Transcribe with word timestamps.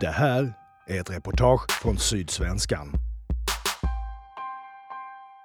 Det 0.00 0.10
här 0.10 0.52
är 0.86 1.00
ett 1.00 1.10
reportage 1.10 1.70
från 1.82 1.98
Sydsvenskan. 1.98 2.92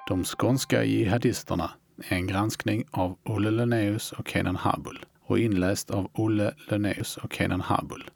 De 0.08 0.24
skånska 0.24 0.84
jihadisterna 0.84 1.72
är 2.08 2.16
en 2.16 2.28
granskning 2.28 2.86
av 2.92 3.18
Olle 3.24 3.52
Lenneus 3.52 4.12
och 4.12 4.28
Kenan 4.28 4.56
Habul 4.56 5.06
och 5.22 5.40
inläst 5.40 5.92
av 5.92 6.10
Olle 6.14 6.54
Lenneus 6.70 7.18
och 7.18 7.34
Kenan 7.34 7.62
Habul. 7.62 8.10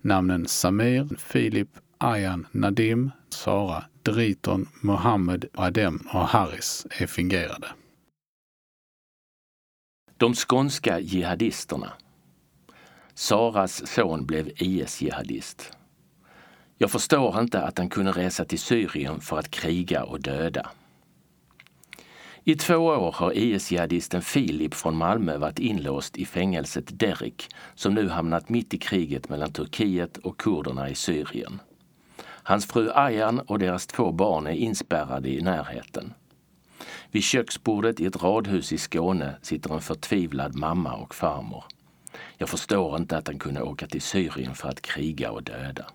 Namnen 0.00 0.46
Samir, 0.46 1.08
Filip, 1.18 1.68
Ayan, 1.98 2.46
Nadim, 2.50 3.10
Sara, 3.28 3.84
Driton, 4.02 4.68
Mohammed, 4.80 5.44
Adem 5.54 6.08
och 6.12 6.28
Haris 6.28 6.86
är 6.90 7.06
fingerade. 7.06 7.68
De 10.16 10.34
skånska 10.34 11.00
jihadisterna. 11.00 11.92
Saras 13.14 13.86
son 13.86 14.26
blev 14.26 14.50
IS-jihadist. 14.56 15.72
Jag 16.78 16.90
förstår 16.90 17.40
inte 17.40 17.62
att 17.62 17.78
han 17.78 17.88
kunde 17.88 18.12
resa 18.12 18.44
till 18.44 18.58
Syrien 18.58 19.20
för 19.20 19.38
att 19.38 19.50
kriga 19.50 20.04
och 20.04 20.20
döda. 20.20 20.70
I 22.44 22.54
två 22.54 22.76
år 22.76 23.12
har 23.12 23.32
IS-jihadisten 23.32 24.22
Filip 24.22 24.74
från 24.74 24.96
Malmö 24.96 25.38
varit 25.38 25.58
inlåst 25.58 26.16
i 26.16 26.24
fängelset 26.24 26.98
Derik 26.98 27.48
som 27.74 27.94
nu 27.94 28.08
hamnat 28.08 28.48
mitt 28.48 28.74
i 28.74 28.78
kriget 28.78 29.28
mellan 29.28 29.52
Turkiet 29.52 30.18
och 30.18 30.40
kurderna 30.40 30.90
i 30.90 30.94
Syrien. 30.94 31.60
Hans 32.22 32.66
fru 32.66 32.90
Ayan 32.90 33.40
och 33.40 33.58
deras 33.58 33.86
två 33.86 34.12
barn 34.12 34.46
är 34.46 34.52
inspärrade 34.52 35.28
i 35.28 35.42
närheten. 35.42 36.14
Vid 37.10 37.22
köksbordet 37.22 38.00
i 38.00 38.06
ett 38.06 38.22
radhus 38.22 38.72
i 38.72 38.78
Skåne 38.78 39.36
sitter 39.42 39.74
en 39.74 39.80
förtvivlad 39.80 40.54
mamma 40.54 40.94
och 40.94 41.14
farmor. 41.14 41.64
Jag 42.36 42.48
förstår 42.48 42.96
inte 42.96 43.16
att 43.16 43.26
han 43.26 43.38
kunde 43.38 43.62
åka 43.62 43.86
till 43.86 44.02
Syrien 44.02 44.54
för 44.54 44.68
att 44.68 44.82
kriga 44.82 45.30
och 45.30 45.42
döda. 45.42 45.86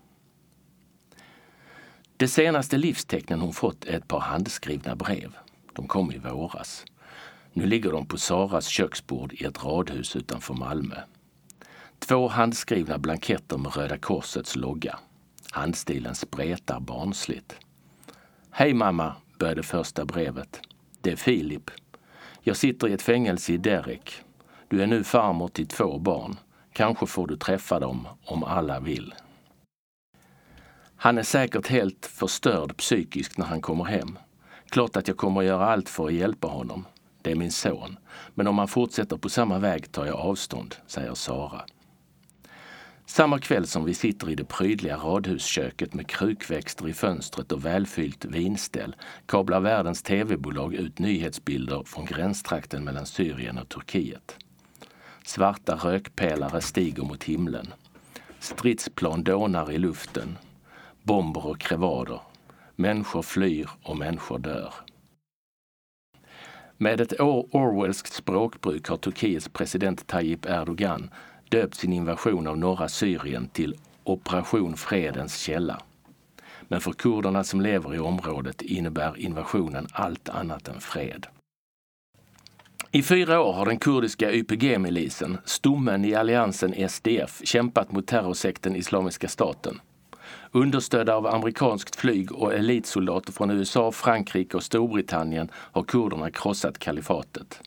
De 2.16 2.28
senaste 2.28 2.78
livstecknen 2.78 3.40
hon 3.40 3.52
fått 3.52 3.84
är 3.84 3.96
ett 3.96 4.08
par 4.08 4.20
handskrivna 4.20 4.96
brev. 4.96 5.36
De 5.72 5.88
kom 5.88 6.12
i 6.12 6.18
våras. 6.18 6.84
Nu 7.52 7.66
ligger 7.66 7.92
de 7.92 8.06
på 8.06 8.18
Saras 8.18 8.66
köksbord 8.66 9.32
i 9.32 9.44
ett 9.44 9.64
radhus 9.64 10.16
utanför 10.16 10.54
Malmö. 10.54 10.96
Två 11.98 12.28
handskrivna 12.28 12.98
blanketter 12.98 13.58
med 13.58 13.76
Röda 13.76 13.98
Korsets 13.98 14.56
logga. 14.56 14.98
Handstilen 15.50 16.14
spretar 16.14 16.80
barnsligt. 16.80 17.56
Hej 18.50 18.74
mamma, 18.74 19.14
började 19.38 19.62
första 19.62 20.04
brevet. 20.04 20.60
Det 21.00 21.12
är 21.12 21.16
Filip. 21.16 21.70
Jag 22.42 22.56
sitter 22.56 22.88
i 22.88 22.92
ett 22.92 23.02
fängelse 23.02 23.52
i 23.52 23.56
Derek. 23.56 24.22
Du 24.70 24.82
är 24.82 24.86
nu 24.86 25.04
farmor 25.04 25.48
till 25.48 25.66
två 25.66 25.98
barn. 25.98 26.36
Kanske 26.72 27.06
får 27.06 27.26
du 27.26 27.36
träffa 27.36 27.80
dem 27.80 28.08
om 28.24 28.44
alla 28.44 28.80
vill. 28.80 29.14
Han 30.96 31.18
är 31.18 31.22
säkert 31.22 31.66
helt 31.66 32.06
förstörd 32.06 32.76
psykiskt 32.76 33.38
när 33.38 33.46
han 33.46 33.60
kommer 33.60 33.84
hem. 33.84 34.18
Klart 34.68 34.96
att 34.96 35.08
jag 35.08 35.16
kommer 35.16 35.40
att 35.40 35.46
göra 35.46 35.66
allt 35.66 35.88
för 35.88 36.06
att 36.06 36.12
hjälpa 36.12 36.48
honom. 36.48 36.84
Det 37.22 37.30
är 37.30 37.34
min 37.34 37.50
son. 37.52 37.98
Men 38.34 38.46
om 38.46 38.58
han 38.58 38.68
fortsätter 38.68 39.16
på 39.16 39.28
samma 39.28 39.58
väg 39.58 39.92
tar 39.92 40.06
jag 40.06 40.16
avstånd, 40.16 40.74
säger 40.86 41.14
Sara. 41.14 41.60
Samma 43.06 43.38
kväll 43.38 43.66
som 43.66 43.84
vi 43.84 43.94
sitter 43.94 44.30
i 44.30 44.34
det 44.34 44.44
prydliga 44.44 44.96
radhusköket 44.96 45.94
med 45.94 46.06
krukväxter 46.06 46.88
i 46.88 46.92
fönstret 46.92 47.52
och 47.52 47.64
välfyllt 47.64 48.24
vinställ 48.24 48.96
kablar 49.26 49.60
världens 49.60 50.02
tv-bolag 50.02 50.74
ut 50.74 50.98
nyhetsbilder 50.98 51.82
från 51.86 52.04
gränstrakten 52.04 52.84
mellan 52.84 53.06
Syrien 53.06 53.58
och 53.58 53.68
Turkiet. 53.68 54.36
Svarta 55.30 55.74
rökpelare 55.74 56.60
stiger 56.60 57.02
mot 57.02 57.24
himlen. 57.24 57.66
Stridsplan 58.38 59.24
dånar 59.24 59.72
i 59.72 59.78
luften. 59.78 60.38
Bomber 61.02 61.46
och 61.46 61.60
krevader. 61.60 62.20
Människor 62.76 63.22
flyr 63.22 63.70
och 63.82 63.96
människor 63.96 64.38
dör. 64.38 64.74
Med 66.76 67.00
ett 67.00 67.20
Orwellskt 67.20 68.12
språkbruk 68.12 68.88
har 68.88 68.96
Turkiets 68.96 69.48
president 69.48 70.06
Tayyip 70.06 70.46
Erdogan 70.46 71.10
döpt 71.48 71.74
sin 71.74 71.92
invasion 71.92 72.46
av 72.46 72.58
norra 72.58 72.88
Syrien 72.88 73.48
till 73.48 73.74
Operation 74.04 74.76
Fredens 74.76 75.38
källa. 75.38 75.82
Men 76.68 76.80
för 76.80 76.92
kurderna 76.92 77.44
som 77.44 77.60
lever 77.60 77.94
i 77.94 77.98
området 77.98 78.62
innebär 78.62 79.18
invasionen 79.18 79.86
allt 79.92 80.28
annat 80.28 80.68
än 80.68 80.80
fred. 80.80 81.26
I 82.92 83.02
fyra 83.02 83.40
år 83.40 83.52
har 83.52 83.66
den 83.66 83.78
kurdiska 83.78 84.32
YPG-milisen, 84.32 85.38
stommen 85.44 86.04
i 86.04 86.14
alliansen 86.14 86.88
SDF, 86.88 87.40
kämpat 87.44 87.92
mot 87.92 88.06
terrorsekten 88.06 88.76
Islamiska 88.76 89.28
staten. 89.28 89.80
Understödda 90.50 91.14
av 91.14 91.26
amerikanskt 91.26 91.96
flyg 91.96 92.32
och 92.32 92.54
elitsoldater 92.54 93.32
från 93.32 93.50
USA, 93.50 93.92
Frankrike 93.92 94.56
och 94.56 94.62
Storbritannien 94.62 95.48
har 95.54 95.82
kurderna 95.82 96.30
krossat 96.30 96.78
kalifatet. 96.78 97.60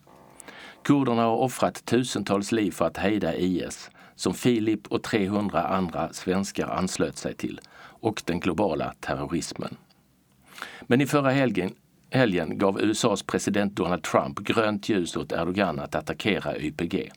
Kurderna 0.81 1.21
har 1.21 1.37
offrat 1.37 1.85
tusentals 1.85 2.51
liv 2.51 2.71
för 2.71 2.85
att 2.85 2.97
hejda 2.97 3.35
IS, 3.35 3.89
som 4.15 4.33
Filip 4.33 4.87
och 4.87 5.03
300 5.03 5.63
andra 5.63 6.13
svenskar 6.13 6.67
anslöt 6.67 7.17
sig 7.17 7.33
till, 7.33 7.61
och 7.77 8.21
den 8.25 8.39
globala 8.39 8.93
terrorismen. 8.99 9.77
Men 10.81 11.01
i 11.01 11.05
förra 11.05 11.31
helgen, 11.31 11.73
helgen 12.13 12.57
gav 12.57 12.81
USAs 12.81 13.23
president 13.23 13.75
Donald 13.75 14.03
Trump 14.03 14.39
grönt 14.39 14.89
ljus 14.89 15.17
åt 15.17 15.31
Erdogan 15.31 15.79
att 15.79 15.95
attackera 15.95 16.57
YPG. 16.57 17.11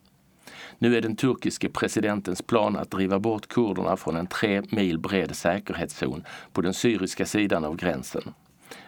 Nu 0.79 0.97
är 0.97 1.01
den 1.01 1.17
turkiske 1.17 1.69
presidentens 1.69 2.43
plan 2.43 2.77
att 2.77 2.91
driva 2.91 3.19
bort 3.19 3.49
kurderna 3.49 3.97
från 3.97 4.17
en 4.17 4.27
tre 4.27 4.63
mil 4.71 4.99
bred 4.99 5.37
säkerhetszon 5.37 6.25
på 6.53 6.61
den 6.61 6.75
syriska 6.75 7.27
sidan 7.27 7.65
av 7.65 7.77
gränsen. 7.77 8.35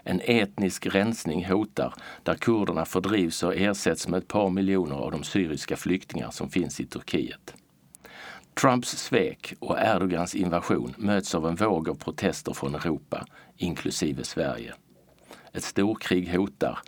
En 0.02 0.20
etnisk 0.24 0.86
rensning 0.86 1.44
hotar 1.44 1.94
där 2.22 2.34
kurderna 2.34 2.84
fördrivs 2.84 3.42
och 3.42 3.56
ersätts 3.56 4.08
med 4.08 4.18
ett 4.18 4.28
par 4.28 4.50
miljoner 4.50 4.96
av 4.96 5.10
de 5.10 5.24
syriska 5.24 5.76
flyktingar 5.76 6.30
som 6.30 6.50
finns 6.50 6.80
i 6.80 6.86
Turkiet. 6.86 7.54
Trumps 8.60 8.88
svek 8.88 9.54
och 9.58 9.78
Erdogans 9.78 10.34
invasion 10.34 10.94
möts 10.96 11.34
av 11.34 11.46
en 11.46 11.56
våg 11.56 11.88
av 11.88 11.94
protester 11.94 12.52
från 12.52 12.74
Europa, 12.74 13.26
inklusive 13.56 14.24
Sverige. 14.24 14.74
Ett 15.58 15.64
storkrig 15.64 16.28
hotar. 16.28 16.78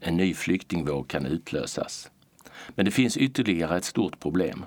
En 0.00 0.16
ny 0.16 0.34
flyktingvåg 0.34 1.08
kan 1.08 1.26
utlösas. 1.26 2.10
Men 2.68 2.84
det 2.84 2.90
finns 2.90 3.16
ytterligare 3.16 3.76
ett 3.76 3.84
stort 3.84 4.20
problem. 4.20 4.64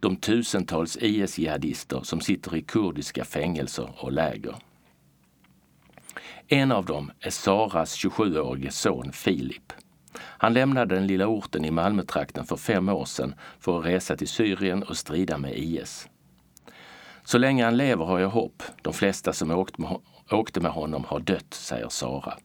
De 0.00 0.16
tusentals 0.16 0.96
IS-jihadister 0.96 2.00
som 2.02 2.20
sitter 2.20 2.56
i 2.56 2.62
kurdiska 2.62 3.24
fängelser 3.24 3.90
och 3.98 4.12
läger. 4.12 4.54
En 6.48 6.72
av 6.72 6.84
dem 6.84 7.12
är 7.20 7.30
Saras 7.30 7.96
27-årige 7.96 8.70
son 8.70 9.12
Filip. 9.12 9.72
Han 10.18 10.54
lämnade 10.54 10.94
den 10.94 11.06
lilla 11.06 11.26
orten 11.26 11.64
i 11.64 11.70
Malmötrakten 11.70 12.44
för 12.44 12.56
fem 12.56 12.88
år 12.88 13.04
sedan 13.04 13.34
för 13.60 13.78
att 13.78 13.86
resa 13.86 14.16
till 14.16 14.28
Syrien 14.28 14.82
och 14.82 14.96
strida 14.96 15.38
med 15.38 15.58
IS. 15.58 16.08
Så 17.24 17.38
länge 17.38 17.64
han 17.64 17.76
lever 17.76 18.04
har 18.04 18.18
jag 18.18 18.30
hopp. 18.30 18.62
De 18.82 18.92
flesta 18.92 19.32
som 19.32 19.66
åkte 20.30 20.60
med 20.60 20.72
honom 20.72 21.04
har 21.04 21.20
dött, 21.20 21.54
säger 21.54 21.88
Sara. 21.88 22.38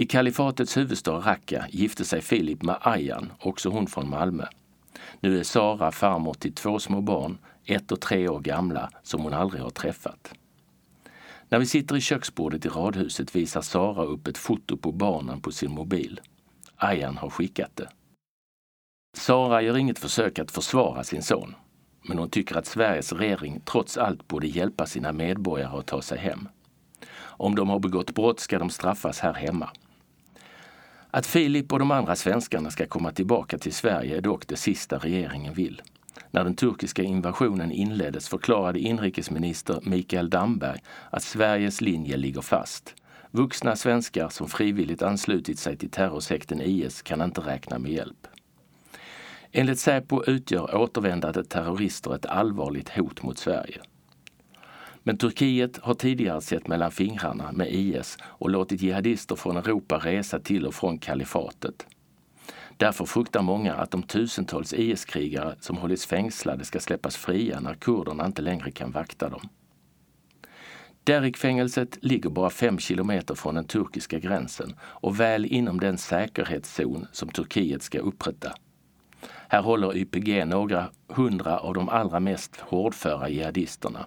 I 0.00 0.06
kalifatets 0.06 0.76
huvudstad 0.76 1.18
Raqqa 1.18 1.64
gifte 1.70 2.04
sig 2.04 2.22
Filip 2.22 2.62
med 2.62 2.76
Ayan, 2.80 3.32
också 3.40 3.68
hon 3.68 3.86
från 3.86 4.10
Malmö. 4.10 4.44
Nu 5.20 5.38
är 5.38 5.42
Sara 5.42 5.92
farmor 5.92 6.34
till 6.34 6.54
två 6.54 6.78
små 6.78 7.00
barn, 7.00 7.38
ett 7.64 7.92
och 7.92 8.00
tre 8.00 8.28
år 8.28 8.40
gamla, 8.40 8.90
som 9.02 9.22
hon 9.22 9.32
aldrig 9.32 9.62
har 9.62 9.70
träffat. 9.70 10.34
När 11.48 11.58
vi 11.58 11.66
sitter 11.66 11.96
i 11.96 12.00
köksbordet 12.00 12.66
i 12.66 12.68
radhuset 12.68 13.36
visar 13.36 13.60
Sara 13.60 14.04
upp 14.04 14.26
ett 14.26 14.38
foto 14.38 14.76
på 14.76 14.92
barnen 14.92 15.40
på 15.40 15.52
sin 15.52 15.70
mobil. 15.70 16.20
Ayan 16.76 17.16
har 17.16 17.30
skickat 17.30 17.76
det. 17.76 17.88
Sara 19.16 19.62
gör 19.62 19.76
inget 19.76 19.98
försök 19.98 20.38
att 20.38 20.50
försvara 20.50 21.04
sin 21.04 21.22
son, 21.22 21.54
men 22.02 22.18
hon 22.18 22.30
tycker 22.30 22.56
att 22.56 22.66
Sveriges 22.66 23.12
regering 23.12 23.60
trots 23.64 23.96
allt 23.96 24.28
borde 24.28 24.46
hjälpa 24.46 24.86
sina 24.86 25.12
medborgare 25.12 25.78
att 25.78 25.86
ta 25.86 26.02
sig 26.02 26.18
hem. 26.18 26.48
Om 27.20 27.54
de 27.54 27.68
har 27.68 27.78
begått 27.78 28.14
brott 28.14 28.40
ska 28.40 28.58
de 28.58 28.70
straffas 28.70 29.20
här 29.20 29.34
hemma. 29.34 29.70
Att 31.10 31.26
Filip 31.26 31.72
och 31.72 31.78
de 31.78 31.90
andra 31.90 32.16
svenskarna 32.16 32.70
ska 32.70 32.86
komma 32.86 33.12
tillbaka 33.12 33.58
till 33.58 33.74
Sverige 33.74 34.16
är 34.16 34.20
dock 34.20 34.46
det 34.46 34.56
sista 34.56 34.98
regeringen 34.98 35.54
vill. 35.54 35.82
När 36.30 36.44
den 36.44 36.54
turkiska 36.54 37.02
invasionen 37.02 37.72
inleddes 37.72 38.28
förklarade 38.28 38.78
inrikesminister 38.78 39.80
Mikael 39.82 40.30
Damberg 40.30 40.80
att 41.10 41.22
Sveriges 41.22 41.80
linje 41.80 42.16
ligger 42.16 42.40
fast. 42.40 42.94
Vuxna 43.30 43.76
svenskar 43.76 44.28
som 44.28 44.48
frivilligt 44.48 45.02
anslutit 45.02 45.58
sig 45.58 45.76
till 45.76 45.90
terrorsekten 45.90 46.60
IS 46.60 47.02
kan 47.02 47.22
inte 47.22 47.40
räkna 47.40 47.78
med 47.78 47.92
hjälp. 47.92 48.26
Enligt 49.52 49.78
Säpo 49.78 50.24
utgör 50.26 50.76
återvändande 50.76 51.44
terrorister 51.44 52.14
ett 52.14 52.26
allvarligt 52.26 52.88
hot 52.88 53.22
mot 53.22 53.38
Sverige. 53.38 53.80
Men 55.02 55.18
Turkiet 55.18 55.78
har 55.78 55.94
tidigare 55.94 56.40
sett 56.40 56.68
mellan 56.68 56.90
fingrarna 56.90 57.52
med 57.52 57.72
IS 57.72 58.18
och 58.22 58.50
låtit 58.50 58.82
jihadister 58.82 59.36
från 59.36 59.56
Europa 59.56 59.98
resa 59.98 60.40
till 60.40 60.66
och 60.66 60.74
från 60.74 60.98
kalifatet. 60.98 61.86
Därför 62.76 63.04
fruktar 63.04 63.42
många 63.42 63.74
att 63.74 63.90
de 63.90 64.02
tusentals 64.02 64.72
IS-krigare 64.72 65.54
som 65.60 65.76
hållits 65.76 66.06
fängslade 66.06 66.64
ska 66.64 66.80
släppas 66.80 67.16
fria 67.16 67.60
när 67.60 67.74
kurderna 67.74 68.26
inte 68.26 68.42
längre 68.42 68.70
kan 68.70 68.90
vakta 68.90 69.28
dem. 69.28 69.48
Derikfängelset 71.04 71.98
ligger 72.04 72.30
bara 72.30 72.50
fem 72.50 72.78
kilometer 72.78 73.34
från 73.34 73.54
den 73.54 73.64
turkiska 73.64 74.18
gränsen 74.18 74.74
och 74.80 75.20
väl 75.20 75.46
inom 75.46 75.80
den 75.80 75.98
säkerhetszon 75.98 77.06
som 77.12 77.28
Turkiet 77.28 77.82
ska 77.82 77.98
upprätta. 77.98 78.52
Här 79.48 79.62
håller 79.62 79.96
YPG 79.96 80.44
några 80.44 80.90
hundra 81.08 81.58
av 81.58 81.74
de 81.74 81.88
allra 81.88 82.20
mest 82.20 82.56
hårdföra 82.56 83.28
jihadisterna. 83.28 84.06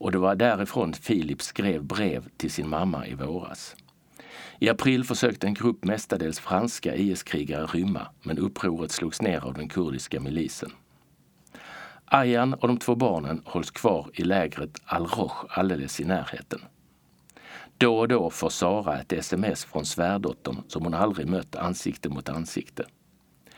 Och 0.00 0.12
det 0.12 0.18
var 0.18 0.34
därifrån 0.34 0.92
Filip 0.92 1.42
skrev 1.42 1.84
brev 1.84 2.28
till 2.36 2.50
sin 2.50 2.68
mamma 2.68 3.06
i 3.06 3.14
våras. 3.14 3.76
I 4.58 4.68
april 4.68 5.04
försökte 5.04 5.46
en 5.46 5.54
grupp 5.54 5.84
mestadels 5.84 6.40
franska 6.40 6.96
IS-krigare 6.96 7.66
rymma, 7.66 8.06
men 8.22 8.38
upproret 8.38 8.90
slogs 8.90 9.22
ner 9.22 9.40
av 9.40 9.54
den 9.54 9.68
kurdiska 9.68 10.20
milisen. 10.20 10.72
Ayan 12.04 12.54
och 12.54 12.68
de 12.68 12.76
två 12.76 12.94
barnen 12.94 13.42
hålls 13.44 13.70
kvar 13.70 14.10
i 14.14 14.22
lägret 14.22 14.78
Al-Roch 14.84 15.44
alldeles 15.48 16.00
i 16.00 16.04
närheten. 16.04 16.60
Då 17.78 17.98
och 17.98 18.08
då 18.08 18.30
får 18.30 18.50
Sara 18.50 19.00
ett 19.00 19.12
sms 19.12 19.64
från 19.64 19.84
svärdottern 19.84 20.62
som 20.68 20.84
hon 20.84 20.94
aldrig 20.94 21.28
mött 21.28 21.56
ansikte 21.56 22.08
mot 22.08 22.28
ansikte. 22.28 22.84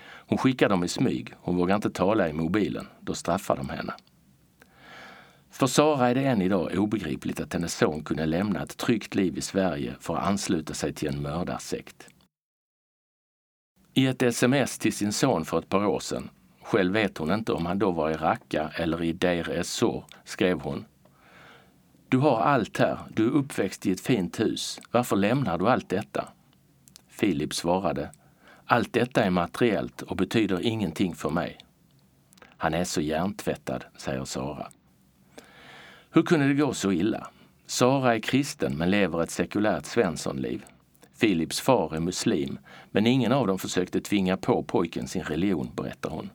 Hon 0.05 0.39
skickar 0.39 0.69
dem 0.69 0.85
i 0.85 0.89
smyg. 0.89 1.35
Hon 1.41 1.57
vågar 1.57 1.75
inte 1.75 1.91
tala 1.91 2.29
i 2.29 2.33
mobilen. 2.33 2.87
Då 3.01 3.15
straffar 3.15 3.57
de 3.57 3.69
henne. 3.69 3.95
För 5.63 5.67
Sara 5.67 6.09
är 6.09 6.15
det 6.15 6.25
än 6.25 6.43
idag 6.43 6.79
obegripligt 6.79 7.41
att 7.41 7.53
hennes 7.53 7.75
son 7.75 8.05
kunde 8.05 8.27
lämna 8.27 8.63
ett 8.63 8.77
tryggt 8.77 9.15
liv 9.15 9.39
i 9.39 9.41
Sverige 9.41 9.95
för 10.01 10.17
att 10.17 10.27
ansluta 10.27 10.75
sig 10.75 10.93
till 10.93 11.09
en 11.09 11.23
mördarsekt. 11.23 12.09
I 13.95 14.07
ett 14.07 14.23
sms 14.23 14.79
till 14.79 14.93
sin 14.93 15.13
son 15.13 15.45
för 15.45 15.59
ett 15.59 15.69
par 15.69 15.87
år 15.87 16.01
sedan, 16.01 16.31
själv 16.63 16.93
vet 16.93 17.19
hon 17.19 17.33
inte 17.33 17.53
om 17.53 17.67
han 17.67 17.79
då 17.79 17.91
var 17.91 18.11
i 18.11 18.15
Raqqa 18.15 18.71
eller 18.77 19.03
i 19.03 19.13
Deir 19.13 19.51
ez-Zor, 19.51 20.05
skrev 20.25 20.61
hon 20.61 20.85
Du 22.09 22.19
har 22.19 22.41
allt 22.41 22.79
här, 22.79 22.99
du 23.09 23.27
är 23.27 23.31
uppväxt 23.31 23.87
i 23.87 23.93
ett 23.93 24.01
fint 24.01 24.41
hus. 24.41 24.81
Varför 24.91 25.17
lämnar 25.17 25.59
du 25.59 25.69
allt 25.69 25.89
detta? 25.89 26.29
Filip 27.09 27.55
svarade 27.55 28.11
Allt 28.67 28.93
detta 28.93 29.25
är 29.25 29.31
materiellt 29.31 30.03
och 30.03 30.17
betyder 30.17 30.67
ingenting 30.67 31.15
för 31.15 31.31
mig. 31.31 31.59
Han 32.57 32.75
är 32.75 32.85
så 32.85 33.01
hjärntvättad, 33.01 33.85
säger 33.97 34.25
Sara. 34.25 34.69
Hur 36.15 36.23
kunde 36.23 36.49
det 36.49 36.55
gå 36.55 36.75
så 36.75 36.93
illa? 36.93 37.27
Sara 37.67 38.15
är 38.15 38.19
kristen 38.19 38.77
men 38.77 38.91
lever 38.91 39.23
ett 39.23 39.31
sekulärt 39.31 39.87
svenssonliv. 39.87 40.65
Philips 41.21 41.61
far 41.61 41.95
är 41.95 42.01
muslim, 42.01 42.59
men 42.91 43.07
ingen 43.07 43.33
av 43.33 43.47
dem 43.47 43.59
försökte 43.59 44.01
tvinga 44.01 44.37
på 44.37 44.63
pojken 44.63 45.09
sin 45.09 45.23
religion, 45.23 45.71
berättar 45.77 46.11
hon. 46.11 46.31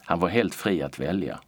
Han 0.00 0.20
var 0.20 0.28
helt 0.28 0.54
fri 0.54 0.82
att 0.82 0.98
välja. 0.98 1.40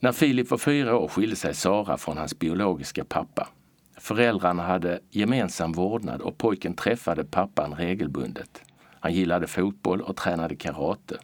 När 0.00 0.12
Filip 0.12 0.50
var 0.50 0.58
fyra 0.58 0.96
år 0.96 1.08
skilde 1.08 1.36
sig 1.36 1.54
Sara 1.54 1.96
från 1.96 2.18
hans 2.18 2.38
biologiska 2.38 3.04
pappa. 3.04 3.48
Föräldrarna 3.96 4.62
hade 4.62 5.00
gemensam 5.10 5.72
vårdnad 5.72 6.20
och 6.20 6.38
pojken 6.38 6.74
träffade 6.74 7.24
pappan 7.24 7.74
regelbundet. 7.74 8.62
Han 9.00 9.12
gillade 9.12 9.46
fotboll 9.46 10.00
och 10.00 10.16
tränade 10.16 10.56
karate. 10.56 11.18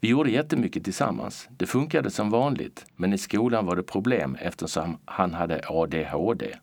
Vi 0.00 0.08
gjorde 0.08 0.30
jättemycket 0.30 0.84
tillsammans. 0.84 1.48
Det 1.50 1.66
funkade 1.66 2.10
som 2.10 2.30
vanligt, 2.30 2.86
men 2.96 3.12
i 3.12 3.18
skolan 3.18 3.66
var 3.66 3.76
det 3.76 3.82
problem 3.82 4.36
eftersom 4.40 4.98
han 5.04 5.34
hade 5.34 5.60
ADHD. 5.68 6.56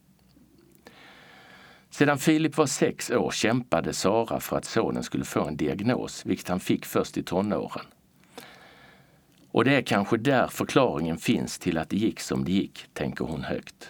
Sedan 1.90 2.18
Filip 2.18 2.58
var 2.58 2.66
sex 2.66 3.12
år 3.12 3.32
kämpade 3.32 3.94
Sara 3.94 4.40
för 4.40 4.58
att 4.58 4.66
sonen 4.66 5.04
skulle 5.04 5.26
få 5.26 5.46
en 5.46 5.58
diagnos, 5.58 6.26
vilket 6.26 6.48
han 6.48 6.60
fick 6.60 6.86
först 6.86 7.18
i 7.18 7.24
tonåren. 7.24 7.86
Och 9.52 9.66
det 9.66 9.76
är 9.76 9.82
kanske 9.82 10.18
där 10.18 10.48
förklaringen 10.48 11.18
finns 11.18 11.60
till 11.60 11.78
att 11.78 11.90
det 11.90 11.98
gick 11.98 12.20
som 12.20 12.46
det 12.46 12.52
gick, 12.52 12.86
tänker 12.94 13.26
hon 13.26 13.44
högt. 13.44 13.90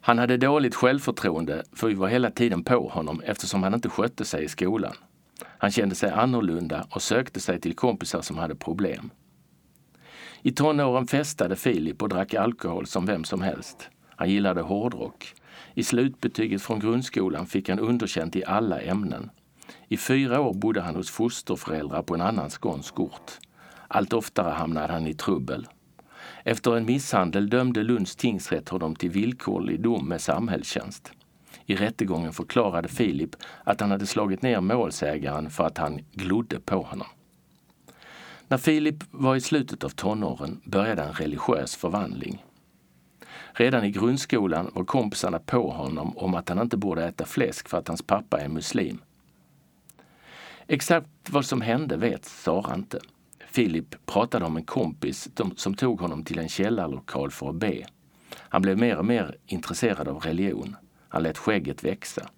Han 0.00 0.18
hade 0.18 0.36
dåligt 0.36 0.74
självförtroende 0.74 1.62
för 1.72 1.88
vi 1.88 1.94
var 1.94 2.08
hela 2.08 2.30
tiden 2.30 2.64
på 2.64 2.88
honom 2.88 3.22
eftersom 3.24 3.62
han 3.62 3.74
inte 3.74 3.88
skötte 3.88 4.24
sig 4.24 4.44
i 4.44 4.48
skolan. 4.48 4.94
Han 5.58 5.70
kände 5.70 5.94
sig 5.94 6.10
annorlunda 6.10 6.86
och 6.90 7.02
sökte 7.02 7.40
sig 7.40 7.60
till 7.60 7.74
kompisar 7.74 8.22
som 8.22 8.38
hade 8.38 8.54
problem. 8.54 9.10
I 10.42 10.52
tonåren 10.52 11.06
festade 11.06 11.56
Filip 11.56 12.02
och 12.02 12.08
drack 12.08 12.34
alkohol 12.34 12.86
som 12.86 13.06
vem 13.06 13.24
som 13.24 13.42
helst. 13.42 13.90
Han 14.08 14.30
gillade 14.30 14.60
hårdrock. 14.60 15.34
I 15.74 15.82
slutbetyget 15.82 16.62
från 16.62 16.80
grundskolan 16.80 17.46
fick 17.46 17.68
han 17.68 17.78
underkänt 17.78 18.36
i 18.36 18.44
alla 18.44 18.80
ämnen. 18.80 19.30
I 19.88 19.96
fyra 19.96 20.40
år 20.40 20.54
bodde 20.54 20.80
han 20.80 20.96
hos 20.96 21.10
fosterföräldrar 21.10 22.02
på 22.02 22.14
en 22.14 22.20
annan 22.20 22.50
skånsk 22.50 23.00
ort. 23.00 23.32
Allt 23.88 24.12
oftare 24.12 24.50
hamnade 24.50 24.92
han 24.92 25.06
i 25.06 25.14
trubbel. 25.14 25.66
Efter 26.44 26.76
en 26.76 26.86
misshandel 26.86 27.50
dömde 27.50 27.82
Lunds 27.82 28.16
tingsrätt 28.16 28.68
honom 28.68 28.96
till 28.96 29.10
villkorlig 29.10 29.80
dom 29.80 30.08
med 30.08 30.20
samhällstjänst. 30.20 31.12
I 31.70 31.76
rättegången 31.76 32.32
förklarade 32.32 32.88
Filip 32.88 33.36
att 33.64 33.80
han 33.80 33.90
hade 33.90 34.06
slagit 34.06 34.42
ner 34.42 34.60
målsägaren 34.60 35.50
för 35.50 35.64
att 35.64 35.78
han 35.78 36.00
glodde 36.12 36.60
på 36.60 36.82
honom. 36.82 37.06
När 38.48 38.58
Filip 38.58 39.04
var 39.10 39.36
i 39.36 39.40
slutet 39.40 39.84
av 39.84 39.88
tonåren 39.88 40.60
började 40.64 41.02
en 41.02 41.12
religiös 41.12 41.76
förvandling. 41.76 42.44
Redan 43.52 43.84
i 43.84 43.90
grundskolan 43.90 44.70
var 44.74 44.84
kompisarna 44.84 45.38
på 45.38 45.70
honom 45.70 46.18
om 46.18 46.34
att 46.34 46.48
han 46.48 46.58
inte 46.58 46.76
borde 46.76 47.04
äta 47.04 47.24
fläsk 47.24 47.68
för 47.68 47.78
att 47.78 47.88
hans 47.88 48.02
pappa 48.02 48.40
är 48.40 48.48
muslim. 48.48 48.98
Exakt 50.66 51.08
vad 51.28 51.44
som 51.44 51.60
hände 51.60 51.96
vet 51.96 52.24
Sara 52.24 52.74
inte. 52.74 53.00
Filip 53.46 54.06
pratade 54.06 54.44
om 54.44 54.56
en 54.56 54.64
kompis 54.64 55.28
som 55.56 55.74
tog 55.74 56.00
honom 56.00 56.24
till 56.24 56.38
en 56.38 56.48
källarlokal 56.48 57.30
för 57.30 57.50
att 57.50 57.56
be. 57.56 57.86
Han 58.34 58.62
blev 58.62 58.78
mer 58.78 58.96
och 58.96 59.06
mer 59.06 59.36
intresserad 59.46 60.08
av 60.08 60.18
religion. 60.18 60.76
Han 61.08 61.22
lät 61.22 61.38
skägget 61.38 61.84
växa. 61.84 62.28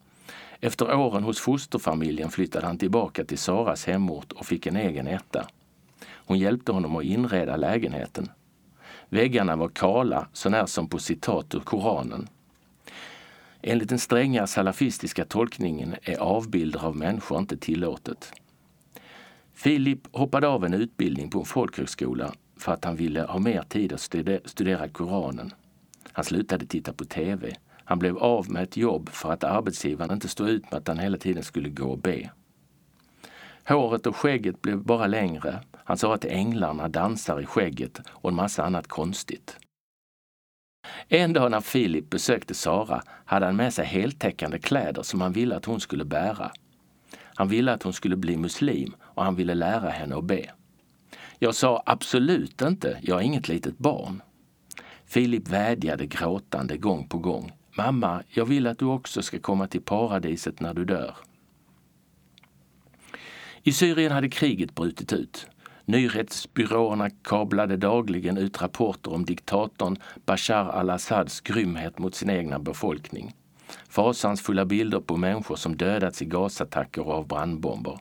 Efter 0.61 0.95
åren 0.95 1.23
hos 1.23 1.41
fosterfamiljen 1.41 2.31
flyttade 2.31 2.67
han 2.67 2.79
tillbaka 2.79 3.25
till 3.25 3.39
Saras 3.39 3.87
hemort 3.87 4.33
och 4.33 4.47
fick 4.47 4.67
en 4.67 4.77
egen 4.77 5.07
etta. 5.07 5.47
Hon 6.07 6.39
hjälpte 6.39 6.73
honom 6.73 6.97
att 6.97 7.05
inreda 7.05 7.57
lägenheten. 7.57 8.29
Väggarna 9.09 9.57
var 9.57 9.69
kala, 9.69 10.29
sånär 10.33 10.67
som 10.67 10.89
på 10.89 10.99
citat 10.99 11.55
ur 11.55 11.61
Koranen. 11.61 12.29
Enligt 13.63 13.89
den 13.89 13.99
stränga 13.99 14.47
salafistiska 14.47 15.25
tolkningen 15.25 15.95
är 16.03 16.17
avbilder 16.17 16.85
av 16.85 16.97
människor 16.97 17.39
inte 17.39 17.57
tillåtet. 17.57 18.33
Filip 19.55 20.17
hoppade 20.17 20.49
av 20.49 20.65
en 20.65 20.75
utbildning 20.75 21.31
på 21.31 21.39
en 21.39 21.45
folkhögskola 21.45 22.33
för 22.57 22.73
att 22.73 22.85
han 22.85 22.97
ville 22.97 23.23
ha 23.23 23.39
mer 23.39 23.63
tid 23.63 23.93
att 23.93 24.01
studera 24.45 24.89
Koranen. 24.89 25.53
Han 26.13 26.25
slutade 26.25 26.67
titta 26.67 26.93
på 26.93 27.05
TV. 27.05 27.57
Han 27.91 27.99
blev 27.99 28.19
av 28.19 28.51
med 28.51 28.63
ett 28.63 28.77
jobb 28.77 29.09
för 29.09 29.33
att 29.33 29.45
arbetsgivaren 29.45 30.13
inte 30.13 30.29
stod 30.29 30.49
ut 30.49 30.71
med 30.71 30.79
att 30.79 30.89
han 30.89 30.99
hela 30.99 31.19
tiden 31.19 31.43
skulle 31.43 31.69
gå 31.69 31.91
och 31.91 31.99
be. 31.99 32.31
Håret 33.69 34.07
och 34.07 34.17
skägget 34.17 34.63
blev 34.63 34.85
bara 34.85 35.07
längre. 35.07 35.61
Han 35.85 35.99
sa 35.99 36.15
att 36.15 36.25
änglarna 36.25 36.89
dansar 36.89 37.41
i 37.41 37.47
skägget 37.47 38.01
och 38.09 38.31
en 38.31 38.37
massa 38.37 38.65
annat 38.65 38.89
konstigt. 38.89 39.57
En 41.09 41.33
dag 41.33 41.51
när 41.51 41.61
Filip 41.61 42.11
besökte 42.11 42.55
Sara 42.55 43.03
hade 43.25 43.47
han 43.47 43.57
med 43.57 43.75
sig 43.75 43.87
heltäckande 43.87 44.59
kläder 44.59 45.03
som 45.03 45.21
han 45.21 45.33
ville 45.33 45.57
att 45.57 45.65
hon 45.65 45.81
skulle 45.81 46.05
bära. 46.05 46.51
Han 47.35 47.49
ville 47.49 47.73
att 47.73 47.83
hon 47.83 47.93
skulle 47.93 48.17
bli 48.17 48.37
muslim 48.37 48.95
och 49.01 49.25
han 49.25 49.37
ville 49.37 49.55
lära 49.55 49.91
henne 49.91 50.17
att 50.17 50.25
be. 50.25 50.51
Jag 51.39 51.55
sa 51.55 51.83
absolut 51.87 52.63
inte, 52.63 52.99
jag 53.03 53.19
är 53.19 53.25
inget 53.25 53.49
litet 53.49 53.79
barn. 53.79 54.23
Filip 55.07 55.49
vädjade 55.49 56.07
gråtande 56.07 56.77
gång 56.77 57.09
på 57.09 57.19
gång. 57.19 57.53
Mamma, 57.85 58.23
jag 58.29 58.45
vill 58.45 58.67
att 58.67 58.79
du 58.79 58.85
också 58.85 59.23
ska 59.23 59.39
komma 59.39 59.67
till 59.67 59.81
paradiset 59.81 60.61
när 60.61 60.75
du 60.75 60.85
dör. 60.85 61.17
I 63.63 63.73
Syrien 63.73 64.13
hade 64.13 64.29
kriget 64.29 64.75
brutit 64.75 65.13
ut. 65.13 65.47
Nyhetsbyråerna 65.85 67.11
kablade 67.11 67.77
dagligen 67.77 68.39
ut 68.39 68.63
rapporter 68.63 69.13
om 69.13 69.25
diktatorn 69.25 69.97
Bashar 70.27 70.69
al-Assads 70.69 71.41
grymhet 71.41 71.99
mot 71.99 72.15
sin 72.15 72.31
egna 72.31 72.59
befolkning. 72.59 73.35
Fasansfulla 73.89 74.65
bilder 74.65 75.01
på 75.01 75.17
människor 75.17 75.57
som 75.57 75.77
dödats 75.77 76.23
i 76.23 76.25
gasattacker 76.25 77.07
och 77.07 77.15
av 77.15 77.27
brandbomber. 77.27 77.99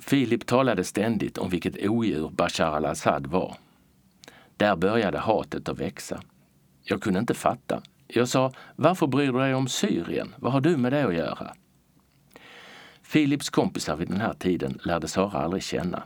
Filip 0.00 0.46
talade 0.46 0.84
ständigt 0.84 1.38
om 1.38 1.50
vilket 1.50 1.88
odjur 1.88 2.30
Bashar 2.30 2.76
al-Assad 2.76 3.26
var. 3.26 3.56
Där 4.56 4.76
började 4.76 5.18
hatet 5.18 5.68
att 5.68 5.80
växa. 5.80 6.22
Jag 6.84 7.02
kunde 7.02 7.20
inte 7.20 7.34
fatta. 7.34 7.82
Jag 8.14 8.28
sa, 8.28 8.52
varför 8.76 9.06
bryr 9.06 9.32
du 9.32 9.38
dig 9.38 9.54
om 9.54 9.68
Syrien? 9.68 10.34
Vad 10.38 10.52
har 10.52 10.60
du 10.60 10.76
med 10.76 10.92
det 10.92 11.06
att 11.06 11.14
göra? 11.14 11.54
Filips 13.02 13.50
kompisar 13.50 13.96
vid 13.96 14.08
den 14.08 14.20
här 14.20 14.32
tiden 14.32 14.78
lärde 14.84 15.08
Sara 15.08 15.38
aldrig 15.38 15.62
känna. 15.62 16.02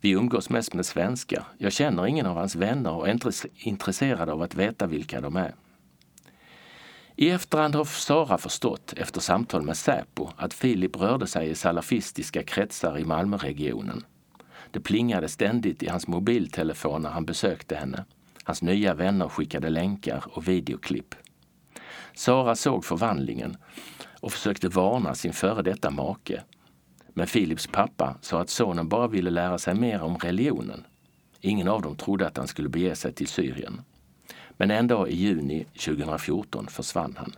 Vi 0.00 0.10
umgås 0.10 0.50
mest 0.50 0.74
med 0.74 0.86
svenskar. 0.86 1.44
Jag 1.58 1.72
känner 1.72 2.06
ingen 2.06 2.26
av 2.26 2.36
hans 2.36 2.56
vänner 2.56 2.92
och 2.92 3.08
är 3.08 3.12
inte 3.12 3.30
intresserad 3.54 4.28
av 4.28 4.42
att 4.42 4.54
veta 4.54 4.86
vilka 4.86 5.20
de 5.20 5.36
är. 5.36 5.54
I 7.16 7.30
efterhand 7.30 7.74
har 7.74 7.84
Sara 7.84 8.38
förstått, 8.38 8.94
efter 8.96 9.20
samtal 9.20 9.62
med 9.62 9.76
Säpo, 9.76 10.28
att 10.36 10.54
Filip 10.54 10.96
rörde 10.96 11.26
sig 11.26 11.50
i 11.50 11.54
salafistiska 11.54 12.42
kretsar 12.42 12.98
i 12.98 13.04
Malmöregionen. 13.04 14.04
Det 14.70 14.80
plingade 14.80 15.28
ständigt 15.28 15.82
i 15.82 15.88
hans 15.88 16.06
mobiltelefon 16.06 17.02
när 17.02 17.10
han 17.10 17.24
besökte 17.24 17.76
henne. 17.76 18.04
Hans 18.50 18.62
nya 18.62 18.94
vänner 18.94 19.28
skickade 19.28 19.70
länkar 19.70 20.24
och 20.26 20.48
videoklipp. 20.48 21.14
Sara 22.14 22.56
såg 22.56 22.84
förvandlingen 22.84 23.56
och 24.20 24.32
försökte 24.32 24.68
varna 24.68 25.14
sin 25.14 25.32
före 25.32 25.62
detta 25.62 25.90
make. 25.90 26.42
Men 27.14 27.26
Philips 27.26 27.66
pappa 27.66 28.16
sa 28.20 28.40
att 28.40 28.50
sonen 28.50 28.88
bara 28.88 29.06
ville 29.06 29.30
lära 29.30 29.58
sig 29.58 29.74
mer 29.74 30.02
om 30.02 30.18
religionen. 30.18 30.84
Ingen 31.40 31.68
av 31.68 31.82
dem 31.82 31.96
trodde 31.96 32.26
att 32.26 32.36
han 32.36 32.46
skulle 32.46 32.68
bege 32.68 32.94
sig 32.94 33.12
till 33.12 33.26
Syrien. 33.26 33.80
Men 34.50 34.70
en 34.70 34.86
dag 34.86 35.08
i 35.08 35.16
juni 35.16 35.64
2014 35.64 36.66
försvann 36.66 37.14
han. 37.18 37.32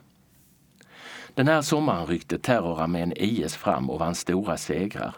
Den 1.34 1.48
här 1.48 1.62
sommaren 1.62 2.06
ryckte 2.06 2.38
terrorarmén 2.38 3.12
IS 3.16 3.56
fram 3.56 3.90
och 3.90 3.98
vann 3.98 4.14
stora 4.14 4.56
segrar. 4.56 5.14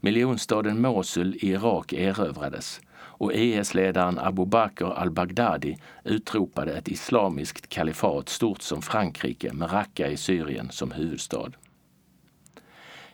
Miljonstaden 0.00 0.80
Mosul 0.80 1.34
i 1.34 1.50
Irak 1.50 1.92
erövrades 1.92 2.80
och 3.18 3.32
IS-ledaren 3.32 4.18
Abu 4.18 4.46
Bakr 4.46 4.84
al-Baghdadi 4.84 5.76
utropade 6.04 6.72
ett 6.72 6.88
islamiskt 6.88 7.68
kalifat 7.68 8.28
stort 8.28 8.62
som 8.62 8.82
Frankrike 8.82 9.52
med 9.52 9.72
Raqqa 9.72 10.08
i 10.08 10.16
Syrien 10.16 10.70
som 10.70 10.90
huvudstad. 10.90 11.50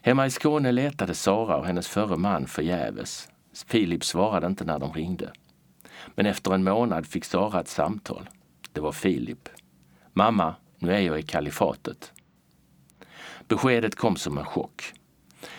Hemma 0.03 0.27
i 0.27 0.31
Skåne 0.31 0.73
letade 0.73 1.15
Sara 1.15 1.57
och 1.57 1.67
hennes 1.67 1.89
förre 1.89 2.17
man 2.17 2.47
förgäves. 2.47 3.29
Filip 3.67 4.05
svarade 4.05 4.47
inte 4.47 4.65
när 4.65 4.79
de 4.79 4.93
ringde. 4.93 5.33
Men 6.15 6.27
efter 6.27 6.55
en 6.55 6.65
månad 6.65 7.07
fick 7.07 7.25
Sara 7.25 7.61
ett 7.61 7.69
samtal. 7.69 8.29
Det 8.73 8.81
var 8.81 8.93
Filip. 8.93 9.49
Mamma, 10.13 10.55
nu 10.79 10.95
är 10.95 11.01
jag 11.01 11.19
i 11.19 11.23
kalifatet. 11.23 12.13
Beskedet 13.49 13.95
kom 13.95 14.17
som 14.17 14.39
en 14.39 14.45
chock. 14.45 14.93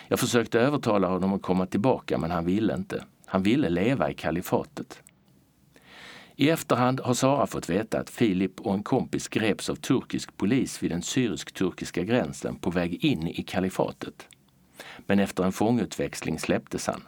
Jag 0.07 0.19
försökte 0.19 0.59
övertala 0.59 1.07
honom 1.07 1.33
att 1.33 1.41
komma 1.41 1.65
tillbaka 1.65 2.17
men 2.17 2.31
han 2.31 2.45
ville 2.45 2.73
inte. 2.73 3.03
Han 3.35 3.43
ville 3.43 3.69
leva 3.69 4.11
i 4.11 4.13
kalifatet. 4.13 5.03
I 6.35 6.49
efterhand 6.49 6.99
har 6.99 7.13
Sara 7.13 7.47
fått 7.47 7.69
veta 7.69 7.99
att 7.99 8.09
Filip 8.09 8.61
och 8.61 8.73
en 8.73 8.83
kompis 8.83 9.27
greps 9.27 9.69
av 9.69 9.75
turkisk 9.75 10.37
polis 10.37 10.83
vid 10.83 10.91
den 10.91 11.01
syrisk-turkiska 11.01 12.03
gränsen 12.03 12.55
på 12.55 12.69
väg 12.69 13.05
in 13.05 13.27
i 13.27 13.43
kalifatet. 13.43 14.27
Men 15.05 15.19
efter 15.19 15.43
en 15.43 15.51
fångutväxling 15.51 16.39
släpptes 16.39 16.87
han. 16.87 17.03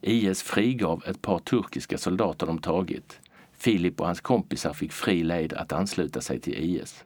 IS 0.00 0.42
frigav 0.42 1.02
ett 1.06 1.22
par 1.22 1.38
turkiska 1.38 1.98
soldater 1.98 2.46
de 2.46 2.58
tagit. 2.58 3.20
Filip 3.58 4.00
och 4.00 4.06
hans 4.06 4.20
kompisar 4.20 4.72
fick 4.72 4.92
fri 4.92 5.22
lejd 5.22 5.52
att 5.52 5.72
ansluta 5.72 6.20
sig 6.20 6.40
till 6.40 6.54
IS. 6.54 7.04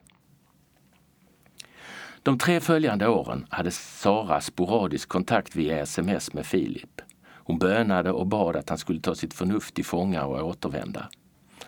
De 2.23 2.37
tre 2.37 2.59
följande 2.59 3.07
åren 3.07 3.47
hade 3.49 3.71
Sara 3.71 4.41
sporadisk 4.41 5.09
kontakt 5.09 5.55
via 5.55 5.79
sms 5.79 6.33
med 6.33 6.45
Filip. 6.45 7.01
Hon 7.47 7.57
bönade 7.57 8.11
och 8.11 8.27
bad 8.27 8.55
att 8.55 8.69
han 8.69 8.77
skulle 8.77 9.01
ta 9.01 9.15
sitt 9.15 9.33
förnuft 9.33 9.75
till 9.75 9.85
fånga 9.85 10.25
och 10.25 10.47
återvända. 10.47 11.09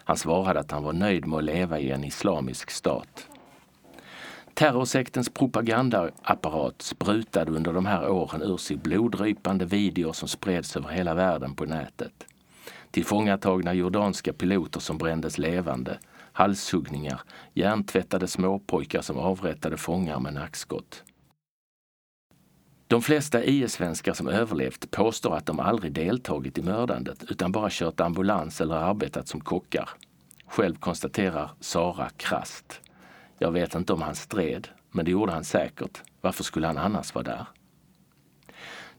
Han 0.04 0.18
svarade 0.18 0.60
att 0.60 0.72
han 0.72 0.84
var 0.84 0.94
nöjd 0.94 1.28
med 1.28 1.38
att 1.38 1.44
leva 1.44 1.80
i 1.80 1.92
en 1.92 2.04
islamisk 2.04 2.72
stat. 2.72 3.28
Terrorsektens 4.54 5.30
propagandaapparat 5.30 6.82
sprutade 6.82 7.52
under 7.52 7.74
de 7.74 7.86
här 7.86 8.10
åren 8.10 8.42
ur 8.42 8.58
sig 8.58 8.78
bloddrypande 8.78 9.66
videor 9.66 10.14
som 10.14 10.28
spreds 10.28 10.76
över 10.76 10.90
hela 10.90 11.14
världen 11.14 11.56
på 11.56 11.66
nätet. 11.66 12.26
Tillfångatagna 12.92 13.74
jordanska 13.74 14.34
piloter 14.34 14.80
som 14.80 14.98
brändes 14.98 15.38
levande, 15.38 15.98
halshuggningar, 16.34 17.22
hjärntvättade 17.54 18.28
småpojkar 18.28 19.02
som 19.02 19.18
avrättade 19.18 19.78
fångar 19.78 20.20
med 20.20 20.34
nackskott. 20.34 21.04
De 22.90 23.02
flesta 23.02 23.44
IS-svenskar 23.44 24.14
som 24.14 24.28
överlevt 24.28 24.92
påstår 24.92 25.36
att 25.36 25.46
de 25.46 25.60
aldrig 25.60 25.92
deltagit 25.92 26.58
i 26.58 26.62
mördandet 26.62 27.24
utan 27.30 27.52
bara 27.52 27.70
kört 27.72 28.00
ambulans 28.00 28.62
eller 28.62 28.76
arbetat 28.76 29.28
som 29.28 29.42
kockar. 29.42 29.90
Själv 30.48 30.76
konstaterar 30.76 31.52
Sara 31.60 32.10
krast. 32.10 32.82
Jag 33.40 33.52
vet 33.52 33.76
inte 33.76 33.94
om 33.94 34.02
han 34.02 34.16
stred, 34.16 34.68
men 34.92 35.06
det 35.06 35.12
gjorde 35.12 35.32
han 35.32 35.44
säkert. 35.44 36.02
Varför 36.22 36.44
skulle 36.44 36.68
han 36.68 36.78
annars 36.78 37.16
vara 37.16 37.24
där? 37.24 37.46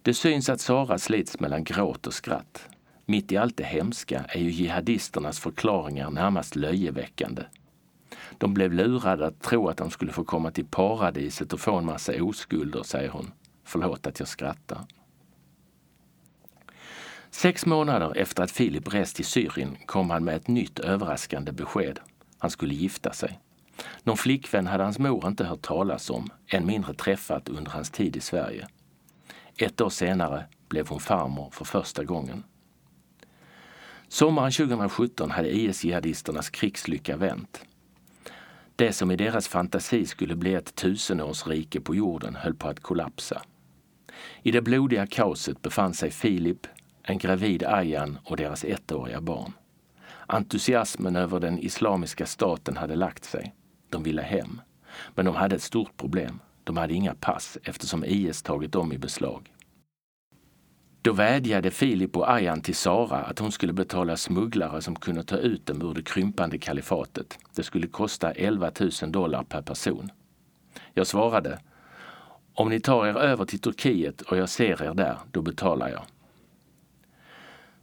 Det 0.03 0.15
syns 0.15 0.49
att 0.49 0.61
Sara 0.61 0.99
slits 0.99 1.41
mellan 1.41 1.65
gråt 1.65 2.07
och 2.07 2.15
skratt. 2.15 2.69
Mitt 3.07 3.33
i 3.33 3.37
allt 3.37 3.57
det 3.57 3.65
hemska 3.65 4.25
är 4.29 4.41
ju 4.41 4.51
jihadisternas 4.51 5.41
förklaringar 5.41 6.11
närmast 6.11 6.57
löjeväckande. 6.57 7.43
De 8.39 8.55
blev 8.55 8.73
lurade 8.73 9.27
att 9.27 9.43
tro 9.43 9.69
att 9.69 9.77
de 9.77 9.91
skulle 9.91 10.13
få 10.13 10.25
komma 10.25 10.51
till 10.51 10.67
paradiset 10.67 11.53
och 11.53 11.61
få 11.61 11.77
en 11.77 11.85
massa 11.85 12.23
oskulder, 12.23 12.83
säger 12.83 13.09
hon. 13.09 13.33
Förlåt 13.69 14.07
att 14.07 14.19
jag 14.19 14.29
skrattar. 14.29 14.85
Sex 17.31 17.67
månader 17.67 18.17
efter 18.17 18.43
att 18.43 18.51
Filip 18.51 18.95
rest 18.95 19.17
till 19.17 19.25
Syrien 19.25 19.77
kom 19.87 20.11
han 20.11 20.25
med 20.25 20.37
ett 20.37 20.49
nytt 20.49 20.79
överraskande 20.79 21.53
besked. 21.53 22.01
Han 22.39 22.51
skulle 22.51 22.75
gifta 22.75 23.13
sig. 23.13 23.41
Någon 24.03 24.17
flickvän 24.17 24.67
hade 24.67 24.85
hans 24.85 24.99
mor 24.99 25.27
inte 25.29 25.45
hört 25.45 25.63
talas 25.63 26.11
om, 26.11 26.31
än 26.47 26.67
mindre 26.67 26.95
träffat 26.95 27.49
under 27.49 27.71
hans 27.71 27.91
tid 27.91 28.17
i 28.17 28.21
Sverige. 28.21 28.69
Ett 29.57 29.81
år 29.81 29.91
senare 29.91 30.45
blev 30.69 30.89
hon 30.89 31.01
farmor 31.01 31.51
för 31.51 31.65
första 31.65 32.05
gången. 32.05 32.45
Sommaren 34.09 34.53
2017 34.53 35.31
hade 35.31 35.51
IS-jihadisternas 35.51 36.51
krigslycka 36.51 37.17
vänt. 37.17 37.65
Det 38.77 38.93
som 38.93 39.11
i 39.11 39.17
deras 39.17 39.49
fantasi 39.49 40.07
skulle 40.07 40.37
bli 40.37 40.55
ett 40.55 40.75
tusenårsrike 40.75 41.81
på 41.81 41.95
jorden 41.95 42.35
höll 42.35 42.55
på 42.55 42.69
att 42.69 42.81
kollapsa. 42.81 43.43
I 44.43 44.51
det 44.51 44.63
blodiga 44.63 45.07
kaoset 45.07 45.63
befann 45.63 45.95
sig 45.95 46.11
Filip, 46.11 46.67
en 47.03 47.19
gravid 47.19 47.63
Ayan 47.63 48.19
och 48.25 48.37
deras 48.37 48.65
ettåriga 48.65 49.21
barn. 49.21 49.53
Entusiasmen 50.27 51.17
över 51.17 51.41
den 51.41 51.59
islamiska 51.59 52.27
staten 52.27 52.77
hade 52.77 52.97
lagt 52.97 53.25
sig. 53.25 53.55
De 53.91 54.03
ville 54.03 54.23
hem. 54.23 54.61
Men 55.15 55.25
de 55.25 55.35
hade 55.35 55.57
ett 55.57 55.63
stort 55.63 55.97
problem. 55.97 56.41
De 56.65 56.77
hade 56.77 56.95
inga 56.95 57.15
pass 57.15 57.59
eftersom 57.65 58.05
IS 58.05 58.43
tagit 58.43 58.73
dem 58.73 58.93
i 58.93 58.99
beslag. 58.99 59.53
Då 61.03 61.13
vädjade 61.13 61.71
Filip 61.71 62.17
och 62.17 62.31
Ayan 62.31 62.61
till 62.61 62.75
Sara 62.75 63.17
att 63.17 63.39
hon 63.39 63.53
skulle 63.53 63.73
betala 63.73 64.17
smugglare 64.17 64.83
som 64.83 64.97
kunde 64.97 65.23
ta 65.25 65.37
ut 65.37 65.67
dem 65.67 65.83
ur 65.83 65.95
det 65.95 66.03
krympande 66.03 66.59
kalifatet. 66.59 67.39
Det 67.55 67.63
skulle 67.63 67.87
kosta 67.87 68.33
11 68.33 68.71
000 69.03 69.13
dollar 69.13 69.45
per 69.45 69.63
person. 69.63 70.11
Jag 70.95 71.07
svarade, 71.07 71.59
om 72.59 72.69
ni 72.69 72.81
tar 72.81 73.07
er 73.07 73.17
över 73.17 73.45
till 73.45 73.59
Turkiet 73.59 74.21
och 74.21 74.37
jag 74.37 74.49
ser 74.49 74.83
er 74.83 74.95
där, 74.95 75.19
då 75.31 75.43
betalar 75.43 75.89
jag. 75.89 76.03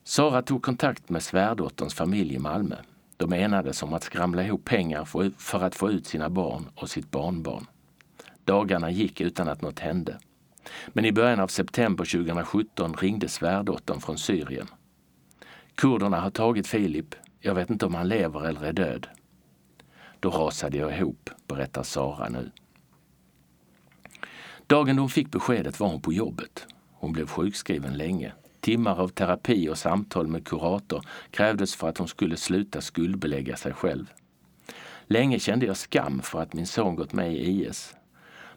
Sara 0.03 0.41
tog 0.41 0.63
kontakt 0.63 1.09
med 1.09 1.23
svärdotterns 1.23 1.93
familj 1.93 2.33
i 2.33 2.39
Malmö. 2.39 2.75
De 3.17 3.33
enades 3.33 3.83
om 3.83 3.93
att 3.93 4.03
skramla 4.03 4.43
ihop 4.43 4.65
pengar 4.65 5.05
för 5.37 5.63
att 5.63 5.75
få 5.75 5.91
ut 5.91 6.07
sina 6.07 6.29
barn 6.29 6.69
och 6.75 6.89
sitt 6.89 7.11
barnbarn. 7.11 7.65
Dagarna 8.43 8.91
gick 8.91 9.21
utan 9.21 9.47
att 9.47 9.61
något 9.61 9.79
hände. 9.79 10.19
Men 10.87 11.05
i 11.05 11.11
början 11.11 11.39
av 11.39 11.47
september 11.47 12.05
2017 12.05 12.93
ringde 12.93 13.27
svärdottern 13.27 14.01
från 14.01 14.17
Syrien. 14.17 14.67
Kurderna 15.75 16.19
har 16.19 16.29
tagit 16.29 16.67
Filip. 16.67 17.15
Jag 17.39 17.55
vet 17.55 17.69
inte 17.69 17.85
om 17.85 17.95
han 17.95 18.07
lever 18.07 18.47
eller 18.47 18.63
är 18.63 18.73
död. 18.73 19.07
Då 20.19 20.29
rasade 20.29 20.77
jag 20.77 20.97
ihop, 20.97 21.29
berättar 21.47 21.83
Sara 21.83 22.29
nu. 22.29 22.51
Dagen 24.67 24.99
hon 24.99 25.09
fick 25.09 25.31
beskedet 25.31 25.79
var 25.79 25.87
hon 25.87 26.01
på 26.01 26.13
jobbet. 26.13 26.67
Hon 26.93 27.13
blev 27.13 27.27
sjukskriven 27.27 27.97
länge. 27.97 28.33
Timmar 28.59 28.99
av 28.99 29.07
terapi 29.07 29.69
och 29.69 29.77
samtal 29.77 30.27
med 30.27 30.47
kurator 30.47 31.05
krävdes 31.31 31.75
för 31.75 31.89
att 31.89 31.97
hon 31.97 32.07
skulle 32.07 32.37
sluta 32.37 32.81
skuldbelägga 32.81 33.55
sig 33.55 33.73
själv. 33.73 34.13
Länge 35.07 35.39
kände 35.39 35.65
jag 35.65 35.77
skam 35.77 36.21
för 36.21 36.41
att 36.41 36.53
min 36.53 36.67
son 36.67 36.95
gått 36.95 37.13
med 37.13 37.33
i 37.33 37.65
IS. 37.65 37.95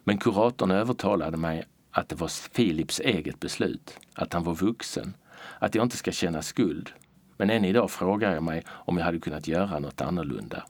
Men 0.05 0.19
kuratorn 0.19 0.71
övertalade 0.71 1.37
mig 1.37 1.65
att 1.91 2.09
det 2.09 2.17
var 2.17 2.53
Philips 2.55 3.01
eget 3.01 3.41
beslut, 3.41 3.99
att 4.15 4.33
han 4.33 4.45
var 4.45 4.55
vuxen, 4.55 5.15
att 5.59 5.75
jag 5.75 5.85
inte 5.85 5.97
ska 5.97 6.13
känna 6.13 6.43
skuld. 6.43 6.91
Men 7.37 7.51
än 7.51 7.65
idag 7.65 7.91
frågar 7.91 8.35
jag 8.35 8.43
mig 8.43 8.63
om 8.69 8.99
jag 8.99 9.05
hade 9.05 9.19
kunnat 9.19 9.49
göra 9.49 9.79
något 9.79 10.01
annorlunda. 10.01 10.63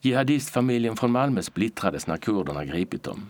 Jihadistfamiljen 0.00 0.96
från 0.96 1.10
Malmö 1.10 1.42
splittrades 1.42 2.06
när 2.06 2.16
kurderna 2.16 2.64
gripit 2.64 3.02
dem. 3.02 3.26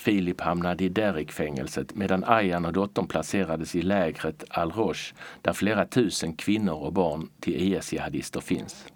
Filip 0.00 0.40
hamnade 0.40 0.84
i 0.84 0.88
Derrick-fängelset 0.88 1.94
medan 1.94 2.24
Ayan 2.24 2.64
och 2.64 2.72
dottern 2.72 3.06
placerades 3.06 3.74
i 3.74 3.82
lägret 3.82 4.44
Al-Rosh 4.50 5.14
där 5.42 5.52
flera 5.52 5.86
tusen 5.86 6.36
kvinnor 6.36 6.74
och 6.74 6.92
barn 6.92 7.28
till 7.40 7.54
e 7.54 7.76
IS-jihadister 7.76 8.40
finns. 8.40 8.86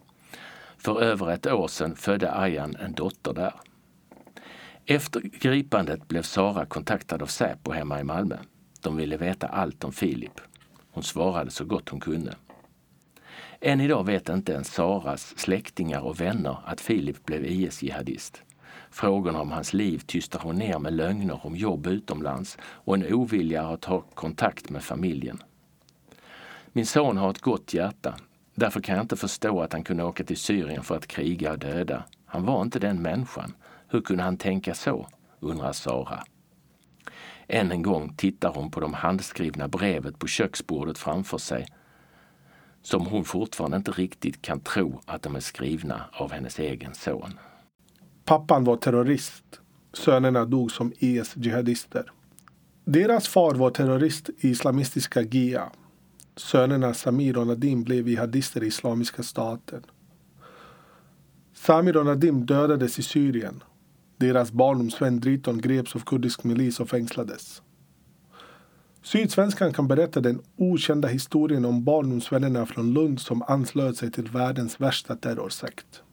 För 0.76 1.02
över 1.02 1.30
ett 1.30 1.46
år 1.46 1.68
sedan 1.68 1.96
födde 1.96 2.32
Ayan 2.32 2.76
en 2.76 2.92
dotter 2.92 3.32
där. 3.32 3.54
Efter 4.86 5.20
gripandet 5.20 6.08
blev 6.08 6.22
Sara 6.22 6.66
kontaktad 6.66 7.22
av 7.22 7.26
Säpo 7.26 7.72
hemma 7.72 8.00
i 8.00 8.04
Malmö. 8.04 8.36
De 8.80 8.96
ville 8.96 9.16
veta 9.16 9.46
allt 9.46 9.84
om 9.84 9.92
Filip. 9.92 10.40
Hon 10.90 11.02
svarade 11.02 11.50
så 11.50 11.64
gott 11.64 11.88
hon 11.88 12.00
kunde. 12.00 12.34
Än 13.60 13.80
idag 13.80 14.06
vet 14.06 14.28
inte 14.28 14.52
ens 14.52 14.72
Saras 14.72 15.38
släktingar 15.38 16.00
och 16.00 16.20
vänner 16.20 16.56
att 16.64 16.80
Filip 16.80 17.26
blev 17.26 17.44
e 17.44 17.48
IS-jihadist. 17.48 18.42
Frågorna 18.94 19.40
om 19.40 19.52
hans 19.52 19.72
liv 19.72 19.98
tystar 19.98 20.40
hon 20.40 20.56
ner 20.56 20.78
med 20.78 20.92
lögner 20.92 21.46
om 21.46 21.56
jobb 21.56 21.86
utomlands 21.86 22.58
och 22.62 22.94
en 22.94 23.14
ovilja 23.14 23.68
att 23.68 23.84
ha 23.84 24.00
kontakt 24.00 24.70
med 24.70 24.82
familjen. 24.82 25.42
Min 26.72 26.86
son 26.86 27.16
har 27.16 27.30
ett 27.30 27.40
gott 27.40 27.74
hjärta. 27.74 28.14
Därför 28.54 28.80
kan 28.80 28.94
jag 28.94 29.04
inte 29.04 29.16
förstå 29.16 29.62
att 29.62 29.72
han 29.72 29.84
kunde 29.84 30.04
åka 30.04 30.24
till 30.24 30.36
Syrien 30.36 30.82
för 30.82 30.96
att 30.96 31.06
kriga 31.06 31.52
och 31.52 31.58
döda. 31.58 32.04
Han 32.26 32.44
var 32.44 32.62
inte 32.62 32.78
den 32.78 33.02
människan. 33.02 33.54
Hur 33.88 34.00
kunde 34.00 34.22
han 34.22 34.36
tänka 34.36 34.74
så? 34.74 35.08
undrar 35.40 35.72
Sara. 35.72 36.24
Än 37.48 37.72
en 37.72 37.82
gång 37.82 38.14
tittar 38.16 38.52
hon 38.54 38.70
på 38.70 38.80
de 38.80 38.94
handskrivna 38.94 39.68
brevet 39.68 40.18
på 40.18 40.26
köksbordet 40.26 40.98
framför 40.98 41.38
sig 41.38 41.66
som 42.82 43.06
hon 43.06 43.24
fortfarande 43.24 43.76
inte 43.76 43.90
riktigt 43.90 44.42
kan 44.42 44.60
tro 44.60 45.00
att 45.06 45.22
de 45.22 45.36
är 45.36 45.40
skrivna 45.40 46.04
av 46.12 46.32
hennes 46.32 46.58
egen 46.58 46.94
son. 46.94 47.38
Pappan 48.24 48.64
var 48.64 48.76
terrorist. 48.76 49.60
Sönerna 49.92 50.44
dog 50.44 50.72
som 50.72 50.92
IS-jihadister. 50.98 52.12
Deras 52.84 53.28
far 53.28 53.54
var 53.54 53.70
terrorist 53.70 54.30
i 54.38 54.48
islamistiska 54.48 55.22
GIA. 55.22 55.70
Sönerna 56.36 56.94
Samir 56.94 57.38
och 57.38 57.46
Nadim 57.46 57.82
blev 57.82 58.08
jihadister 58.08 58.62
i 58.62 58.66
Islamiska 58.66 59.22
staten. 59.22 59.82
Samir 61.54 61.96
och 61.96 62.06
Nadim 62.06 62.46
dödades 62.46 62.98
i 62.98 63.02
Syrien. 63.02 63.62
Deras 64.16 64.52
barndomsvän 64.52 65.20
Driton 65.20 65.60
greps 65.60 65.96
av 65.96 66.00
kurdisk 66.00 66.44
milis 66.44 66.80
och 66.80 66.88
fängslades. 66.88 67.62
Sydsvenskan 69.02 69.72
kan 69.72 69.88
berätta 69.88 70.20
den 70.20 70.42
okända 70.56 71.08
historien 71.08 71.64
om 71.64 71.84
barndomsvännerna 71.84 72.66
från 72.66 72.92
Lund 72.92 73.20
som 73.20 73.42
anslöt 73.42 73.96
sig 73.96 74.10
till 74.10 74.28
världens 74.28 74.80
värsta 74.80 75.16
terrorsekt. 75.16 76.03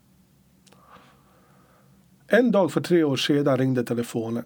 En 2.34 2.52
dag 2.52 2.72
för 2.72 2.82
tre 2.82 3.04
år 3.04 3.16
sedan 3.16 3.58
ringde 3.58 3.84
telefonen. 3.84 4.44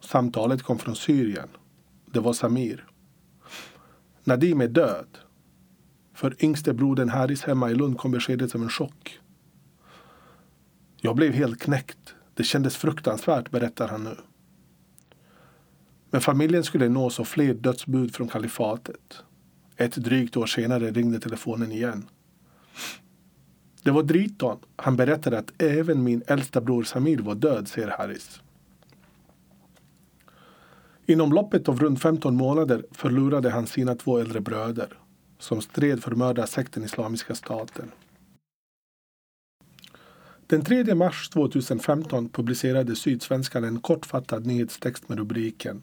Samtalet 0.00 0.62
kom 0.62 0.78
från 0.78 0.96
Syrien. 0.96 1.48
Det 2.12 2.20
var 2.20 2.32
Samir. 2.32 2.86
Nadim 4.24 4.60
är 4.60 4.68
död. 4.68 5.18
För 6.14 6.44
yngste 6.44 6.74
brodern 6.74 7.08
Haris 7.08 7.42
hemma 7.42 7.70
i 7.70 7.74
Lund 7.74 7.98
kom 7.98 8.10
beskedet 8.10 8.50
som 8.50 8.62
en 8.62 8.68
chock. 8.68 9.20
Jag 10.96 11.16
blev 11.16 11.32
helt 11.32 11.60
knäckt. 11.60 12.14
Det 12.34 12.44
kändes 12.44 12.76
fruktansvärt, 12.76 13.50
berättar 13.50 13.88
han 13.88 14.04
nu. 14.04 14.16
Men 16.10 16.20
familjen 16.20 16.64
skulle 16.64 16.88
nås 16.88 17.20
av 17.20 17.24
fler 17.24 17.54
dödsbud 17.54 18.14
från 18.14 18.28
kalifatet. 18.28 19.22
Ett 19.76 19.96
drygt 19.96 20.36
år 20.36 20.46
senare 20.46 20.90
ringde 20.90 21.20
telefonen 21.20 21.72
igen. 21.72 22.08
Det 23.82 23.90
var 23.90 24.02
Driton. 24.02 24.58
Han 24.76 24.96
berättade 24.96 25.38
att 25.38 25.62
även 25.62 26.04
min 26.04 26.22
äldsta 26.26 26.60
bror 26.60 26.82
Samir 26.82 27.18
var 27.18 27.34
död, 27.34 27.68
säger 27.68 27.88
Harris. 27.88 28.40
Inom 31.06 31.32
loppet 31.32 31.68
av 31.68 31.80
runt 31.80 32.02
15 32.02 32.36
månader 32.36 32.84
förlorade 32.90 33.50
han 33.50 33.66
sina 33.66 33.94
två 33.94 34.18
äldre 34.18 34.40
bröder 34.40 34.98
som 35.38 35.60
stred 35.60 36.02
för 36.02 36.10
mördarsekten 36.10 36.84
Islamiska 36.84 37.34
staten. 37.34 37.90
Den 40.46 40.64
3 40.64 40.94
mars 40.94 41.28
2015 41.28 42.28
publicerade 42.28 42.96
Sydsvenskan 42.96 43.64
en 43.64 43.80
kortfattad 43.80 44.46
nyhetstext 44.46 45.08
med 45.08 45.18
rubriken 45.18 45.82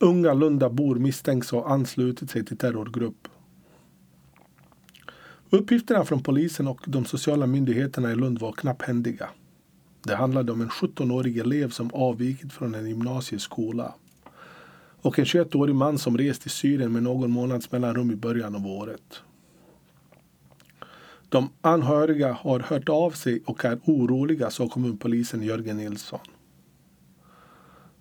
Unga 0.00 0.34
Lundabor 0.34 0.94
misstänks 0.94 1.50
ha 1.50 1.68
anslutit 1.68 2.30
sig 2.30 2.44
till 2.44 2.56
terrorgrupp. 2.58 3.28
Uppgifterna 5.50 6.04
från 6.04 6.22
polisen 6.22 6.68
och 6.68 6.80
de 6.86 7.04
sociala 7.04 7.46
myndigheterna 7.46 8.12
i 8.12 8.14
Lund 8.14 8.38
var 8.38 8.52
knapphändiga. 8.52 9.28
Det 10.06 10.14
handlade 10.14 10.52
om 10.52 10.60
en 10.60 10.68
17-årig 10.68 11.38
elev 11.38 11.70
som 11.70 11.90
avvikit 11.94 12.52
från 12.52 12.74
en 12.74 12.88
gymnasieskola 12.88 13.94
och 15.02 15.18
en 15.18 15.24
21-årig 15.24 15.74
man 15.74 15.98
som 15.98 16.18
rest 16.18 16.42
till 16.42 16.50
Syrien 16.50 16.92
med 16.92 17.02
någon 17.02 17.30
månads 17.30 17.72
mellanrum 17.72 18.10
i 18.10 18.16
början 18.16 18.54
av 18.54 18.66
året. 18.66 19.22
De 21.28 21.50
anhöriga 21.60 22.32
har 22.32 22.60
hört 22.60 22.88
av 22.88 23.10
sig 23.10 23.42
och 23.46 23.64
är 23.64 23.80
oroliga, 23.84 24.50
sa 24.50 24.68
kommunpolisen 24.68 25.42
Jörgen 25.42 25.76
Nilsson. 25.76 26.20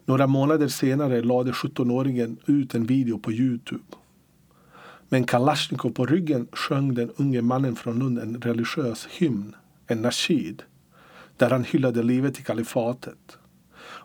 Några 0.06 0.28
månader 0.28 0.68
senare 0.68 1.22
lade 1.22 1.52
17-åringen 1.52 2.38
ut 2.46 2.76
en 2.76 2.86
video 2.86 3.20
på 3.20 3.32
Youtube. 3.32 3.84
Med 5.10 5.18
en 5.18 5.28
kalasjnikov 5.28 5.90
på 5.90 6.06
ryggen 6.06 6.48
sjöng 6.52 6.94
den 6.94 7.12
unge 7.16 7.42
mannen 7.42 7.76
från 7.76 8.00
Lund 8.00 8.20
en 8.20 8.42
religiös 8.42 9.08
hymn, 9.08 9.56
en 9.88 10.02
nashid, 10.02 10.64
där 11.38 11.50
han 11.50 11.64
hyllade 11.64 12.04
livet 12.04 12.40
i 12.40 12.44
kalifatet. 12.44 13.38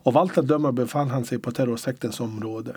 Av 0.03 0.19
allt 0.19 0.38
att 0.38 0.49
döma 0.49 0.73
befann 0.73 1.11
han 1.11 1.25
sig 1.25 1.38
på 1.38 1.51
terrorsektens 1.51 2.21
område. 2.21 2.77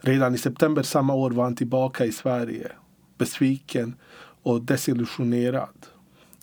Redan 0.00 0.34
i 0.34 0.38
september 0.38 0.82
samma 0.82 1.14
år 1.14 1.30
var 1.30 1.44
han 1.44 1.56
tillbaka 1.56 2.04
i 2.04 2.12
Sverige, 2.12 2.72
besviken 3.18 3.94
och 4.42 4.62
desillusionerad. 4.62 5.86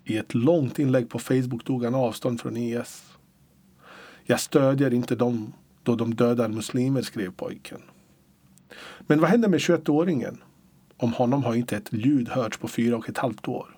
I 0.03 0.17
ett 0.17 0.33
långt 0.33 0.79
inlägg 0.79 1.09
på 1.09 1.19
Facebook 1.19 1.63
tog 1.63 1.83
han 1.83 1.95
avstånd 1.95 2.41
från 2.41 2.57
IS. 2.57 3.03
Jag 4.23 4.39
stödjer 4.39 4.93
inte 4.93 5.15
dem 5.15 5.53
då 5.83 5.95
de 5.95 6.15
dödar 6.15 6.49
muslimer, 6.49 7.01
skrev 7.01 7.31
pojken. 7.31 7.81
Men 9.07 9.19
vad 9.19 9.29
händer 9.29 9.49
med 9.49 9.59
21-åringen? 9.59 10.37
Om 10.97 11.13
honom 11.13 11.43
har 11.43 11.55
inte 11.55 11.77
ett 11.77 11.93
ljud 11.93 12.29
hörts 12.29 12.57
på 12.57 12.67
fyra 12.67 12.97
och 12.97 13.09
ett 13.09 13.17
halvt 13.17 13.47
år. 13.47 13.77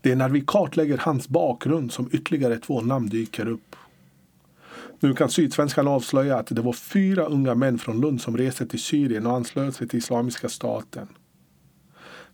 Det 0.00 0.12
är 0.12 0.16
när 0.16 0.28
vi 0.28 0.40
kartlägger 0.40 0.98
hans 0.98 1.28
bakgrund 1.28 1.92
som 1.92 2.10
ytterligare 2.12 2.58
två 2.58 2.80
namn 2.80 3.08
dyker 3.08 3.48
upp. 3.48 3.76
Nu 5.00 5.14
kan 5.14 5.30
Sydsvenskan 5.30 5.88
avslöja 5.88 6.38
att 6.38 6.46
det 6.46 6.62
var 6.62 6.72
fyra 6.72 7.24
unga 7.24 7.54
män 7.54 7.78
från 7.78 8.00
Lund 8.00 8.20
som 8.20 8.36
reste 8.36 8.66
till 8.66 8.80
Syrien 8.82 9.26
och 9.26 9.36
anslöt 9.36 9.76
sig 9.76 9.88
till 9.88 9.98
Islamiska 9.98 10.48
staten. 10.48 11.08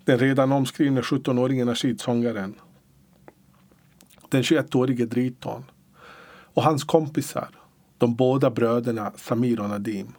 Den 0.05 0.19
redan 0.19 0.53
omskrivne 0.53 1.01
17-åringen 1.01 1.65
Nasheed-sångaren. 1.65 2.55
Den 4.29 4.43
21-årige 4.43 5.07
Driton. 5.07 5.65
Och 6.55 6.63
hans 6.63 6.85
kompisar, 6.85 7.49
de 7.99 8.15
båda 8.15 8.51
bröderna 8.51 9.13
Samir 9.17 9.61
och 9.61 9.69
Nadim. 9.69 10.13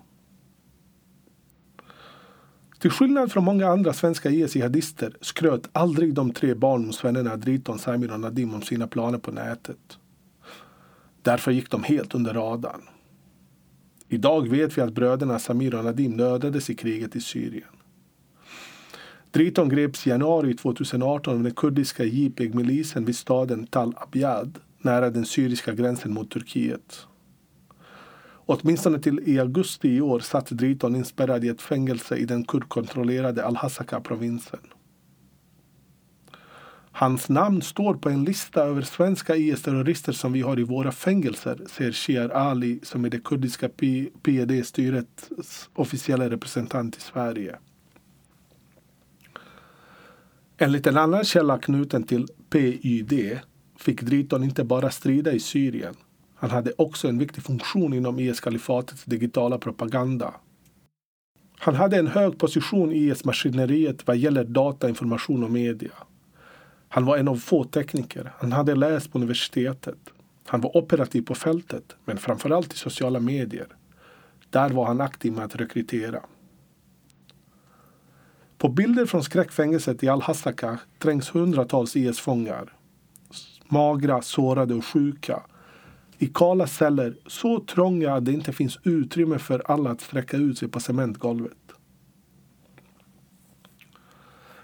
Till 2.84 2.92
skillnad 2.92 3.32
från 3.32 3.44
många 3.44 3.68
andra 3.68 3.94
svenska 3.94 4.30
IS-jihadister 4.30 5.16
skröt 5.22 5.70
aldrig 5.72 6.14
de 6.14 6.34
tre 6.34 6.54
barndomsvännerna 6.54 7.38
Driton, 7.38 7.80
Samir 7.80 8.12
och 8.14 8.20
Nadim 8.20 8.54
om 8.54 8.62
sina 8.62 8.88
planer 8.88 9.18
på 9.18 9.32
nätet. 9.32 9.98
Därför 11.22 11.52
gick 11.52 11.72
de 11.72 11.84
helt 11.84 12.16
under 12.16 12.34
radarn. 12.34 12.82
Idag 14.08 14.50
vet 14.50 14.78
vi 14.78 14.82
att 14.82 14.94
bröderna 14.94 15.40
Samir 15.40 15.76
och 15.76 15.84
Nadim 15.84 16.18
dödades 16.18 16.70
i 16.70 16.76
kriget 16.76 17.16
i 17.16 17.22
Syrien. 17.22 17.70
Driton 19.32 19.70
greps 19.70 20.08
i 20.08 20.10
januari 20.10 20.54
2018 20.54 21.34
av 21.34 21.44
den 21.44 21.54
kurdiska 21.54 22.04
JPEG-milisen 22.04 23.06
vid 23.06 23.16
staden 23.16 23.68
Tal 23.68 23.94
Abyad 23.98 24.60
nära 24.82 25.10
den 25.10 25.26
syriska 25.26 25.74
gränsen 25.74 26.14
mot 26.14 26.32
Turkiet. 26.32 27.08
Åtminstone 28.46 29.00
till 29.00 29.20
i 29.26 29.40
augusti 29.40 29.90
i 29.90 30.02
år 30.02 30.20
satt 30.20 30.50
Driton 30.50 30.96
inspärrad 30.96 31.44
i 31.44 31.48
ett 31.48 31.62
fängelse 31.62 32.16
i 32.16 32.26
den 32.26 32.44
kurdkontrollerade 32.46 33.46
Al-Hasaka-provinsen. 33.46 34.60
Hans 36.96 37.30
namn 37.30 37.62
står 37.62 37.94
på 37.94 38.10
en 38.10 38.24
lista 38.24 38.64
över 38.64 38.82
svenska 38.82 39.36
IS-terrorister 39.36 40.12
som 40.12 40.34
vi 40.34 40.42
har 40.42 40.60
i 40.60 40.64
våra 40.64 40.92
fängelser, 40.92 41.62
säger 41.70 41.92
Shiar 41.92 42.30
Ali 42.30 42.80
som 42.84 43.06
är 43.06 43.10
det 43.10 43.24
kurdiska 43.24 43.70
PED-styrets 44.24 45.70
officiella 45.74 46.30
representant 46.30 46.98
i 46.98 47.02
Sverige. 47.02 47.56
Enligt 50.58 50.88
en 50.88 50.98
annan 50.98 51.24
källa 51.24 51.58
knuten 51.58 52.04
till 52.04 52.28
PYD 52.50 53.40
fick 53.78 54.02
Driton 54.02 54.44
inte 54.44 54.64
bara 54.64 54.92
strida 54.92 55.32
i 55.32 55.40
Syrien. 55.40 55.96
Han 56.44 56.52
hade 56.52 56.72
också 56.78 57.08
en 57.08 57.18
viktig 57.18 57.44
funktion 57.44 57.94
inom 57.94 58.20
e 58.20 58.24
IS-kalifatets 58.24 59.06
digitala 59.06 59.58
propaganda. 59.58 60.34
Han 61.58 61.76
hade 61.76 61.98
en 61.98 62.08
hög 62.08 62.38
position 62.38 62.92
i 62.92 62.96
e 62.96 63.12
IS-maskineriet 63.12 64.08
vad 64.08 64.18
gäller 64.18 64.44
data, 64.44 64.90
information 64.90 65.44
och 65.44 65.52
media. 65.52 65.92
Han 66.90 67.06
var 67.06 67.18
en 67.18 67.28
av 67.28 67.36
få 67.36 67.64
tekniker. 67.64 68.32
Han 68.38 68.52
hade 68.52 68.76
läst 68.76 69.12
på 69.12 69.18
universitetet. 69.18 69.98
Han 70.46 70.62
var 70.62 70.78
operativ 70.78 71.22
på 71.22 71.36
fältet, 71.36 71.96
men 72.06 72.18
framförallt 72.18 72.74
i 72.74 72.78
sociala 72.78 73.20
medier. 73.20 73.68
Där 74.50 74.70
var 74.70 74.86
han 74.86 75.02
aktiv 75.02 75.34
med 75.34 75.46
att 75.46 75.56
rekrytera. 75.56 76.20
På 78.58 78.70
bilder 78.70 79.06
från 79.06 79.24
skräckfängelset 79.24 80.04
i 80.04 80.10
Al-Hasaka 80.10 80.80
trängs 81.00 81.36
hundratals 81.36 81.96
e 81.96 82.00
IS-fångar. 82.00 82.74
Magra, 83.70 84.22
sårade 84.22 84.74
och 84.74 84.86
sjuka. 84.86 85.44
I 86.18 86.28
kala 86.28 86.68
celler, 86.68 87.18
så 87.28 87.60
trånga 87.60 88.14
att 88.14 88.26
det 88.26 88.34
inte 88.34 88.54
finns 88.54 88.80
utrymme 88.84 89.40
för 89.40 89.72
alla 89.72 89.92
att 89.92 90.02
sträcka 90.02 90.38
ut 90.38 90.58
sig 90.58 90.68
på 90.68 90.80
cementgolvet. 90.80 91.58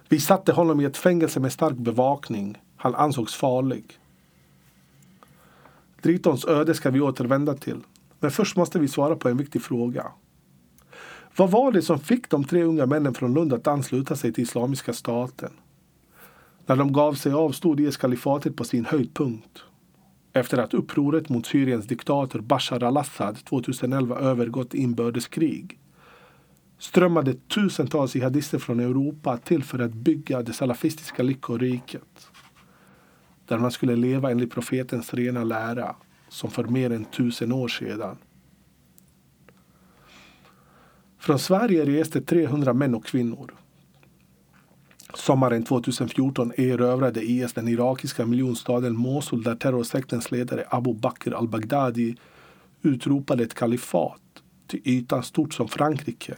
Vi 0.09 0.19
satte 0.19 0.51
honom 0.51 0.81
i 0.81 0.85
ett 0.85 0.97
fängelse 0.97 1.39
med 1.39 1.51
stark 1.51 1.77
bevakning. 1.77 2.57
Han 2.75 2.95
ansågs 2.95 3.35
farlig. 3.35 3.99
Dritons 6.01 6.45
öde 6.45 6.73
ska 6.73 6.89
vi 6.89 7.01
återvända 7.01 7.53
till. 7.53 7.79
Men 8.19 8.31
först 8.31 8.57
måste 8.57 8.79
vi 8.79 8.87
svara 8.87 9.15
på 9.15 9.29
en 9.29 9.37
viktig 9.37 9.61
fråga. 9.61 10.11
Vad 11.35 11.51
var 11.51 11.71
det 11.71 11.81
som 11.81 11.99
fick 11.99 12.29
de 12.29 12.43
tre 12.43 12.63
unga 12.63 12.85
männen 12.85 13.13
från 13.13 13.33
Lund 13.33 13.53
att 13.53 13.67
ansluta 13.67 14.15
sig 14.15 14.33
till 14.33 14.43
Islamiska 14.43 14.93
staten? 14.93 15.51
När 16.65 16.75
de 16.75 16.93
gav 16.93 17.13
sig 17.13 17.33
av 17.33 17.51
stod 17.51 17.79
IS-kalifatet 17.79 18.55
på 18.55 18.63
sin 18.63 18.85
höjdpunkt. 18.85 19.63
Efter 20.33 20.57
att 20.57 20.73
upproret 20.73 21.29
mot 21.29 21.45
Syriens 21.45 21.87
diktator 21.87 22.39
Bashar 22.39 22.83
al-Assad 22.83 23.45
2011 23.45 24.19
övergått 24.19 24.73
inbördeskrig 24.73 25.79
strömmade 26.77 27.33
tusentals 27.33 28.15
jihadister 28.15 28.59
från 28.59 28.79
Europa 28.79 29.37
till 29.37 29.63
för 29.63 29.79
att 29.79 29.93
bygga 29.93 30.41
det 30.41 30.53
salafistiska 30.53 31.23
lyckoriket. 31.23 32.31
Där 33.45 33.57
man 33.57 33.71
skulle 33.71 33.95
leva 33.95 34.31
enligt 34.31 34.51
profetens 34.51 35.13
rena 35.13 35.43
lära, 35.43 35.95
som 36.29 36.51
för 36.51 36.63
mer 36.63 36.91
än 36.91 37.05
tusen 37.05 37.51
år 37.51 37.67
sedan. 37.67 38.17
Från 41.17 41.39
Sverige 41.39 41.85
reste 41.85 42.21
300 42.21 42.73
män 42.73 42.95
och 42.95 43.05
kvinnor. 43.05 43.55
Sommaren 45.13 45.63
2014 45.63 46.53
erövrade 46.57 47.21
IS 47.21 47.53
den 47.53 47.67
irakiska 47.67 48.25
miljonstaden 48.25 48.95
Mosul 48.95 49.43
där 49.43 49.55
terrorsektens 49.55 50.31
ledare 50.31 50.65
Abu 50.69 50.93
Bakr 50.93 51.33
al-Baghdadi 51.33 52.15
utropade 52.81 53.43
ett 53.43 53.53
kalifat 53.53 54.21
till 54.67 54.81
ytan 54.83 55.23
stort 55.23 55.53
som 55.53 55.67
Frankrike 55.67 56.35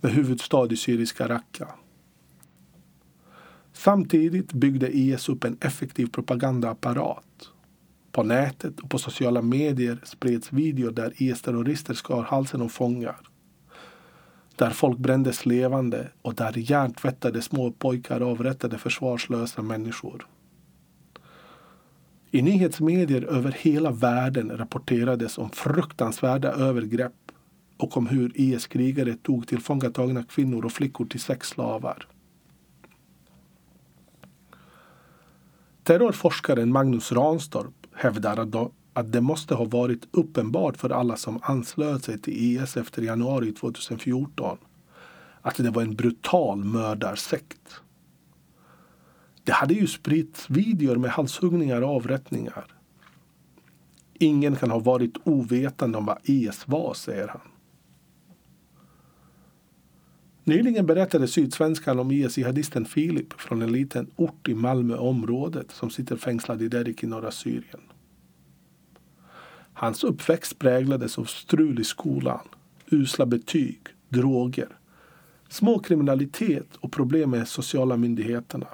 med 0.00 0.12
huvudstad 0.12 0.72
i 0.72 0.76
syriska 0.76 1.28
Raqqa. 1.28 1.68
Samtidigt 3.72 4.52
byggde 4.52 4.96
IS 4.96 5.28
upp 5.28 5.44
en 5.44 5.56
effektiv 5.60 6.06
propagandaapparat. 6.06 7.50
På 8.12 8.22
nätet 8.22 8.80
och 8.80 8.90
på 8.90 8.98
sociala 8.98 9.42
medier 9.42 10.00
spreds 10.04 10.52
videor 10.52 10.90
där 10.90 11.12
IS-terrorister 11.16 11.94
skar 11.94 12.22
halsen 12.22 12.62
av 12.62 12.68
fångar. 12.68 13.27
Där 14.58 14.70
folk 14.70 14.98
brändes 14.98 15.46
levande 15.46 16.08
och 16.22 16.34
där 16.34 16.52
hjärntvättade 16.56 17.42
små 17.42 17.72
pojkar 17.72 18.20
avrättade 18.20 18.78
försvarslösa 18.78 19.62
människor. 19.62 20.26
I 22.30 22.42
nyhetsmedier 22.42 23.22
över 23.22 23.52
hela 23.52 23.90
världen 23.90 24.58
rapporterades 24.58 25.38
om 25.38 25.50
fruktansvärda 25.50 26.52
övergrepp 26.52 27.32
och 27.76 27.96
om 27.96 28.06
hur 28.06 28.32
IS-krigare 28.34 29.16
tog 29.16 29.48
tillfångatagna 29.48 30.22
kvinnor 30.22 30.64
och 30.64 30.72
flickor 30.72 31.06
till 31.06 31.20
sexslavar. 31.20 32.06
Terrorforskaren 35.82 36.72
Magnus 36.72 37.12
Ranstorp 37.12 37.86
hävdar 37.92 38.36
att 38.36 38.52
att 38.98 39.12
det 39.12 39.20
måste 39.20 39.54
ha 39.54 39.64
varit 39.64 40.08
uppenbart 40.10 40.76
för 40.76 40.90
alla 40.90 41.16
som 41.16 41.40
anslöt 41.42 42.04
sig 42.04 42.18
till 42.18 42.34
IS 42.36 42.76
efter 42.76 43.02
januari 43.02 43.52
2014 43.52 44.58
att 45.42 45.56
det 45.56 45.70
var 45.70 45.82
en 45.82 45.94
brutal 45.94 46.64
mördarsekt. 46.64 47.80
Det 49.44 49.52
hade 49.52 49.74
ju 49.74 49.86
spritts 49.86 50.50
videor 50.50 50.96
med 50.96 51.10
halshuggningar 51.10 51.82
och 51.82 51.96
avrättningar. 51.96 52.66
Ingen 54.14 54.56
kan 54.56 54.70
ha 54.70 54.78
varit 54.78 55.16
ovetande 55.24 55.98
om 55.98 56.06
vad 56.06 56.18
IS 56.22 56.68
var, 56.68 56.94
säger 56.94 57.28
han. 57.28 57.40
Nyligen 60.44 60.86
berättade 60.86 61.28
Sydsvenskan 61.28 61.98
om 61.98 62.10
IS-jihadisten 62.10 62.84
Filip 62.84 63.40
från 63.40 63.62
en 63.62 63.72
liten 63.72 64.10
ort 64.16 64.48
i 64.48 64.54
Malmöområdet 64.54 65.70
som 65.70 65.90
sitter 65.90 66.16
fängslad 66.16 66.62
i 66.62 66.68
Derik 66.68 67.02
i 67.02 67.06
norra 67.06 67.30
Syrien. 67.30 67.80
Hans 69.80 70.04
uppväxt 70.04 70.58
präglades 70.58 71.18
av 71.18 71.24
strul 71.24 71.80
i 71.80 71.84
skolan, 71.84 72.48
usla 72.90 73.26
betyg, 73.26 73.80
droger, 74.08 74.68
småkriminalitet 75.48 76.76
och 76.80 76.92
problem 76.92 77.30
med 77.30 77.48
sociala 77.48 77.96
myndigheterna. 77.96 78.66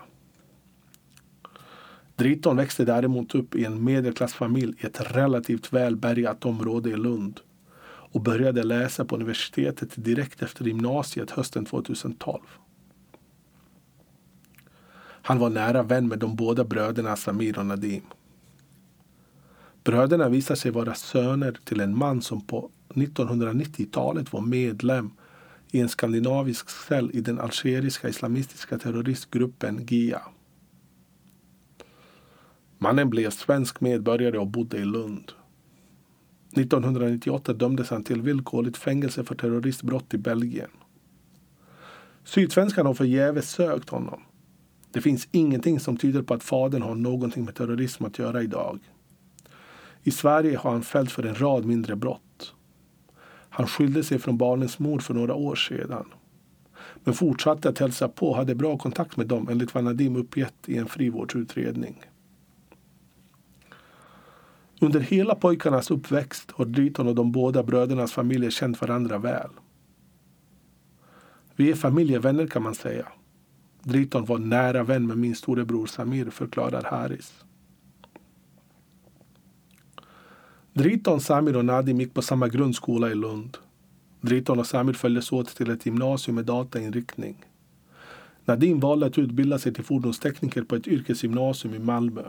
Driton 2.16 2.56
växte 2.56 2.84
däremot 2.84 3.34
upp 3.34 3.54
i 3.54 3.64
en 3.64 3.84
medelklassfamilj 3.84 4.74
i 4.80 4.86
ett 4.86 5.16
relativt 5.16 5.72
välbärgat 5.72 6.44
område 6.44 6.90
i 6.90 6.96
Lund 6.96 7.40
och 7.86 8.20
började 8.20 8.62
läsa 8.62 9.04
på 9.04 9.16
universitetet 9.16 9.90
direkt 9.94 10.42
efter 10.42 10.64
gymnasiet 10.64 11.30
hösten 11.30 11.64
2012. 11.64 12.42
Han 15.22 15.38
var 15.38 15.50
nära 15.50 15.82
vän 15.82 16.08
med 16.08 16.18
de 16.18 16.36
båda 16.36 16.64
bröderna 16.64 17.16
Samir 17.16 17.58
och 17.58 17.66
Nadim. 17.66 18.02
Bröderna 19.84 20.28
visar 20.28 20.54
sig 20.54 20.70
vara 20.70 20.94
söner 20.94 21.58
till 21.64 21.80
en 21.80 21.98
man 21.98 22.22
som 22.22 22.40
på 22.40 22.70
1990-talet 22.88 24.32
var 24.32 24.40
medlem 24.40 25.10
i 25.70 25.80
en 25.80 25.88
skandinavisk 25.88 26.70
cell 26.70 27.10
i 27.14 27.20
den 27.20 27.40
algeriska 27.40 28.08
islamistiska 28.08 28.78
terroristgruppen 28.78 29.86
GIA. 29.86 30.22
Mannen 32.78 33.10
blev 33.10 33.30
svensk 33.30 33.80
medborgare 33.80 34.38
och 34.38 34.46
bodde 34.46 34.76
i 34.76 34.84
Lund. 34.84 35.32
1998 36.52 37.52
dömdes 37.52 37.90
han 37.90 38.04
till 38.04 38.22
villkorligt 38.22 38.76
fängelse 38.76 39.24
för 39.24 39.34
terroristbrott 39.34 40.14
i 40.14 40.18
Belgien. 40.18 40.70
Sydsvenskan 42.24 42.86
har 42.86 42.94
förgäves 42.94 43.50
sökt 43.50 43.88
honom. 43.88 44.22
Det 44.92 45.00
finns 45.00 45.28
ingenting 45.30 45.80
som 45.80 45.96
tyder 45.96 46.22
på 46.22 46.34
att 46.34 46.42
fadern 46.42 46.82
har 46.82 46.94
någonting 46.94 47.44
med 47.44 47.54
terrorism 47.54 48.04
att 48.04 48.18
göra 48.18 48.42
idag. 48.42 48.80
I 50.06 50.10
Sverige 50.10 50.56
har 50.56 50.70
han 50.72 50.82
fällts 50.82 51.12
för 51.12 51.22
en 51.22 51.40
rad 51.40 51.64
mindre 51.64 51.96
brott. 51.96 52.54
Han 53.48 53.66
skilde 53.66 54.04
sig 54.04 54.18
från 54.18 54.38
barnens 54.38 54.78
mor 54.78 54.98
för 54.98 55.14
några 55.14 55.34
år 55.34 55.54
sedan. 55.54 56.04
Men 57.04 57.14
fortsatte 57.14 57.68
att 57.68 57.78
hälsa 57.78 58.08
på 58.08 58.28
och 58.28 58.36
hade 58.36 58.54
bra 58.54 58.78
kontakt 58.78 59.16
med 59.16 59.26
dem 59.26 59.48
enligt 59.48 59.74
vad 59.74 59.84
Nadim 59.84 60.16
uppgett 60.16 60.54
i 60.66 60.76
en 60.76 60.86
frivårdsutredning. 60.86 62.02
Under 64.80 65.00
hela 65.00 65.34
pojkarnas 65.34 65.90
uppväxt 65.90 66.50
har 66.50 66.64
Driton 66.64 67.08
och 67.08 67.14
de 67.14 67.32
båda 67.32 67.62
brödernas 67.62 68.12
familjer 68.12 68.50
känt 68.50 68.80
varandra 68.80 69.18
väl. 69.18 69.50
Vi 71.56 71.70
är 71.70 71.74
familjevänner 71.74 72.46
kan 72.46 72.62
man 72.62 72.74
säga. 72.74 73.08
Driton 73.82 74.24
var 74.24 74.38
nära 74.38 74.82
vän 74.82 75.06
med 75.06 75.18
min 75.18 75.34
storebror 75.34 75.86
Samir, 75.86 76.30
förklarar 76.30 76.84
Haris. 76.84 77.44
Driton, 80.76 81.20
Samir 81.20 81.56
och 81.56 81.64
Nadim 81.64 82.00
gick 82.00 82.14
på 82.14 82.22
samma 82.22 82.48
grundskola 82.48 83.10
i 83.10 83.14
Lund. 83.14 83.56
Driton 84.20 84.58
och 84.58 84.66
Samir 84.66 84.92
följdes 84.92 85.32
åt 85.32 85.56
till 85.56 85.70
ett 85.70 85.86
gymnasium 85.86 86.34
med 86.34 86.44
datainriktning. 86.44 87.44
Nadim 88.44 88.80
valde 88.80 89.06
att 89.06 89.18
utbilda 89.18 89.58
sig 89.58 89.74
till 89.74 89.84
fordonstekniker 89.84 90.62
på 90.62 90.76
ett 90.76 90.86
yrkesgymnasium 90.86 91.74
i 91.74 91.78
Malmö. 91.78 92.22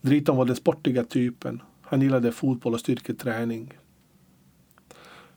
Driton 0.00 0.36
var 0.36 0.44
den 0.44 0.56
sportiga 0.56 1.04
typen. 1.04 1.62
Han 1.82 2.02
gillade 2.02 2.32
fotboll 2.32 2.74
och 2.74 2.80
styrketräning. 2.80 3.72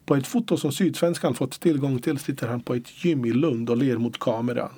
På 0.05 0.15
ett 0.15 0.27
foto 0.27 0.57
som 0.57 0.71
Sydsvenskan 0.71 1.33
fått 1.33 1.59
tillgång 1.59 1.99
till 1.99 2.17
sitter 2.17 2.47
han 2.47 2.61
på 2.61 2.73
ett 2.73 3.05
gym 3.05 3.25
i 3.25 3.31
Lund 3.31 3.69
och 3.69 3.77
ler 3.77 3.97
mot 3.97 4.19
kameran. 4.19 4.73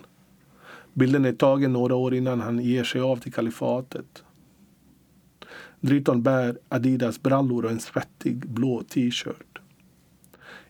Bilden 0.93 1.25
är 1.25 1.33
tagen 1.33 1.73
några 1.73 1.95
år 1.95 2.13
innan 2.13 2.41
han 2.41 2.59
ger 2.59 2.83
sig 2.83 3.01
av 3.01 3.17
till 3.17 3.33
kalifatet. 3.33 4.23
Driton 5.81 6.21
bär 6.21 6.57
Adidas 6.69 7.21
brallor 7.21 7.65
och 7.65 7.71
en 7.71 7.79
svettig 7.79 8.47
blå 8.47 8.83
t-shirt. 8.83 9.59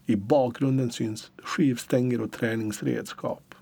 I 0.06 0.16
bakgrunden 0.16 0.92
syns 0.92 1.32
skivstänger 1.44 2.22
och 2.22 2.32
träningsredskap. 2.32 3.56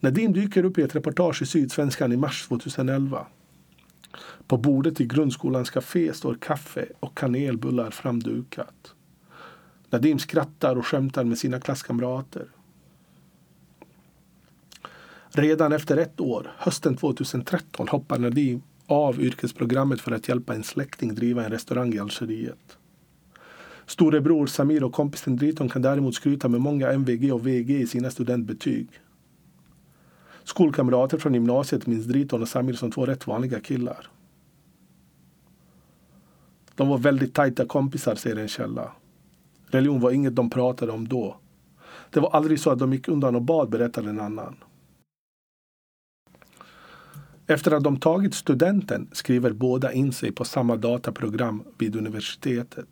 Nadim 0.00 0.32
dyker 0.32 0.64
upp 0.64 0.78
i 0.78 0.82
ett 0.82 0.96
reportage 0.96 1.42
i 1.42 1.46
Sydsvenskan 1.46 2.12
i 2.12 2.16
mars 2.16 2.46
2011. 2.48 3.26
På 4.46 4.56
bordet 4.56 5.00
i 5.00 5.06
grundskolans 5.06 5.70
café 5.70 6.14
står 6.14 6.34
kaffe 6.34 6.86
och 7.00 7.18
kanelbullar 7.18 7.90
framdukat. 7.90 8.94
Nadim 9.90 10.18
skrattar 10.18 10.76
och 10.76 10.86
skämtar 10.86 11.24
med 11.24 11.38
sina 11.38 11.60
klasskamrater. 11.60 12.46
Redan 15.28 15.72
efter 15.72 15.96
ett 15.96 16.20
år, 16.20 16.52
hösten 16.58 16.96
2013, 16.96 17.88
hoppar 17.88 18.18
Nadim 18.18 18.62
av 18.86 19.20
yrkesprogrammet 19.20 20.00
för 20.00 20.12
att 20.12 20.28
hjälpa 20.28 20.54
en 20.54 20.62
släkting 20.62 21.14
driva 21.14 21.44
en 21.44 21.50
restaurang 21.50 21.94
i 21.94 21.98
Algeriet. 21.98 22.78
Storebror 23.86 24.46
Samir 24.46 24.84
och 24.84 24.92
kompisen 24.92 25.36
Driton 25.36 25.68
kan 25.68 25.82
däremot 25.82 26.14
skryta 26.14 26.48
med 26.48 26.60
många 26.60 26.92
MVG 26.92 27.32
och 27.32 27.46
VG 27.46 27.80
i 27.80 27.86
sina 27.86 28.10
studentbetyg. 28.10 28.88
Skolkamrater 30.44 31.18
från 31.18 31.34
gymnasiet 31.34 31.86
minns 31.86 32.06
Driton 32.06 32.42
och 32.42 32.48
Samir 32.48 32.74
som 32.74 32.90
två 32.90 33.06
rätt 33.06 33.26
vanliga 33.26 33.60
killar. 33.60 34.10
De 36.74 36.88
var 36.88 36.98
väldigt 36.98 37.34
tajta 37.34 37.66
kompisar, 37.66 38.14
säger 38.14 38.36
en 38.36 38.48
källa. 38.48 38.92
Religion 39.66 40.00
var 40.00 40.10
inget 40.10 40.36
de 40.36 40.50
pratade 40.50 40.92
om 40.92 41.08
då. 41.08 41.36
Det 42.10 42.20
var 42.20 42.30
aldrig 42.30 42.60
så 42.60 42.70
att 42.70 42.78
de 42.78 42.92
gick 42.92 43.08
undan 43.08 43.36
och 43.36 43.42
bad, 43.42 43.70
berättar 43.70 44.02
en 44.02 44.20
annan. 44.20 44.56
Efter 47.46 47.70
att 47.70 47.84
de 47.84 47.96
tagit 47.96 48.34
studenten 48.34 49.08
skriver 49.12 49.52
båda 49.52 49.92
in 49.92 50.12
sig 50.12 50.32
på 50.32 50.44
samma 50.44 50.76
dataprogram 50.76 51.62
vid 51.78 51.96
universitetet. 51.96 52.88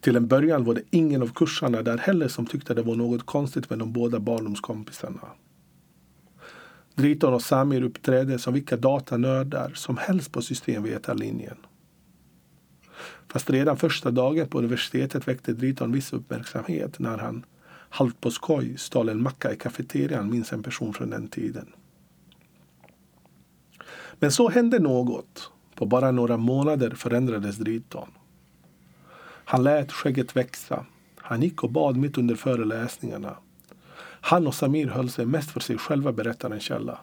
Till 0.00 0.16
en 0.16 0.26
början 0.26 0.64
var 0.64 0.74
det 0.74 0.82
ingen 0.90 1.22
av 1.22 1.32
kursarna 1.34 1.82
där 1.82 1.98
heller 1.98 2.28
som 2.28 2.46
tyckte 2.46 2.74
det 2.74 2.82
var 2.82 2.96
något 2.96 3.26
konstigt 3.26 3.70
med 3.70 3.78
de 3.78 3.92
båda 3.92 4.20
barndomskompisarna. 4.20 5.28
Driton 6.94 7.34
och 7.34 7.42
Samir 7.42 7.82
uppträdde 7.82 8.38
som 8.38 8.54
vilka 8.54 8.76
datanördar 8.76 9.72
som 9.74 9.96
helst 9.96 10.32
på 10.32 10.42
systemvetarlinjen. 10.42 11.56
Fast 13.28 13.50
redan 13.50 13.76
första 13.76 14.10
dagen 14.10 14.48
på 14.48 14.58
universitetet 14.58 15.28
väckte 15.28 15.52
Driton 15.52 15.92
viss 15.92 16.12
uppmärksamhet 16.12 16.98
när 16.98 17.18
han 17.18 17.44
halvt 17.88 18.20
på 18.20 18.30
skoj 18.30 18.76
stal 18.78 19.08
en 19.08 19.22
macka 19.22 19.52
i 19.52 19.56
kafeterian, 19.56 20.30
minns 20.30 20.52
en 20.52 20.62
person 20.62 20.94
från 20.94 21.10
den 21.10 21.28
tiden. 21.28 21.66
Men 24.20 24.32
så 24.32 24.48
hände 24.48 24.78
något. 24.78 25.50
På 25.74 25.86
bara 25.86 26.10
några 26.10 26.36
månader 26.36 26.90
förändrades 26.90 27.56
Driton. 27.56 28.08
Han 29.44 29.62
lät 29.62 29.92
skägget 29.92 30.36
växa. 30.36 30.86
Han 31.16 31.42
gick 31.42 31.64
och 31.64 31.70
bad 31.70 31.96
mitt 31.96 32.18
under 32.18 32.34
föreläsningarna. 32.34 33.36
Han 34.20 34.46
och 34.46 34.54
Samir 34.54 34.86
höll 34.86 35.10
sig 35.10 35.26
mest 35.26 35.50
för 35.50 35.60
sig 35.60 35.78
själva, 35.78 36.12
berättar 36.12 36.50
en 36.50 36.60
källa. 36.60 36.98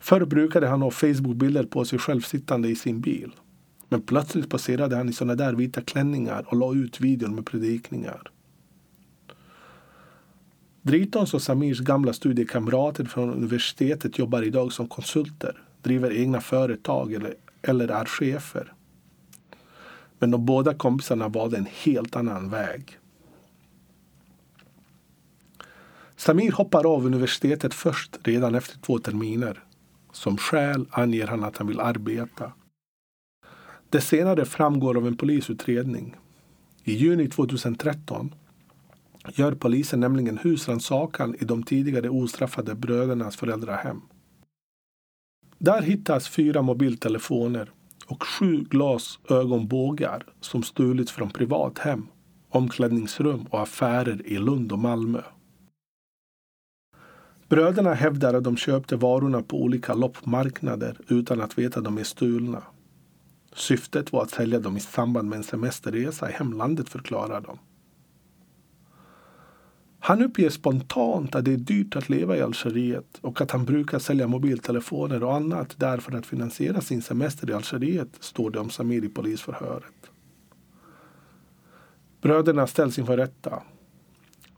Förr 0.00 0.24
brukade 0.24 0.66
han 0.66 0.82
ha 0.82 0.90
Facebookbilder 0.90 1.64
på 1.64 1.84
sig 1.84 1.98
själv 1.98 2.20
sittande 2.20 2.68
i 2.68 2.76
sin 2.76 3.00
bil. 3.00 3.32
Men 3.88 4.02
plötsligt 4.02 4.50
poserade 4.50 4.96
han 4.96 5.08
i 5.08 5.12
såna 5.12 5.34
där 5.34 5.52
vita 5.52 5.80
klänningar 5.80 6.44
och 6.46 6.56
la 6.56 6.74
ut 6.74 7.00
videor 7.00 7.28
med 7.28 7.46
predikningar. 7.46 8.30
Dritons 10.90 11.34
och 11.34 11.42
Samirs 11.42 11.80
gamla 11.80 12.12
studiekamrater 12.12 13.04
från 13.04 13.30
universitetet 13.30 14.18
jobbar 14.18 14.42
idag 14.42 14.72
som 14.72 14.88
konsulter, 14.88 15.62
driver 15.82 16.12
egna 16.12 16.40
företag 16.40 17.12
eller, 17.12 17.34
eller 17.62 17.88
är 17.88 18.04
chefer. 18.04 18.72
Men 20.18 20.30
de 20.30 20.46
båda 20.46 20.74
kompisarna 20.74 21.28
valde 21.28 21.56
en 21.56 21.66
helt 21.84 22.16
annan 22.16 22.50
väg. 22.50 22.98
Samir 26.16 26.52
hoppar 26.52 26.94
av 26.94 27.06
universitetet 27.06 27.74
först 27.74 28.18
redan 28.22 28.54
efter 28.54 28.78
två 28.78 28.98
terminer. 28.98 29.64
Som 30.12 30.36
skäl 30.36 30.86
anger 30.90 31.26
han 31.26 31.44
att 31.44 31.56
han 31.56 31.66
vill 31.66 31.80
arbeta. 31.80 32.52
Det 33.88 34.00
senare 34.00 34.44
framgår 34.44 34.96
av 34.96 35.06
en 35.06 35.16
polisutredning. 35.16 36.16
I 36.84 36.92
juni 36.92 37.28
2013 37.28 38.34
gör 39.28 39.54
polisen 39.54 40.00
nämligen 40.00 40.38
husrannsakan 40.38 41.34
i 41.34 41.44
de 41.44 41.62
tidigare 41.62 42.08
ostraffade 42.08 42.74
brödernas 42.74 43.36
föräldrahem. 43.36 44.00
Där 45.58 45.82
hittas 45.82 46.28
fyra 46.28 46.62
mobiltelefoner 46.62 47.70
och 48.06 48.22
sju 48.22 48.64
glasögonbågar 48.70 50.26
som 50.40 50.62
stulits 50.62 51.12
från 51.12 51.30
privathem, 51.30 52.06
omklädningsrum 52.48 53.46
och 53.50 53.62
affärer 53.62 54.26
i 54.26 54.38
Lund 54.38 54.72
och 54.72 54.78
Malmö. 54.78 55.22
Bröderna 57.48 57.94
hävdar 57.94 58.34
att 58.34 58.44
de 58.44 58.56
köpte 58.56 58.96
varorna 58.96 59.42
på 59.42 59.62
olika 59.62 59.94
loppmarknader 59.94 60.96
utan 61.08 61.40
att 61.40 61.58
veta 61.58 61.78
att 61.78 61.84
de 61.84 61.98
är 61.98 62.04
stulna. 62.04 62.62
Syftet 63.52 64.12
var 64.12 64.22
att 64.22 64.30
sälja 64.30 64.60
dem 64.60 64.76
i 64.76 64.80
samband 64.80 65.28
med 65.28 65.36
en 65.36 65.42
semesterresa 65.42 66.30
i 66.30 66.32
hemlandet, 66.32 66.88
förklarar 66.88 67.40
de. 67.40 67.58
Han 70.10 70.22
uppger 70.22 70.50
spontant 70.50 71.34
att 71.34 71.44
det 71.44 71.52
är 71.52 71.56
dyrt 71.56 71.96
att 71.96 72.08
leva 72.08 72.36
i 72.36 72.40
Algeriet 72.40 73.18
och 73.20 73.40
att 73.40 73.50
han 73.50 73.64
brukar 73.64 73.98
sälja 73.98 74.26
mobiltelefoner 74.26 75.22
och 75.22 75.34
annat 75.34 75.78
där 75.78 75.98
för 75.98 76.16
att 76.16 76.26
finansiera 76.26 76.80
sin 76.80 77.02
semester 77.02 77.50
i 77.50 77.52
Algeriet, 77.52 78.08
står 78.20 78.50
det 78.50 78.58
om 78.58 78.70
Samir 78.70 79.04
i 79.04 79.08
polisförhöret. 79.08 80.10
Bröderna 82.20 82.66
ställs 82.66 82.98
inför 82.98 83.16
rätta. 83.16 83.62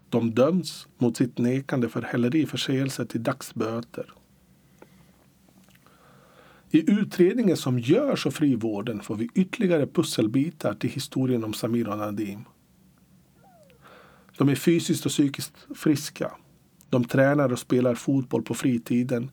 De 0.08 0.30
döms 0.30 0.86
mot 0.98 1.16
sitt 1.16 1.38
nekande 1.38 1.88
för 1.88 2.02
häleriförseelse 2.02 3.06
till 3.06 3.22
dagsböter. 3.22 4.12
I 6.70 6.90
utredningen 6.90 7.56
som 7.56 7.78
görs 7.78 8.26
av 8.26 8.30
frivården 8.30 9.00
får 9.00 9.16
vi 9.16 9.28
ytterligare 9.34 9.86
pusselbitar 9.86 10.74
till 10.74 10.90
historien 10.90 11.44
om 11.44 11.52
Samir 11.52 11.88
och 11.88 11.98
Nadim. 11.98 12.44
De 14.38 14.48
är 14.48 14.54
fysiskt 14.54 15.06
och 15.06 15.12
psykiskt 15.12 15.66
friska. 15.74 16.32
De 16.90 17.04
tränar 17.04 17.52
och 17.52 17.58
spelar 17.58 17.94
fotboll 17.94 18.42
på 18.42 18.54
fritiden 18.54 19.30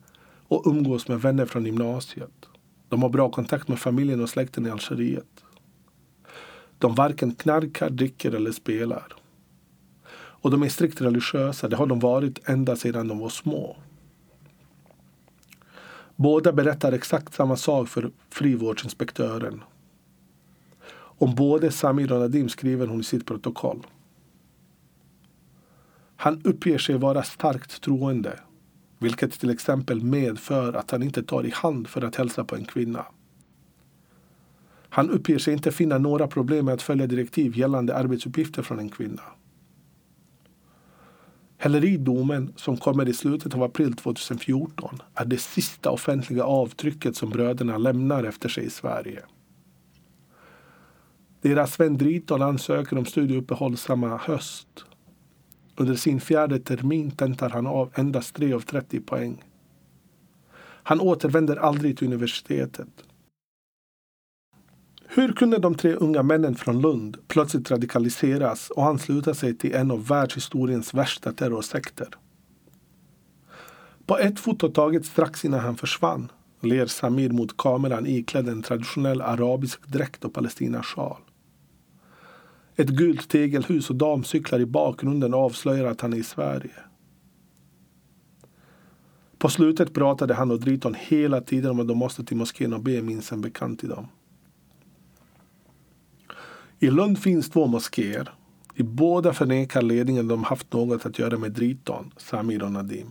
och 0.48 0.66
umgås 0.66 1.08
med 1.08 1.20
vänner 1.20 1.46
från 1.46 1.66
gymnasiet. 1.66 2.48
De 2.88 3.02
har 3.02 3.08
bra 3.08 3.30
kontakt 3.30 3.68
med 3.68 3.78
familjen 3.78 4.20
och 4.20 4.30
släkten 4.30 4.66
i 4.66 4.70
Algeriet. 4.70 5.44
De 6.78 6.94
varken 6.94 7.34
knarkar, 7.34 7.90
dricker 7.90 8.34
eller 8.34 8.52
spelar. 8.52 9.06
Och 10.12 10.50
de 10.50 10.62
är 10.62 10.68
strikt 10.68 11.00
religiösa. 11.00 11.68
Det 11.68 11.76
har 11.76 11.86
de 11.86 11.98
varit 11.98 12.48
ända 12.48 12.76
sedan 12.76 13.08
de 13.08 13.18
var 13.18 13.28
små. 13.28 13.76
Båda 16.16 16.52
berättar 16.52 16.92
exakt 16.92 17.34
samma 17.34 17.56
sak 17.56 17.88
för 17.88 18.10
frivårdsinspektören. 18.30 19.62
Om 20.92 21.34
både 21.34 21.72
Samir 21.72 22.12
och 22.12 22.20
Nadim 22.20 22.48
skriver 22.48 22.86
hon 22.86 23.00
i 23.00 23.04
sitt 23.04 23.26
protokoll. 23.26 23.86
Han 26.20 26.40
uppger 26.44 26.78
sig 26.78 26.98
vara 26.98 27.22
starkt 27.22 27.80
troende, 27.82 28.40
vilket 28.98 29.40
till 29.40 29.50
exempel 29.50 30.02
medför 30.02 30.72
att 30.72 30.90
han 30.90 31.02
inte 31.02 31.22
tar 31.22 31.46
i 31.46 31.50
hand 31.50 31.88
för 31.88 32.04
att 32.04 32.16
hälsa 32.16 32.44
på 32.44 32.56
en 32.56 32.64
kvinna. 32.64 33.06
Han 34.88 35.10
uppger 35.10 35.38
sig 35.38 35.52
inte 35.52 35.72
finna 35.72 35.98
några 35.98 36.26
problem 36.26 36.64
med 36.64 36.74
att 36.74 36.82
följa 36.82 37.06
direktiv 37.06 37.58
gällande 37.58 37.96
arbetsuppgifter 37.96 38.62
från 38.62 38.78
en 38.78 38.88
kvinna. 38.88 39.22
Häleridomen, 41.58 42.52
som 42.56 42.76
kommer 42.76 43.08
i 43.08 43.12
slutet 43.12 43.54
av 43.54 43.62
april 43.62 43.96
2014, 43.96 44.98
är 45.14 45.24
det 45.24 45.38
sista 45.38 45.90
offentliga 45.90 46.44
avtrycket 46.44 47.16
som 47.16 47.30
bröderna 47.30 47.78
lämnar 47.78 48.24
efter 48.24 48.48
sig 48.48 48.64
i 48.64 48.70
Sverige. 48.70 49.22
Deras 51.40 51.80
vän 51.80 51.98
Driton 51.98 52.42
ansöker 52.42 52.98
om 52.98 53.04
studieuppehåll 53.04 53.76
samma 53.76 54.16
höst 54.16 54.84
under 55.80 55.94
sin 55.94 56.20
fjärde 56.20 56.58
termin 56.58 57.10
tentar 57.10 57.50
han 57.50 57.66
av 57.66 57.90
endast 57.94 58.34
3 58.34 58.52
av 58.52 58.60
30 58.60 59.00
poäng. 59.00 59.44
Han 60.82 61.00
återvänder 61.00 61.56
aldrig 61.56 61.98
till 61.98 62.06
universitetet. 62.06 62.88
Hur 65.06 65.32
kunde 65.32 65.58
de 65.58 65.74
tre 65.74 65.94
unga 65.94 66.22
männen 66.22 66.54
från 66.54 66.80
Lund 66.80 67.16
plötsligt 67.28 67.70
radikaliseras 67.70 68.70
och 68.70 68.86
ansluta 68.86 69.34
sig 69.34 69.54
till 69.54 69.74
en 69.74 69.90
av 69.90 70.06
världshistoriens 70.06 70.94
värsta 70.94 71.32
terrorsekter? 71.32 72.08
På 74.06 74.18
ett 74.18 74.40
foto 74.40 74.68
taget 74.68 75.06
strax 75.06 75.44
innan 75.44 75.60
han 75.60 75.76
försvann 75.76 76.32
ler 76.60 76.86
Samir 76.86 77.30
mot 77.30 77.56
kameran 77.56 78.06
iklädd 78.06 78.48
en 78.48 78.62
traditionell 78.62 79.20
arabisk 79.22 79.86
dräkt 79.86 80.24
och 80.24 80.34
palestinasjal. 80.34 81.20
Ett 82.80 82.88
gult 82.88 83.28
tegelhus 83.28 83.90
och 83.90 83.96
damcyklar 83.96 84.60
i 84.60 84.66
bakgrunden 84.66 85.34
avslöjar 85.34 85.84
att 85.84 86.00
han 86.00 86.12
är 86.12 86.16
i 86.16 86.22
Sverige. 86.22 86.74
På 89.38 89.48
slutet 89.48 89.94
pratade 89.94 90.34
han 90.34 90.50
och 90.50 90.60
Driton 90.60 90.94
hela 90.98 91.40
tiden 91.40 91.70
om 91.70 91.80
att 91.80 91.88
de 91.88 91.98
måste 91.98 92.24
till 92.24 92.36
moskén 92.36 92.72
och 92.72 92.82
be, 92.82 93.02
minst 93.02 93.32
en 93.32 93.40
bekant 93.40 93.80
till 93.80 93.88
dem. 93.88 94.08
I 96.78 96.90
Lund 96.90 97.18
finns 97.18 97.50
två 97.50 97.66
moskéer. 97.66 98.34
I 98.74 98.82
båda 98.82 99.32
förnekar 99.32 99.82
ledningen 99.82 100.28
de 100.28 100.44
haft 100.44 100.72
något 100.72 101.06
att 101.06 101.18
göra 101.18 101.38
med 101.38 101.52
Driton, 101.52 102.12
Samir 102.16 102.62
och 102.62 102.72
Nadim. 102.72 103.08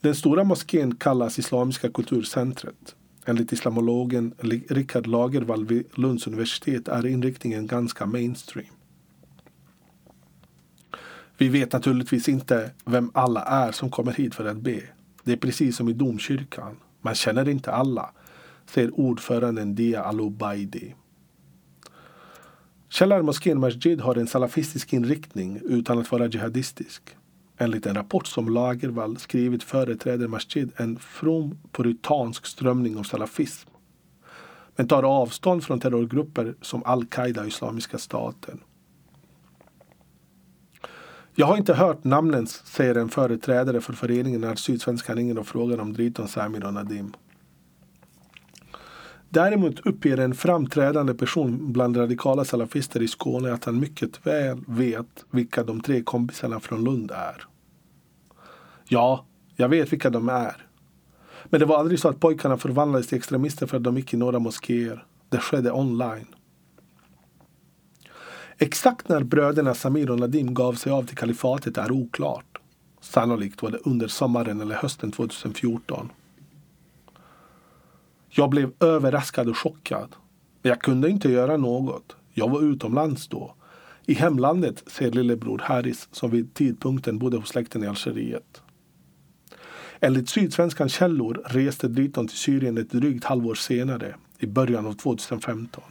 Den 0.00 0.14
stora 0.14 0.44
moskén 0.44 0.96
kallas 0.96 1.38
Islamiska 1.38 1.90
kulturcentret. 1.90 2.96
Enligt 3.28 3.52
islamologen 3.52 4.34
Richard 4.68 5.06
Lagerwall 5.06 5.66
vid 5.66 5.86
Lunds 5.94 6.26
universitet 6.26 6.88
är 6.88 7.06
inriktningen 7.06 7.66
ganska 7.66 8.06
mainstream. 8.06 8.68
Vi 11.38 11.48
vet 11.48 11.72
naturligtvis 11.72 12.28
inte 12.28 12.70
vem 12.84 13.10
alla 13.14 13.42
är 13.42 13.72
som 13.72 13.90
kommer 13.90 14.12
hit 14.12 14.34
för 14.34 14.44
att 14.44 14.56
be. 14.56 14.82
Det 15.24 15.32
är 15.32 15.36
precis 15.36 15.76
som 15.76 15.88
i 15.88 15.92
domkyrkan. 15.92 16.76
Man 17.00 17.14
känner 17.14 17.48
inte 17.48 17.72
alla, 17.72 18.10
säger 18.66 19.00
ordföranden 19.00 19.74
Dia 19.74 20.02
Alubaidi. 20.02 20.94
Källarmoskén 22.88 23.60
Masjid 23.60 24.00
har 24.00 24.16
en 24.16 24.26
salafistisk 24.26 24.92
inriktning 24.92 25.60
utan 25.64 25.98
att 25.98 26.12
vara 26.12 26.26
jihadistisk. 26.26 27.16
Enligt 27.58 27.86
en 27.86 27.94
rapport 27.94 28.26
som 28.26 28.48
Lagervall 28.48 29.16
skrivit 29.16 29.62
företräder 29.62 30.28
Masjid 30.28 30.72
en 30.76 30.98
from 30.98 31.58
puritansk 31.72 32.46
strömning 32.46 32.96
av 32.96 33.02
salafism 33.02 33.70
men 34.76 34.88
tar 34.88 35.02
avstånd 35.02 35.64
från 35.64 35.80
terrorgrupper 35.80 36.54
som 36.60 36.82
al-Qaida 36.84 37.40
och 37.40 37.46
Islamiska 37.46 37.98
staten. 37.98 38.60
Jag 41.34 41.46
har 41.46 41.56
inte 41.56 41.74
hört 41.74 42.04
namnen, 42.04 42.46
säger 42.46 42.94
en 42.94 43.08
företrädare 43.08 43.80
för 43.80 43.92
föreningen 43.92 44.40
när 44.40 44.54
Sydsvenskan 44.54 45.16
ringer 45.16 45.38
och 45.38 45.46
frågar 45.46 45.78
om 45.78 45.92
Driton, 45.92 46.28
Samir 46.28 46.64
och 46.66 46.74
Nadim. 46.74 47.12
Däremot 49.36 49.86
uppger 49.86 50.18
en 50.18 50.34
framträdande 50.34 51.14
person 51.14 51.72
bland 51.72 51.96
radikala 51.96 52.44
salafister 52.44 53.02
i 53.02 53.08
Skåne 53.08 53.52
att 53.52 53.64
han 53.64 53.80
mycket 53.80 54.26
väl 54.26 54.64
vet 54.66 55.24
vilka 55.30 55.64
de 55.64 55.80
tre 55.80 56.02
kompisarna 56.02 56.60
från 56.60 56.84
Lund 56.84 57.10
är. 57.10 57.46
Ja, 58.88 59.26
jag 59.56 59.68
vet 59.68 59.92
vilka 59.92 60.10
de 60.10 60.28
är. 60.28 60.66
Men 61.44 61.60
det 61.60 61.66
var 61.66 61.78
aldrig 61.78 62.00
så 62.00 62.08
att 62.08 62.20
pojkarna 62.20 62.56
förvandlades 62.56 63.06
till 63.06 63.18
extremister 63.18 63.66
för 63.66 63.76
att 63.76 63.84
de 63.84 63.96
gick 63.96 64.14
i 64.14 64.16
några 64.16 64.38
moskéer. 64.38 65.04
Det 65.28 65.38
skedde 65.38 65.72
online. 65.72 66.26
Exakt 68.58 69.08
när 69.08 69.20
bröderna 69.20 69.74
Samir 69.74 70.10
och 70.10 70.20
Nadim 70.20 70.54
gav 70.54 70.74
sig 70.74 70.92
av 70.92 71.02
till 71.02 71.16
kalifatet 71.16 71.78
är 71.78 71.92
oklart. 71.92 72.58
Sannolikt 73.00 73.62
var 73.62 73.70
det 73.70 73.78
under 73.78 74.08
sommaren 74.08 74.60
eller 74.60 74.74
hösten 74.74 75.12
2014. 75.12 76.10
Jag 78.28 78.50
blev 78.50 78.72
överraskad 78.80 79.48
och 79.48 79.58
chockad. 79.58 80.16
Men 80.62 80.70
jag 80.70 80.80
kunde 80.80 81.10
inte 81.10 81.30
göra 81.30 81.56
något. 81.56 82.16
Jag 82.34 82.50
var 82.50 82.62
utomlands 82.62 83.28
då. 83.28 83.54
I 84.06 84.14
hemlandet, 84.14 84.82
säger 84.86 85.12
lillebror 85.12 85.58
Haris 85.58 86.08
som 86.12 86.30
vid 86.30 86.54
tidpunkten 86.54 87.18
bodde 87.18 87.36
hos 87.36 87.48
släkten 87.48 87.84
i 87.84 87.86
Algeriet. 87.86 88.62
Enligt 90.00 90.28
Sydsvenskans 90.28 90.92
källor 90.92 91.42
reste 91.44 91.88
Driton 91.88 92.28
till 92.28 92.36
Syrien 92.36 92.78
ett 92.78 92.90
drygt 92.90 93.24
halvår 93.24 93.54
senare, 93.54 94.14
i 94.38 94.46
början 94.46 94.86
av 94.86 94.92
2015. 94.92 95.84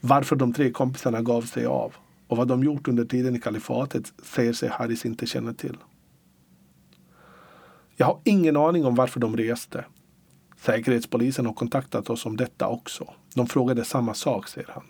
Varför 0.00 0.36
de 0.36 0.52
tre 0.52 0.70
kompisarna 0.70 1.22
gav 1.22 1.42
sig 1.42 1.66
av 1.66 1.94
och 2.26 2.36
vad 2.36 2.48
de 2.48 2.64
gjort 2.64 2.88
under 2.88 3.04
tiden 3.04 3.36
i 3.36 3.40
kalifatet 3.40 4.12
säger 4.22 4.52
sig 4.52 4.68
Haris 4.68 5.06
inte 5.06 5.26
känna 5.26 5.54
till. 5.54 5.76
Jag 7.96 8.06
har 8.06 8.20
ingen 8.24 8.56
aning 8.56 8.84
om 8.84 8.94
varför 8.94 9.20
de 9.20 9.36
reste. 9.36 9.84
Säkerhetspolisen 10.56 11.46
har 11.46 11.52
kontaktat 11.52 12.10
oss 12.10 12.26
om 12.26 12.36
detta 12.36 12.68
också. 12.68 13.12
De 13.34 13.46
frågade 13.46 13.84
samma 13.84 14.14
sak, 14.14 14.48
säger 14.48 14.70
han. 14.74 14.84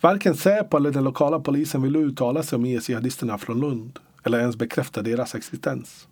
Varken 0.00 0.36
Säpo 0.36 0.76
eller 0.76 0.90
den 0.90 1.04
lokala 1.04 1.40
polisen 1.40 1.82
vill 1.82 1.96
uttala 1.96 2.42
sig 2.42 2.56
om 2.56 2.64
IS-jihadisterna 2.64 3.38
från 3.38 3.60
Lund 3.60 3.98
eller 4.24 4.40
ens 4.40 4.56
bekräfta 4.56 5.02
deras 5.02 5.34
existens. 5.34 6.08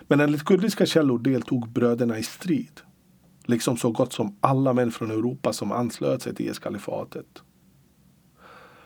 Men 0.00 0.20
enligt 0.20 0.44
kurdiska 0.44 0.86
källor 0.86 1.18
deltog 1.18 1.68
bröderna 1.68 2.18
i 2.18 2.22
strid 2.22 2.80
liksom 3.46 3.76
så 3.76 3.90
gott 3.90 4.12
som 4.12 4.36
alla 4.40 4.72
män 4.72 4.92
från 4.92 5.10
Europa 5.10 5.52
som 5.52 5.72
anslöt 5.72 6.22
sig 6.22 6.34
till 6.34 6.48
IS-kalifatet. 6.48 7.42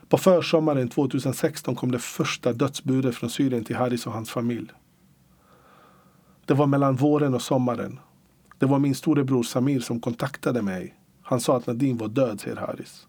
På 0.09 0.18
försommaren 0.18 0.88
2016 0.88 1.77
kom 1.77 1.92
det 1.92 1.99
första 1.99 2.53
dödsbudet 2.53 3.16
från 3.16 3.31
Syrien 3.31 3.64
till 3.64 3.77
Haris 3.77 4.07
och 4.07 4.12
hans 4.12 4.31
familj. 4.31 4.71
Det 6.48 6.54
var 6.54 6.66
mellan 6.66 6.96
våren 6.96 7.34
och 7.34 7.42
sommaren. 7.42 7.98
Det 8.58 8.66
var 8.66 8.78
min 8.78 8.94
storebror 8.94 9.42
Samir 9.42 9.80
som 9.80 10.00
kontaktade 10.00 10.62
mig. 10.62 10.94
Han 11.22 11.40
sa 11.40 11.56
att 11.56 11.66
Nadine 11.66 11.96
var 11.96 12.08
död, 12.08 12.40
säger 12.40 12.56
Haris. 12.56 13.06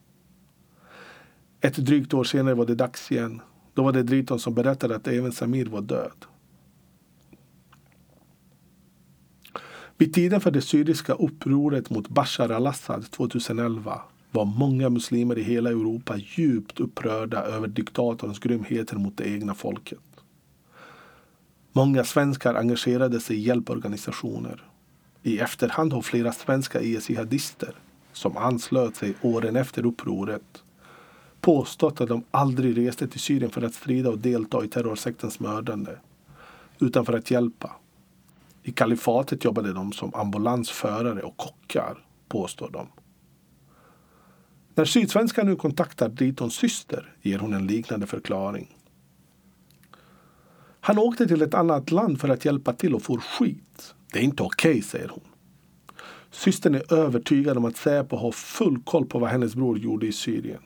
Ett 1.61 1.75
drygt 1.75 2.13
år 2.13 2.23
senare 2.23 2.55
var 2.55 2.65
det 2.65 2.75
dags 2.75 3.11
igen. 3.11 3.41
Då 3.73 3.83
var 3.83 3.91
det 3.91 4.03
Driton 4.03 4.39
som 4.39 4.53
berättade 4.53 4.95
att 4.95 5.07
även 5.07 5.31
Samir 5.31 5.65
var 5.65 5.81
död. 5.81 6.25
Vid 9.97 10.13
tiden 10.13 10.41
för 10.41 10.51
det 10.51 10.61
syriska 10.61 11.13
upproret 11.13 11.89
mot 11.89 12.09
Bashar 12.09 12.49
al-Assad 12.49 13.11
2011 13.11 14.01
var 14.31 14.45
många 14.45 14.89
muslimer 14.89 15.37
i 15.37 15.43
hela 15.43 15.69
Europa 15.69 16.17
djupt 16.17 16.79
upprörda 16.79 17.41
över 17.41 17.67
diktatorns 17.67 18.39
grymheter 18.39 18.95
mot 18.95 19.17
det 19.17 19.29
egna 19.29 19.53
folket. 19.53 20.08
Många 21.71 22.03
svenskar 22.03 22.55
engagerade 22.55 23.19
sig 23.19 23.35
i 23.35 23.39
hjälporganisationer. 23.39 24.63
I 25.23 25.39
efterhand 25.39 25.93
har 25.93 26.01
flera 26.01 26.31
svenska 26.31 26.81
IS-jihadister 26.81 27.75
som 28.13 28.37
anslöt 28.37 28.95
sig 28.95 29.15
åren 29.21 29.55
efter 29.55 29.85
upproret 29.85 30.63
påstått 31.41 32.01
att 32.01 32.09
de 32.09 32.23
aldrig 32.31 32.77
reste 32.77 33.07
till 33.07 33.19
Syrien 33.19 33.51
för 33.51 33.61
att 33.61 33.73
strida 33.73 34.09
och 34.09 34.19
delta 34.19 34.65
i 34.65 34.67
terrorsektens 34.67 35.39
mördande 35.39 35.97
utan 36.79 37.05
för 37.05 37.13
att 37.13 37.31
hjälpa. 37.31 37.75
I 38.63 38.71
kalifatet 38.71 39.43
jobbade 39.43 39.73
de 39.73 39.91
som 39.91 40.15
ambulansförare 40.15 41.21
och 41.21 41.37
kockar, 41.37 41.97
påstår 42.27 42.69
de. 42.69 42.87
När 44.75 44.85
Sydsvenskan 44.85 45.45
nu 45.45 45.55
kontaktar 45.55 46.09
Dritons 46.09 46.55
syster 46.55 47.15
ger 47.21 47.39
hon 47.39 47.53
en 47.53 47.67
liknande 47.67 48.07
förklaring. 48.07 48.78
Han 50.81 50.97
åkte 50.97 51.27
till 51.27 51.41
ett 51.41 51.53
annat 51.53 51.91
land 51.91 52.21
för 52.21 52.29
att 52.29 52.45
hjälpa 52.45 52.73
till 52.73 52.95
och 52.95 53.01
får 53.01 53.17
skit. 53.17 53.95
Det 54.13 54.19
är 54.19 54.23
inte 54.23 54.43
okej, 54.43 54.71
okay, 54.71 54.81
säger 54.81 55.09
hon. 55.09 55.23
Systern 56.31 56.75
är 56.75 56.93
övertygad 56.93 57.57
om 57.57 57.65
att 57.65 57.77
Säpo 57.77 58.15
har 58.15 58.31
full 58.31 58.81
koll 58.81 59.05
på 59.05 59.19
vad 59.19 59.29
hennes 59.29 59.55
bror 59.55 59.77
gjorde 59.77 60.07
i 60.07 60.11
Syrien. 60.11 60.61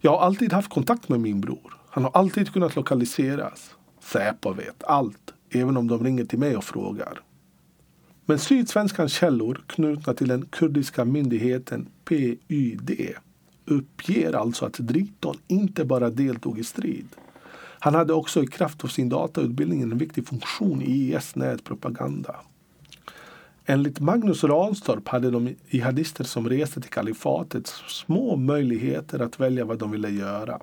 Jag 0.00 0.10
har 0.10 0.18
alltid 0.18 0.52
haft 0.52 0.70
kontakt 0.70 1.08
med 1.08 1.20
min 1.20 1.40
bror. 1.40 1.74
Han 1.90 2.04
har 2.04 2.10
alltid 2.10 2.52
kunnat 2.52 2.76
lokaliseras. 2.76 3.74
Säpo 4.00 4.52
vet 4.52 4.84
allt, 4.84 5.34
även 5.50 5.76
om 5.76 5.88
de 5.88 6.04
ringer 6.04 6.24
till 6.24 6.38
mig 6.38 6.56
och 6.56 6.64
frågar. 6.64 7.20
Men 8.26 8.38
Sydsvenskans 8.38 9.12
källor 9.12 9.60
knutna 9.66 10.14
till 10.14 10.28
den 10.28 10.46
kurdiska 10.46 11.04
myndigheten 11.04 11.88
PYD 12.04 12.90
uppger 13.64 14.32
alltså 14.32 14.66
att 14.66 14.78
Driton 14.78 15.36
inte 15.46 15.84
bara 15.84 16.10
deltog 16.10 16.58
i 16.58 16.64
strid. 16.64 17.08
Han 17.80 17.94
hade 17.94 18.12
också 18.12 18.42
i 18.42 18.46
kraft 18.46 18.84
av 18.84 18.88
sin 18.88 19.08
datautbildning 19.08 19.82
en 19.82 19.98
viktig 19.98 20.26
funktion 20.26 20.82
i 20.82 21.14
IS 21.14 21.36
nätpropaganda. 21.36 22.36
Enligt 23.64 24.00
Magnus 24.00 24.44
Ranstorp 24.44 25.08
hade 25.08 25.30
de 25.30 25.54
jihadister 25.68 26.24
som 26.24 26.48
reste 26.48 26.80
till 26.80 26.90
kalifatet 26.90 27.66
små 27.86 28.36
möjligheter 28.36 29.18
att 29.18 29.40
välja 29.40 29.64
vad 29.64 29.78
de 29.78 29.90
ville 29.90 30.10
göra. 30.10 30.60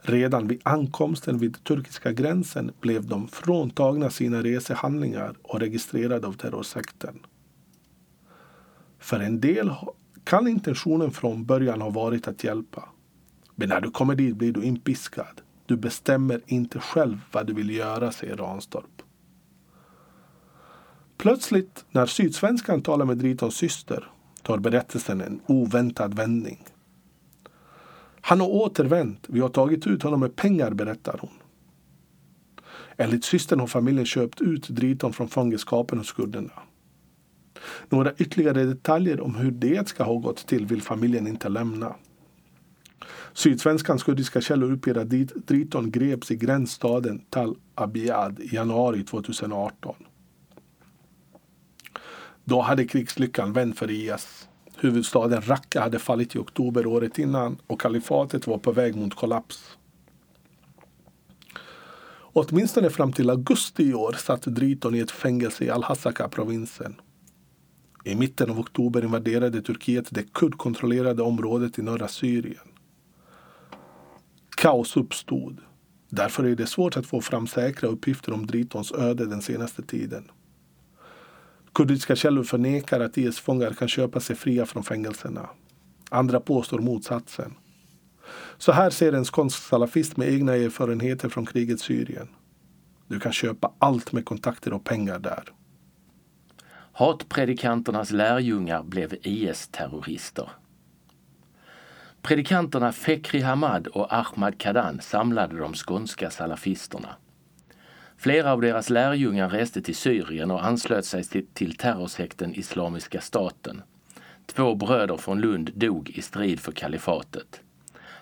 Redan 0.00 0.48
vid 0.48 0.60
ankomsten 0.62 1.38
vid 1.38 1.64
turkiska 1.64 2.12
gränsen 2.12 2.72
blev 2.80 3.06
de 3.06 3.28
fråntagna 3.28 4.10
sina 4.10 4.42
resehandlingar 4.42 5.34
och 5.42 5.60
registrerade 5.60 6.26
av 6.26 6.32
terrorsekten. 6.32 7.18
För 8.98 9.20
en 9.20 9.40
del 9.40 9.70
kan 10.24 10.48
intentionen 10.48 11.10
från 11.10 11.44
början 11.44 11.80
ha 11.80 11.90
varit 11.90 12.28
att 12.28 12.44
hjälpa. 12.44 12.88
Men 13.54 13.68
när 13.68 13.80
du 13.80 13.90
kommer 13.90 14.14
dit 14.14 14.36
blir 14.36 14.52
du 14.52 14.62
inpiskad. 14.62 15.40
Du 15.66 15.76
bestämmer 15.76 16.40
inte 16.46 16.80
själv 16.80 17.20
vad 17.32 17.46
du 17.46 17.52
vill 17.52 17.70
göra, 17.70 18.12
säger 18.12 18.36
Ranstorp. 18.36 19.02
Plötsligt, 21.16 21.84
när 21.90 22.06
Sydsvenskan 22.06 22.82
talar 22.82 23.04
med 23.04 23.18
Dritons 23.18 23.56
syster, 23.56 24.10
tar 24.42 24.58
berättelsen 24.58 25.20
en 25.20 25.40
oväntad 25.46 26.14
vändning. 26.14 26.64
Han 28.20 28.40
har 28.40 28.48
återvänt. 28.48 29.26
Vi 29.28 29.40
har 29.40 29.48
tagit 29.48 29.86
ut 29.86 30.02
honom 30.02 30.20
med 30.20 30.36
pengar, 30.36 30.70
berättar 30.70 31.18
hon. 31.20 31.30
Enligt 32.96 33.24
systern 33.24 33.60
har 33.60 33.66
familjen 33.66 34.06
köpt 34.06 34.40
ut 34.40 34.68
Driton 34.68 35.12
från 35.12 35.28
fångenskapen 35.28 35.98
hos 35.98 36.12
kurderna. 36.12 36.52
Några 37.88 38.12
ytterligare 38.14 38.64
detaljer 38.64 39.20
om 39.20 39.34
hur 39.34 39.50
det 39.50 39.88
ska 39.88 40.04
ha 40.04 40.14
gått 40.14 40.46
till 40.46 40.66
vill 40.66 40.82
familjen 40.82 41.26
inte 41.26 41.48
lämna. 41.48 41.94
Sydsvenskans 43.32 44.02
kurdiska 44.02 44.40
källor 44.40 44.72
uppger 44.72 44.98
att 44.98 45.10
Driton 45.46 45.90
greps 45.90 46.30
i 46.30 46.36
gränsstaden 46.36 47.24
Tal 47.30 47.56
Abiyad 47.74 48.40
i 48.40 48.54
januari 48.54 49.04
2018. 49.04 49.94
Då 52.44 52.60
hade 52.60 52.84
krigslyckan 52.84 53.52
vänt 53.52 53.78
för 53.78 53.90
IS. 53.90 54.48
Huvudstaden 54.76 55.42
Raqqa 55.42 55.80
hade 55.80 55.98
fallit 55.98 56.34
i 56.34 56.38
oktober 56.38 56.86
året 56.86 57.18
innan 57.18 57.58
och 57.66 57.80
kalifatet 57.80 58.46
var 58.46 58.58
på 58.58 58.72
väg 58.72 58.96
mot 58.96 59.14
kollaps. 59.14 59.76
Åtminstone 62.34 62.90
fram 62.90 63.12
till 63.12 63.30
augusti 63.30 63.82
i 63.82 63.94
år 63.94 64.12
satt 64.12 64.42
Driton 64.42 64.94
i 64.94 64.98
ett 64.98 65.10
fängelse 65.10 65.64
i 65.64 65.70
Al-Hasaka-provinsen. 65.70 66.94
I 68.04 68.14
mitten 68.14 68.50
av 68.50 68.60
oktober 68.60 69.04
invaderade 69.04 69.62
Turkiet 69.62 70.06
det 70.10 70.32
kurdkontrollerade 70.32 71.22
området 71.22 71.78
i 71.78 71.82
norra 71.82 72.08
Syrien. 72.08 72.71
Kaos 74.62 74.96
uppstod. 74.96 75.60
Därför 76.08 76.44
är 76.44 76.54
det 76.54 76.66
svårt 76.66 76.96
att 76.96 77.06
få 77.06 77.20
fram 77.20 77.46
säkra 77.46 77.88
uppgifter 77.88 78.32
om 78.32 78.46
Dritons 78.46 78.92
öde 78.92 79.26
den 79.26 79.42
senaste 79.42 79.82
tiden. 79.82 80.30
Kurdiska 81.72 82.16
källor 82.16 82.44
förnekar 82.44 83.00
att 83.00 83.18
IS-fångar 83.18 83.72
kan 83.72 83.88
köpa 83.88 84.20
sig 84.20 84.36
fria 84.36 84.66
från 84.66 84.84
fängelserna. 84.84 85.48
Andra 86.10 86.40
påstår 86.40 86.78
motsatsen. 86.78 87.54
Så 88.58 88.72
här 88.72 88.90
ser 88.90 89.12
en 89.12 89.24
skånsk 89.24 89.62
salafist 89.62 90.16
med 90.16 90.28
egna 90.28 90.54
erfarenheter 90.54 91.28
från 91.28 91.46
krigets 91.46 91.82
Syrien. 91.82 92.28
Du 93.06 93.20
kan 93.20 93.32
köpa 93.32 93.72
allt 93.78 94.12
med 94.12 94.24
kontakter 94.24 94.72
och 94.72 94.84
pengar 94.84 95.18
där. 95.18 95.44
Hatpredikanternas 96.92 98.10
lärjungar 98.10 98.82
blev 98.82 99.14
IS-terrorister. 99.22 100.48
Predikanterna 102.22 102.92
Fekri 102.92 103.40
Hamad 103.40 103.86
och 103.86 104.12
Ahmad 104.12 104.58
Kadan 104.58 105.00
samlade 105.00 105.58
de 105.58 105.74
skånska 105.74 106.30
salafisterna. 106.30 107.08
Flera 108.16 108.52
av 108.52 108.60
deras 108.60 108.90
lärjungar 108.90 109.48
reste 109.48 109.82
till 109.82 109.96
Syrien 109.96 110.50
och 110.50 110.66
anslöt 110.66 111.04
sig 111.04 111.24
till 111.54 111.76
terrorsekten 111.76 112.54
Islamiska 112.54 113.20
staten. 113.20 113.82
Två 114.46 114.74
bröder 114.74 115.16
från 115.16 115.40
Lund 115.40 115.70
dog 115.74 116.10
i 116.10 116.22
strid 116.22 116.60
för 116.60 116.72
kalifatet. 116.72 117.60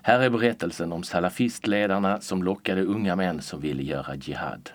Här 0.03 0.21
är 0.21 0.31
berättelsen 0.31 0.93
om 0.93 1.03
salafistledarna 1.03 2.21
som 2.21 2.43
lockade 2.43 2.83
unga 2.83 3.17
män 3.17 3.43
som 3.43 3.61
ville 3.61 3.83
göra 3.83 4.15
jihad. 4.15 4.71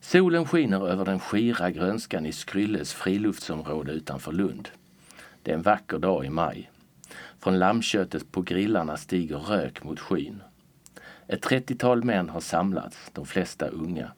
Solen 0.00 0.46
skiner 0.46 0.88
över 0.88 1.04
den 1.04 1.20
skira 1.20 1.70
grönskan 1.70 2.26
i 2.26 2.32
Skrylles 2.32 2.92
friluftsområde 2.92 3.92
utanför 3.92 4.32
Lund. 4.32 4.68
Det 5.42 5.50
är 5.50 5.54
en 5.54 5.62
vacker 5.62 5.98
dag 5.98 6.24
i 6.24 6.30
maj. 6.30 6.70
Från 7.40 7.58
lammköttet 7.58 8.32
på 8.32 8.42
grillarna 8.42 8.96
stiger 8.96 9.38
rök 9.38 9.84
mot 9.84 10.00
skyn. 10.00 10.42
Ett 11.26 11.42
trettiotal 11.42 12.04
män 12.04 12.28
har 12.28 12.40
samlats, 12.40 13.10
de 13.12 13.26
flesta 13.26 13.68
unga. 13.68 14.12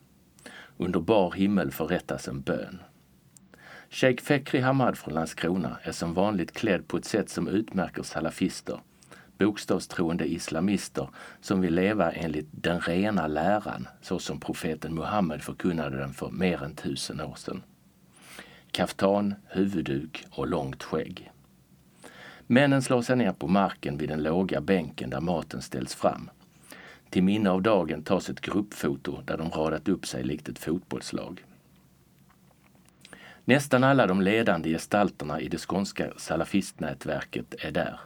Under 0.77 1.01
bar 1.01 1.33
himmel 1.33 1.71
förrättas 1.71 2.29
en 2.29 2.41
bön. 2.41 2.79
Sheikh 3.91 4.23
Fekri 4.23 4.61
Hamad 4.61 4.99
från 4.99 5.15
Landskrona 5.15 5.79
är 5.83 5.93
som 5.93 6.15
vanligt 6.15 6.53
klädd 6.53 6.89
på 6.89 6.97
ett 6.97 7.05
sätt 7.05 7.31
som 7.31 7.49
utmärker 7.49 8.03
salafister, 8.03 8.81
bokstavstroende 9.39 10.33
islamister 10.33 11.09
som 11.41 11.61
vill 11.61 11.75
leva 11.75 12.13
enligt 12.13 12.49
den 12.51 12.81
rena 12.81 13.27
läran 13.27 13.89
så 14.01 14.19
som 14.19 14.41
profeten 14.41 14.95
Muhammed 14.95 15.43
förkunnade 15.43 15.97
den 15.97 16.15
för 16.15 16.31
mer 16.31 16.63
än 16.63 16.75
tusen 16.75 17.21
år 17.21 17.35
sedan. 17.35 17.63
Kaftan, 18.71 19.35
huvudduk 19.49 20.27
och 20.31 20.49
långt 20.49 20.83
skägg. 20.83 21.32
Männen 22.53 22.83
slår 22.83 23.03
sig 23.03 23.17
ner 23.17 23.33
på 23.33 23.49
marken 23.49 23.99
vid 23.99 24.09
den 24.09 24.23
låga 24.23 24.61
bänken 24.61 25.11
där 25.11 25.21
maten 25.21 25.63
ställs 25.63 25.95
fram. 25.95 26.31
Till 27.11 27.23
minne 27.23 27.51
av 27.51 27.63
dagen 27.63 28.03
tas 28.03 28.31
ett 28.31 28.41
gruppfoto 28.41 29.23
där 29.23 29.39
de 29.39 29.51
radat 29.51 29.89
upp 29.89 30.07
sig 30.07 30.25
likt 30.25 30.49
ett 30.49 30.59
fotbollslag. 30.59 31.45
Nästan 33.45 33.85
alla 33.85 34.07
de 34.07 34.23
ledande 34.23 34.71
gestalterna 34.71 35.41
i 35.41 35.49
det 35.49 35.59
skånska 35.59 36.13
salafistnätverket 36.17 37.55
är 37.59 37.71
där. 37.71 38.01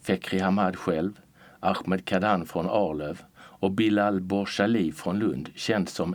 Fekri 0.00 0.38
Hamad 0.38 0.76
själv, 0.76 1.20
Ahmed 1.60 2.04
Kadan 2.04 2.46
från 2.46 2.66
Arlöv 2.68 3.22
och 3.36 3.70
Bilal 3.70 4.20
Borshali 4.20 4.92
från 4.92 5.18
Lund, 5.18 5.50
känd 5.54 5.88
som 5.88 6.14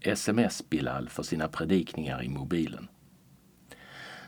SMS-Bilal 0.00 1.08
för 1.08 1.22
sina 1.22 1.48
predikningar 1.48 2.22
i 2.22 2.28
mobilen. 2.28 2.88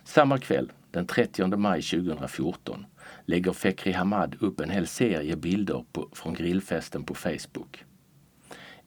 Samma 0.04 0.38
kväll, 0.38 0.72
den 0.94 1.06
30 1.06 1.56
maj 1.56 1.82
2014, 1.82 2.86
lägger 3.26 3.52
Fekri 3.52 3.92
Hamad 3.92 4.36
upp 4.40 4.60
en 4.60 4.70
hel 4.70 4.86
serie 4.86 5.36
bilder 5.36 5.84
på, 5.92 6.08
från 6.12 6.34
grillfesten 6.34 7.04
på 7.04 7.14
Facebook. 7.14 7.84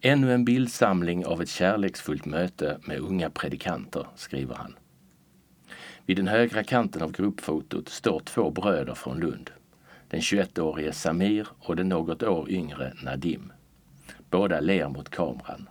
Ännu 0.01 0.33
en 0.33 0.45
bildsamling 0.45 1.25
av 1.25 1.41
ett 1.41 1.49
kärleksfullt 1.49 2.25
möte 2.25 2.79
med 2.81 2.99
unga 2.99 3.29
predikanter, 3.29 4.07
skriver 4.15 4.55
han. 4.55 4.75
Vid 6.05 6.17
den 6.17 6.27
högra 6.27 6.63
kanten 6.63 7.01
av 7.01 7.11
gruppfotot 7.11 7.89
står 7.89 8.19
två 8.19 8.51
bröder 8.51 8.93
från 8.93 9.19
Lund. 9.19 9.51
Den 10.07 10.19
21-årige 10.19 10.93
Samir 10.93 11.47
och 11.59 11.75
den 11.75 11.89
något 11.89 12.23
år 12.23 12.49
yngre 12.49 12.93
Nadim. 13.03 13.51
Båda 14.29 14.59
ler 14.59 14.89
mot 14.89 15.09
kameran. 15.09 15.69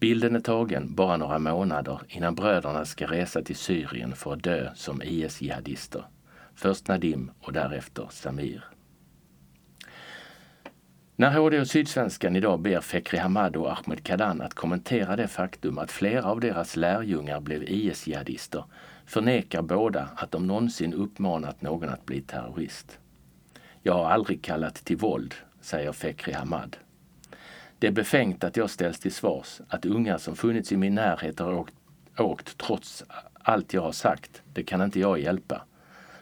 Bilden 0.00 0.36
är 0.36 0.40
tagen 0.40 0.94
bara 0.94 1.16
några 1.16 1.38
månader 1.38 2.00
innan 2.08 2.34
bröderna 2.34 2.84
ska 2.84 3.06
resa 3.06 3.42
till 3.42 3.56
Syrien 3.56 4.14
för 4.14 4.32
att 4.32 4.42
dö 4.42 4.70
som 4.74 5.02
IS-jihadister. 5.02 6.04
Först 6.54 6.88
Nadim 6.88 7.30
och 7.40 7.52
därefter 7.52 8.06
Samir. 8.10 8.64
När 11.16 11.30
HD 11.38 11.60
och 11.60 11.66
Sydsvenskan 11.66 12.36
idag 12.36 12.60
ber 12.60 12.80
Fekri 12.80 13.18
Hamad 13.18 13.56
och 13.56 13.72
Ahmed 13.72 14.04
Kadan 14.04 14.40
att 14.40 14.54
kommentera 14.54 15.16
det 15.16 15.28
faktum 15.28 15.78
att 15.78 15.90
flera 15.90 16.24
av 16.24 16.40
deras 16.40 16.76
lärjungar 16.76 17.40
blev 17.40 17.62
IS-jihadister 17.62 18.64
förnekar 19.06 19.62
båda 19.62 20.08
att 20.16 20.30
de 20.30 20.46
någonsin 20.46 20.94
uppmanat 20.94 21.62
någon 21.62 21.88
att 21.88 22.06
bli 22.06 22.20
terrorist. 22.20 22.98
Jag 23.82 23.94
har 23.94 24.10
aldrig 24.10 24.42
kallat 24.42 24.74
till 24.74 24.96
våld, 24.96 25.34
säger 25.60 25.92
Fekri 25.92 26.32
Hamad. 26.32 26.76
Det 27.80 27.86
är 27.86 27.92
befängt 27.92 28.44
att 28.44 28.56
jag 28.56 28.70
ställs 28.70 29.00
till 29.00 29.12
svars, 29.12 29.60
att 29.68 29.84
unga 29.84 30.18
som 30.18 30.36
funnits 30.36 30.72
i 30.72 30.76
min 30.76 30.94
närhet 30.94 31.38
har 31.38 31.52
åkt, 31.52 31.74
åkt 32.18 32.58
trots 32.58 33.04
allt 33.34 33.74
jag 33.74 33.82
har 33.82 33.92
sagt. 33.92 34.42
Det 34.54 34.62
kan 34.62 34.82
inte 34.82 35.00
jag 35.00 35.20
hjälpa. 35.20 35.62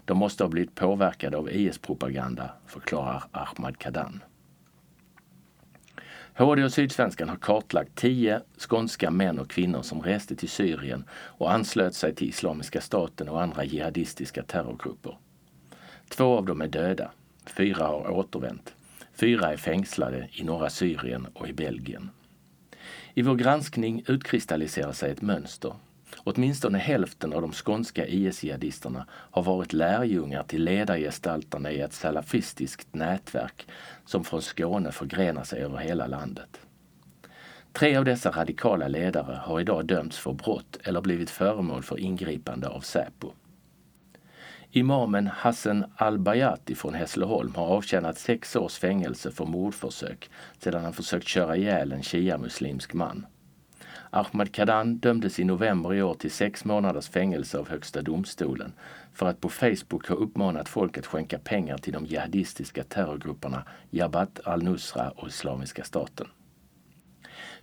De 0.05 0.19
måste 0.19 0.45
ha 0.45 0.49
blivit 0.49 0.75
påverkade 0.75 1.37
av 1.37 1.51
IS-propaganda, 1.53 2.51
förklarar 2.67 3.25
Ahmad 3.33 3.79
Kadan. 3.79 4.23
HD 6.35 6.65
och 6.65 6.73
Sydsvenskan 6.73 7.29
har 7.29 7.37
kartlagt 7.37 7.95
tio 7.95 8.41
skånska 8.59 9.11
män 9.11 9.39
och 9.39 9.51
kvinnor 9.51 9.83
som 9.83 10.03
reste 10.03 10.37
till 10.37 10.49
Syrien 10.49 11.05
och 11.13 11.53
anslöt 11.53 11.95
sig 11.95 12.15
till 12.15 12.29
Islamiska 12.29 12.81
staten 12.81 13.29
och 13.29 13.43
andra 13.43 13.65
jihadistiska 13.65 14.43
terrorgrupper. 14.43 15.19
Två 16.09 16.37
av 16.37 16.47
dem 16.47 16.61
är 16.61 16.69
döda. 16.69 17.11
Fyra 17.47 17.87
har 17.87 18.11
återvänt. 18.11 18.75
Fyra 19.21 19.53
är 19.53 19.57
fängslade 19.57 20.29
i 20.33 20.45
norra 20.45 20.71
Syrien 20.71 21.27
och 21.35 21.49
i 21.49 21.53
Belgien. 21.53 22.11
I 23.15 23.23
vår 23.23 23.35
granskning 23.35 24.03
utkristalliserar 24.07 24.93
sig 24.93 25.11
ett 25.11 25.23
mönster. 25.23 25.75
Åtminstone 26.25 26.79
hälften 26.79 27.33
av 27.33 27.43
de 27.43 27.53
skånska 27.53 28.07
IS-jihadisterna 28.07 29.07
har 29.11 29.43
varit 29.43 29.73
lärjungar 29.73 30.43
till 30.43 30.65
ledargestalterna 30.65 31.73
i 31.73 31.81
ett 31.81 31.93
salafistiskt 31.93 32.95
nätverk 32.95 33.67
som 34.05 34.25
från 34.25 34.43
Skåne 34.43 34.93
förgrenar 34.93 35.45
sig 35.45 35.63
över 35.63 35.79
hela 35.79 36.07
landet. 36.07 36.61
Tre 37.73 37.97
av 37.97 38.05
dessa 38.05 38.31
radikala 38.31 38.89
ledare 38.89 39.41
har 39.43 39.61
idag 39.61 39.87
dömts 39.87 40.19
för 40.19 40.33
brott 40.33 40.79
eller 40.85 41.01
blivit 41.01 41.31
föremål 41.31 41.83
för 41.83 41.99
ingripande 42.01 42.69
av 42.69 42.81
Säpo. 42.81 43.33
Imamen 44.71 45.27
Hassan 45.27 45.85
al-Bayati 45.97 46.75
från 46.75 46.95
Hässleholm 46.95 47.55
har 47.55 47.67
avtjänat 47.67 48.19
sex 48.19 48.57
års 48.57 48.79
fängelse 48.79 49.31
för 49.31 49.45
mordförsök 49.45 50.31
sedan 50.59 50.85
han 50.85 50.93
försökt 50.93 51.29
köra 51.29 51.57
ihjäl 51.57 51.93
en 51.93 52.03
shia-muslimsk 52.03 52.95
man. 52.95 53.27
Ahmad 54.11 54.53
Kadan 54.53 54.97
dömdes 54.97 55.39
i 55.39 55.45
november 55.45 55.95
i 55.95 56.03
år 56.03 56.15
till 56.15 56.31
sex 56.31 56.65
månaders 56.65 57.09
fängelse 57.09 57.59
av 57.59 57.69
Högsta 57.69 58.03
domstolen 58.03 58.73
för 59.13 59.27
att 59.27 59.41
på 59.41 59.49
Facebook 59.49 60.09
ha 60.09 60.15
uppmanat 60.15 60.69
folk 60.69 60.99
att 60.99 61.07
skänka 61.07 61.39
pengar 61.39 61.79
till 61.79 61.93
de 61.93 62.07
jihadistiska 62.07 62.85
terrorgrupperna 62.85 63.65
Jabhat 63.91 64.41
al-Nusra 64.45 65.11
och 65.11 65.29
Islamiska 65.29 65.85
staten. 65.85 66.27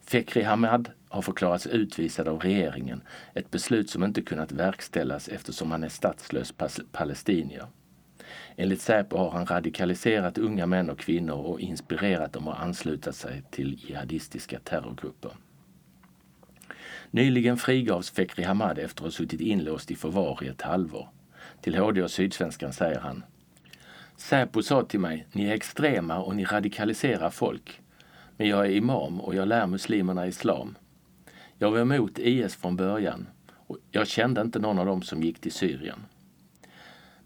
Fekri 0.07 0.41
Hamad 0.41 0.91
har 1.09 1.21
förklarats 1.21 1.67
utvisad 1.67 2.27
av 2.27 2.39
regeringen, 2.39 3.01
ett 3.33 3.51
beslut 3.51 3.89
som 3.89 4.03
inte 4.03 4.21
kunnat 4.21 4.51
verkställas 4.51 5.27
eftersom 5.27 5.71
han 5.71 5.83
är 5.83 5.89
statslös 5.89 6.53
palestinier. 6.91 7.67
Enligt 8.55 8.81
Säpo 8.81 9.17
har 9.17 9.31
han 9.31 9.45
radikaliserat 9.45 10.37
unga 10.37 10.65
män 10.65 10.89
och 10.89 10.99
kvinnor 10.99 11.35
och 11.35 11.59
inspirerat 11.59 12.33
dem 12.33 12.47
att 12.47 12.59
ansluta 12.59 13.13
sig 13.13 13.43
till 13.51 13.73
jihadistiska 13.73 14.59
terrorgrupper. 14.59 15.31
Nyligen 17.11 17.57
frigavs 17.57 18.09
Fekri 18.09 18.43
Hamad 18.43 18.77
efter 18.77 19.01
att 19.01 19.05
ha 19.05 19.11
suttit 19.11 19.41
inlåst 19.41 19.91
i 19.91 19.95
förvar 19.95 20.39
i 20.43 20.47
ett 20.47 20.61
halvår. 20.61 21.09
Till 21.61 21.75
HD 21.75 22.03
och 22.03 22.11
Sydsvenskan 22.11 22.73
säger 22.73 22.99
han 22.99 23.23
Säpo 24.17 24.61
sa 24.61 24.83
till 24.83 24.99
mig, 24.99 25.27
ni 25.31 25.45
är 25.45 25.53
extrema 25.53 26.19
och 26.19 26.35
ni 26.35 26.45
radikaliserar 26.45 27.29
folk. 27.29 27.81
Men 28.37 28.47
jag 28.47 28.65
är 28.65 28.71
imam 28.71 29.21
och 29.21 29.35
jag 29.35 29.47
lär 29.47 29.67
muslimerna 29.67 30.27
islam. 30.27 30.77
Jag 31.57 31.71
var 31.71 31.79
emot 31.79 32.19
IS 32.19 32.55
från 32.55 32.75
början 32.75 33.27
och 33.67 33.77
jag 33.91 34.07
kände 34.07 34.41
inte 34.41 34.59
någon 34.59 34.79
av 34.79 34.85
dem 34.85 35.01
som 35.01 35.23
gick 35.23 35.39
till 35.39 35.51
Syrien. 35.51 35.99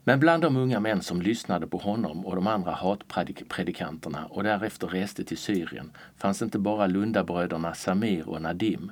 Men 0.04 0.20
bland 0.20 0.44
de 0.44 0.58
unga 0.58 0.80
män 0.80 1.02
som 1.02 1.22
lyssnade 1.22 1.68
på 1.68 1.78
honom 1.78 2.26
och 2.26 2.36
de 2.36 2.48
andra 2.48 2.72
hatpredikanterna 2.72 4.26
och 4.26 4.44
därefter 4.44 4.88
reste 4.88 5.24
till 5.24 5.38
Syrien 5.38 5.92
fanns 6.18 6.42
inte 6.42 6.60
bara 6.60 6.88
Lundabröderna 6.88 7.74
Samir 7.74 8.30
och 8.30 8.42
Nadim. 8.42 8.92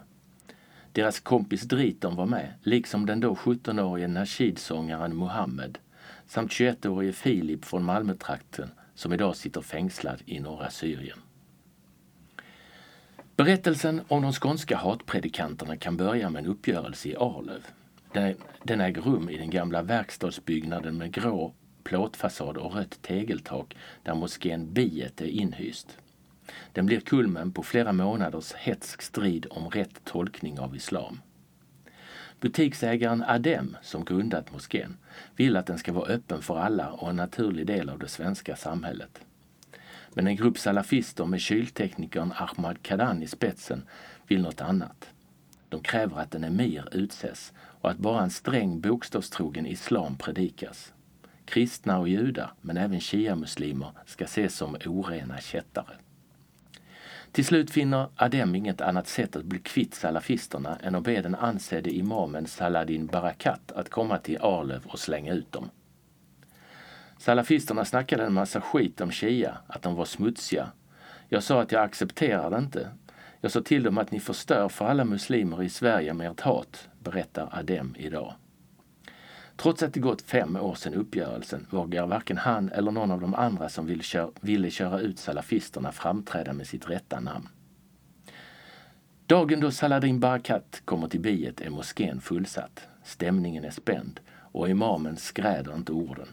Deras 0.91 1.19
kompis 1.19 1.61
Driton 1.61 2.15
var 2.15 2.25
med, 2.25 2.53
liksom 2.63 3.05
den 3.05 3.19
då 3.19 3.33
17-årige 3.33 4.07
Nasheed-sångaren 4.07 5.15
Mohammed 5.15 5.77
samt 6.27 6.51
21-årige 6.51 7.13
Filip 7.13 7.65
från 7.65 7.83
Malmötrakten 7.83 8.71
som 8.95 9.13
idag 9.13 9.35
sitter 9.35 9.61
fängslad 9.61 10.21
i 10.25 10.39
norra 10.39 10.69
Syrien. 10.69 11.19
Berättelsen 13.37 14.01
om 14.07 14.21
de 14.21 14.33
skånska 14.33 14.77
hatpredikanterna 14.77 15.77
kan 15.77 15.97
börja 15.97 16.29
med 16.29 16.43
en 16.43 16.51
uppgörelse 16.51 17.09
i 17.09 17.15
Arlöv. 17.15 17.65
Den, 18.63 18.81
äger 18.81 19.01
rum 19.01 19.29
i 19.29 19.37
den 19.37 19.49
gamla 19.49 19.81
verkstadsbyggnaden 19.81 20.97
med 20.97 21.11
grå 21.11 21.53
plåtfasad 21.83 22.57
och 22.57 22.73
rött 22.73 23.01
tegeltak 23.01 23.75
där 24.03 24.15
moskén 24.15 24.73
Biet 24.73 25.21
är 25.21 25.25
inhyst. 25.25 25.97
Den 26.73 26.85
blir 26.85 26.99
kulmen 26.99 27.51
på 27.51 27.63
flera 27.63 27.93
månaders 27.93 28.53
hetsk 28.53 29.01
strid 29.01 29.47
om 29.49 29.69
rätt 29.69 30.05
tolkning 30.05 30.59
av 30.59 30.75
islam. 30.75 31.21
Butiksägaren 32.39 33.23
Adem, 33.23 33.77
som 33.81 34.05
grundat 34.05 34.51
moskén, 34.51 34.97
vill 35.35 35.57
att 35.57 35.65
den 35.65 35.77
ska 35.77 35.93
vara 35.93 36.07
öppen 36.07 36.41
för 36.41 36.57
alla 36.57 36.91
och 36.91 37.09
en 37.09 37.15
naturlig 37.15 37.67
del 37.67 37.89
av 37.89 37.99
det 37.99 38.07
svenska 38.07 38.55
samhället. 38.55 39.21
Men 40.17 40.27
en 40.27 40.35
grupp 40.35 40.57
salafister 40.57 41.25
med 41.25 41.41
kylteknikern 41.41 42.33
Ahmad 42.37 42.83
Kadan 42.83 43.23
i 43.23 43.27
spetsen 43.27 43.83
vill 44.27 44.41
något 44.41 44.61
annat. 44.61 45.09
De 45.69 45.81
kräver 45.81 46.19
att 46.19 46.35
en 46.35 46.43
emir 46.43 46.87
utses 46.91 47.53
och 47.57 47.89
att 47.91 47.97
bara 47.97 48.23
en 48.23 48.29
sträng 48.29 48.81
bokstavstrogen 48.81 49.65
islam 49.65 50.17
predikas. 50.17 50.93
Kristna 51.45 51.99
och 51.99 52.09
judar, 52.09 52.53
men 52.61 52.77
även 52.77 53.01
shia-muslimer, 53.01 53.91
ska 54.05 54.23
ses 54.23 54.55
som 54.55 54.77
orena 54.85 55.39
kättare. 55.39 55.95
Till 57.31 57.45
slut 57.45 57.71
finner 57.71 58.07
Adem 58.15 58.55
inget 58.55 58.81
annat 58.81 59.07
sätt 59.07 59.35
att 59.35 59.45
bli 59.45 59.59
kvitt 59.59 59.95
salafisterna 59.95 60.77
än 60.83 60.95
att 60.95 61.03
be 61.03 61.21
den 61.21 61.35
ansedde 61.35 61.95
imamen 61.95 62.47
Saladin 62.47 63.07
Barakat 63.07 63.71
att 63.71 63.89
komma 63.89 64.17
till 64.17 64.37
Arlöv 64.41 64.85
och 64.85 64.99
slänga 64.99 65.33
ut 65.33 65.51
dem. 65.51 65.69
Salafisterna 67.19 67.85
snackade 67.85 68.25
en 68.25 68.33
massa 68.33 68.61
skit 68.61 69.01
om 69.01 69.11
shia, 69.11 69.57
att 69.67 69.81
de 69.81 69.95
var 69.95 70.05
smutsiga. 70.05 70.71
Jag 71.29 71.43
sa 71.43 71.61
att 71.61 71.71
jag 71.71 71.83
accepterar 71.83 72.49
det 72.49 72.57
inte. 72.57 72.89
Jag 73.41 73.51
sa 73.51 73.61
till 73.61 73.83
dem 73.83 73.97
att 73.97 74.11
ni 74.11 74.19
förstör 74.19 74.69
för 74.69 74.85
alla 74.85 75.05
muslimer 75.05 75.63
i 75.63 75.69
Sverige 75.69 76.13
med 76.13 76.31
ert 76.31 76.41
hat, 76.41 76.89
berättar 76.99 77.49
Adem 77.51 77.95
idag. 77.97 78.33
Trots 79.57 79.83
att 79.83 79.93
det 79.93 79.99
gått 79.99 80.21
fem 80.21 80.55
år 80.55 80.75
sedan 80.75 80.93
uppgörelsen 80.93 81.67
vågar 81.69 82.07
varken 82.07 82.37
han 82.37 82.69
eller 82.69 82.91
någon 82.91 83.11
av 83.11 83.21
de 83.21 83.35
andra 83.35 83.69
som 83.69 83.85
vill 83.85 84.01
köra, 84.01 84.31
ville 84.41 84.69
köra 84.69 84.99
ut 84.99 85.19
salafisterna 85.19 85.91
framträda 85.91 86.53
med 86.53 86.67
sitt 86.67 86.89
rätta 86.89 87.19
namn. 87.19 87.49
Dagen 89.25 89.59
då 89.59 89.71
Saladin 89.71 90.19
Barakat 90.19 90.81
kommer 90.85 91.07
till 91.07 91.19
biet 91.19 91.61
är 91.61 91.69
moskén 91.69 92.21
fullsatt. 92.21 92.87
Stämningen 93.03 93.65
är 93.65 93.71
spänd 93.71 94.19
och 94.51 94.69
imamen 94.69 95.17
skräder 95.17 95.75
inte 95.75 95.91
orden. 95.91 96.27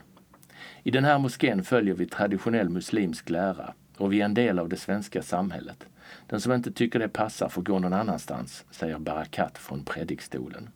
I 0.86 0.90
den 0.90 1.04
här 1.04 1.18
moskén 1.18 1.64
följer 1.64 1.94
vi 1.94 2.06
traditionell 2.06 2.68
muslimsk 2.68 3.30
lära 3.30 3.74
och 3.96 4.12
vi 4.12 4.20
är 4.20 4.24
en 4.24 4.34
del 4.34 4.58
av 4.58 4.68
det 4.68 4.76
svenska 4.76 5.22
samhället. 5.22 5.86
Den 6.26 6.40
som 6.40 6.52
inte 6.52 6.72
tycker 6.72 6.98
det 6.98 7.08
passar 7.08 7.48
får 7.48 7.62
gå 7.62 7.78
någon 7.78 7.92
annanstans, 7.92 8.64
säger 8.70 8.98
Barakat 8.98 9.58
från 9.58 9.84
predikstolen. 9.84 10.70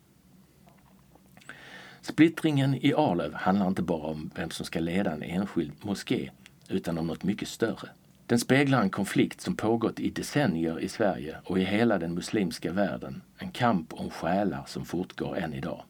Splittringen 2.01 2.75
i 2.75 2.93
Arlöv 2.93 3.33
handlar 3.33 3.67
inte 3.67 3.81
bara 3.81 4.07
om 4.07 4.31
vem 4.35 4.49
som 4.49 4.65
ska 4.65 4.79
leda 4.79 5.11
en 5.11 5.23
enskild 5.23 5.71
moské, 5.81 6.29
utan 6.69 6.97
om 6.97 7.07
något 7.07 7.23
mycket 7.23 7.47
större. 7.47 7.89
Den 8.25 8.39
speglar 8.39 8.81
en 8.81 8.89
konflikt 8.89 9.41
som 9.41 9.55
pågått 9.55 9.99
i 9.99 10.09
decennier 10.09 10.79
i 10.79 10.89
Sverige 10.89 11.37
och 11.43 11.59
i 11.59 11.63
hela 11.63 11.97
den 11.97 12.13
muslimska 12.13 12.71
världen. 12.71 13.21
En 13.37 13.51
kamp 13.51 13.93
om 13.93 14.09
själar 14.09 14.63
som 14.67 14.85
fortgår 14.85 15.37
än 15.37 15.53
idag. 15.53 15.83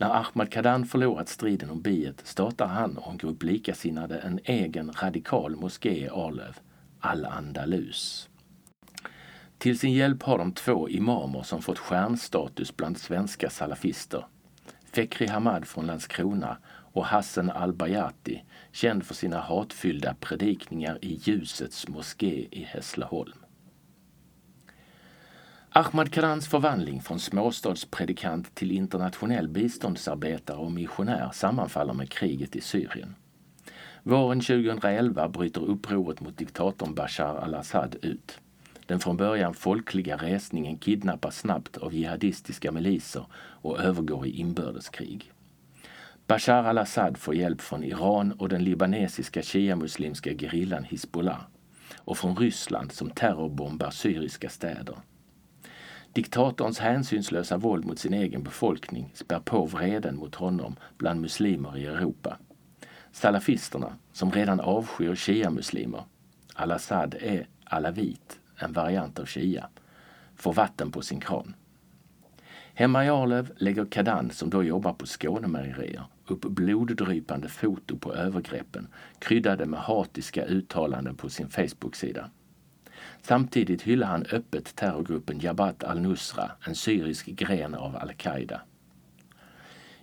När 0.00 0.20
Ahmad 0.20 0.50
Kadan 0.52 0.86
förlorat 0.86 1.28
striden 1.28 1.70
om 1.70 1.82
biet 1.82 2.26
startar 2.26 2.66
han 2.66 2.96
och 2.96 3.10
en 3.10 3.18
grupp 3.18 3.42
likasinnade 3.42 4.18
en 4.18 4.40
egen 4.44 4.92
radikal 4.92 5.56
moské 5.56 6.04
i 6.04 6.08
Arlöv, 6.08 6.58
Al-Andalus. 7.00 8.28
Till 9.58 9.78
sin 9.78 9.92
hjälp 9.92 10.22
har 10.22 10.38
de 10.38 10.52
två 10.52 10.88
imamer 10.88 11.42
som 11.42 11.62
fått 11.62 11.78
stjärnstatus 11.78 12.76
bland 12.76 12.98
svenska 12.98 13.50
salafister. 13.50 14.26
Fekri 14.92 15.26
Hamad 15.26 15.66
från 15.66 15.86
Landskrona 15.86 16.58
och 16.92 17.06
Hassan 17.06 17.50
al-Bayati, 17.50 18.44
känd 18.72 19.04
för 19.04 19.14
sina 19.14 19.40
hatfyllda 19.40 20.14
predikningar 20.20 20.98
i 21.02 21.14
Ljusets 21.14 21.88
moské 21.88 22.48
i 22.50 22.62
Hässleholm. 22.62 23.38
Ahmad 25.72 26.12
Kadans 26.12 26.48
förvandling 26.48 27.00
från 27.00 27.20
småstadspredikant 27.20 28.54
till 28.54 28.72
internationell 28.72 29.48
biståndsarbetare 29.48 30.56
och 30.56 30.72
missionär 30.72 31.30
sammanfaller 31.32 31.92
med 31.92 32.10
kriget 32.10 32.56
i 32.56 32.60
Syrien. 32.60 33.14
Våren 34.02 34.40
2011 34.40 35.28
bryter 35.28 35.60
upproret 35.60 36.20
mot 36.20 36.38
diktatorn 36.38 36.94
Bashar 36.94 37.36
al-Assad 37.36 37.96
ut. 38.02 38.38
Den 38.86 39.00
från 39.00 39.16
början 39.16 39.54
folkliga 39.54 40.16
resningen 40.16 40.78
kidnappas 40.78 41.38
snabbt 41.38 41.76
av 41.76 41.94
jihadistiska 41.94 42.72
miliser 42.72 43.26
och 43.34 43.80
övergår 43.80 44.26
i 44.26 44.30
inbördeskrig. 44.30 45.32
Bashar 46.26 46.64
al-Assad 46.64 47.18
får 47.18 47.34
hjälp 47.34 47.60
från 47.60 47.84
Iran 47.84 48.32
och 48.32 48.48
den 48.48 48.64
libanesiska 48.64 49.42
shia-muslimska 49.42 50.32
gerillan 50.32 50.84
Hizbollah 50.84 51.40
och 51.96 52.18
från 52.18 52.36
Ryssland 52.36 52.92
som 52.92 53.10
terrorbombar 53.10 53.90
syriska 53.90 54.48
städer. 54.48 54.96
Diktatorns 56.12 56.78
hänsynslösa 56.78 57.56
våld 57.56 57.84
mot 57.84 57.98
sin 57.98 58.14
egen 58.14 58.42
befolkning 58.42 59.10
spär 59.14 59.40
på 59.40 59.66
vreden 59.66 60.16
mot 60.16 60.34
honom 60.34 60.76
bland 60.98 61.20
muslimer 61.20 61.78
i 61.78 61.86
Europa. 61.86 62.36
Salafisterna, 63.12 63.92
som 64.12 64.32
redan 64.32 64.60
avskyr 64.60 65.14
shia-muslimer, 65.14 66.04
al-Assad 66.54 67.14
är 67.20 67.46
alavit, 67.64 68.40
en 68.56 68.72
variant 68.72 69.18
av 69.18 69.24
shia, 69.24 69.68
får 70.36 70.52
vatten 70.52 70.90
på 70.90 71.02
sin 71.02 71.20
kran. 71.20 71.54
Hemma 72.74 73.04
i 73.04 73.08
Arlöv 73.08 73.52
lägger 73.56 73.84
Kadan, 73.84 74.30
som 74.30 74.50
då 74.50 74.64
jobbar 74.64 74.92
på 74.92 75.06
Skånemejerier, 75.06 76.04
upp 76.26 76.40
bloddrypande 76.40 77.48
foto 77.48 77.98
på 77.98 78.14
övergreppen 78.14 78.88
kryddade 79.18 79.66
med 79.66 79.80
hatiska 79.80 80.44
uttalanden 80.44 81.16
på 81.16 81.28
sin 81.28 81.48
Facebook-sida. 81.48 82.30
Samtidigt 83.22 83.82
hyllar 83.82 84.06
han 84.06 84.26
öppet 84.32 84.76
terrorgruppen 84.76 85.38
Jabhat 85.40 85.84
al-Nusra, 85.84 86.50
en 86.66 86.74
syrisk 86.74 87.26
gren 87.26 87.74
av 87.74 87.96
al-Qaida. 87.96 88.60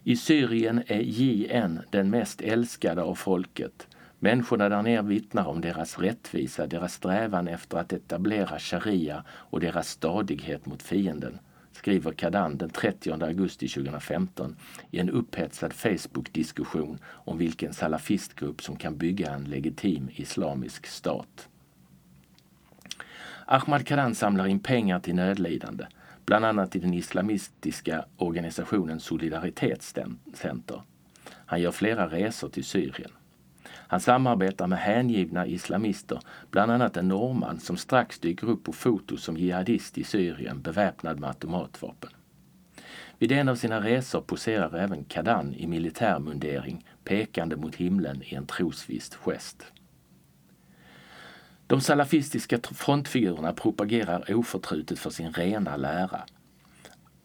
I 0.03 0.15
Syrien 0.15 0.83
är 0.87 0.99
JN 0.99 1.79
den 1.89 2.09
mest 2.09 2.41
älskade 2.41 3.01
av 3.01 3.15
folket. 3.15 3.87
Människorna 4.19 4.69
där 4.69 4.81
nere 4.81 5.01
vittnar 5.01 5.47
om 5.47 5.61
deras 5.61 5.99
rättvisa, 5.99 6.67
deras 6.67 6.93
strävan 6.93 7.47
efter 7.47 7.77
att 7.77 7.93
etablera 7.93 8.59
sharia 8.59 9.23
och 9.29 9.59
deras 9.59 9.89
stadighet 9.89 10.65
mot 10.65 10.83
fienden, 10.83 11.39
skriver 11.71 12.11
Kadan 12.11 12.57
den 12.57 12.69
30 12.69 13.23
augusti 13.23 13.67
2015 13.67 14.55
i 14.91 14.99
en 14.99 15.09
upphetsad 15.09 15.73
Facebook-diskussion 15.73 16.99
om 17.05 17.37
vilken 17.37 17.73
salafistgrupp 17.73 18.61
som 18.61 18.75
kan 18.75 18.97
bygga 18.97 19.31
en 19.31 19.43
legitim 19.43 20.09
islamisk 20.15 20.87
stat. 20.87 21.49
Ahmad 23.49 23.87
Kadan 23.87 24.15
samlar 24.15 24.47
in 24.47 24.59
pengar 24.59 24.99
till 24.99 25.15
nödlidande, 25.15 25.85
bland 26.25 26.45
annat 26.45 26.71
till 26.71 26.81
den 26.81 26.93
islamistiska 26.93 28.05
organisationen 28.17 28.99
Solidaritetscenter. 28.99 30.81
Han 31.29 31.61
gör 31.61 31.71
flera 31.71 32.07
resor 32.07 32.49
till 32.49 32.65
Syrien. 32.65 33.11
Han 33.69 33.99
samarbetar 33.99 34.67
med 34.67 34.79
hängivna 34.79 35.47
islamister, 35.47 36.19
bland 36.51 36.71
annat 36.71 36.97
en 36.97 37.07
norrman 37.07 37.59
som 37.59 37.77
strax 37.77 38.19
dyker 38.19 38.47
upp 38.49 38.63
på 38.63 38.73
foto 38.73 39.17
som 39.17 39.37
jihadist 39.37 39.97
i 39.97 40.03
Syrien 40.03 40.61
beväpnad 40.61 41.19
med 41.19 41.29
automatvapen. 41.29 42.09
Vid 43.17 43.31
en 43.31 43.49
av 43.49 43.55
sina 43.55 43.81
resor 43.81 44.21
poserar 44.21 44.77
även 44.77 45.03
Kadan 45.03 45.53
i 45.53 45.67
militärmundering 45.67 46.85
pekande 47.03 47.55
mot 47.55 47.75
himlen 47.75 48.23
i 48.23 48.35
en 48.35 48.45
trosvist 48.45 49.15
gest. 49.15 49.65
De 51.67 51.81
salafistiska 51.81 52.59
frontfigurerna 52.73 53.53
propagerar 53.53 54.35
oförtrutet 54.35 54.99
för 54.99 55.09
sin 55.09 55.33
rena 55.33 55.77
lära. 55.77 56.21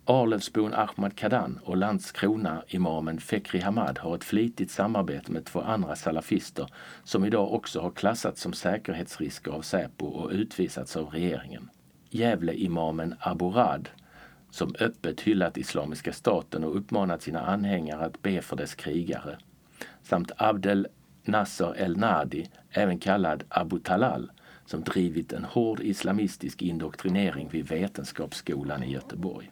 Arlövsbon 0.05 0.75
Ahmad 0.75 1.17
Kadan 1.17 1.61
och 1.65 1.77
Landskrona-imamen 1.77 3.21
Fekri 3.21 3.61
Hamad 3.61 3.99
har 3.99 4.15
ett 4.15 4.25
flitigt 4.25 4.71
samarbete 4.71 5.33
med 5.33 5.45
två 5.45 5.61
andra 5.61 5.97
salafister 5.97 6.69
som 7.05 7.25
idag 7.25 7.53
också 7.53 7.81
har 7.81 7.91
klassats 7.91 8.41
som 8.41 8.53
säkerhetsrisker 8.53 9.51
av 9.51 9.63
Säpo 9.63 10.07
och 10.07 10.31
utvisats 10.31 10.97
av 10.97 11.09
regeringen. 11.09 11.71
Gävle-imamen 12.11 13.15
Abu 13.21 13.45
Rad, 13.45 13.89
som 14.51 14.75
öppet 14.81 15.21
hyllat 15.21 15.57
Islamiska 15.57 16.13
staten 16.13 16.65
och 16.65 16.77
uppmanat 16.77 17.23
sina 17.23 17.41
anhängare 17.41 18.05
att 18.05 18.23
be 18.23 18.43
för 18.43 18.57
dess 18.57 18.75
krigare, 18.75 19.39
samt 20.03 20.33
Abdel 20.37 20.89
Nasser 21.25 21.75
el-Nadi, 21.77 22.49
även 22.71 22.99
kallad 22.99 23.45
Abu 23.49 23.79
Talal, 23.79 24.31
som 24.67 24.83
drivit 24.83 25.33
en 25.33 25.45
hård 25.45 25.81
islamistisk 25.81 26.63
indoktrinering 26.63 27.49
vid 27.49 27.69
Vetenskapsskolan 27.69 28.83
i 28.83 28.93
Göteborg. 28.93 29.51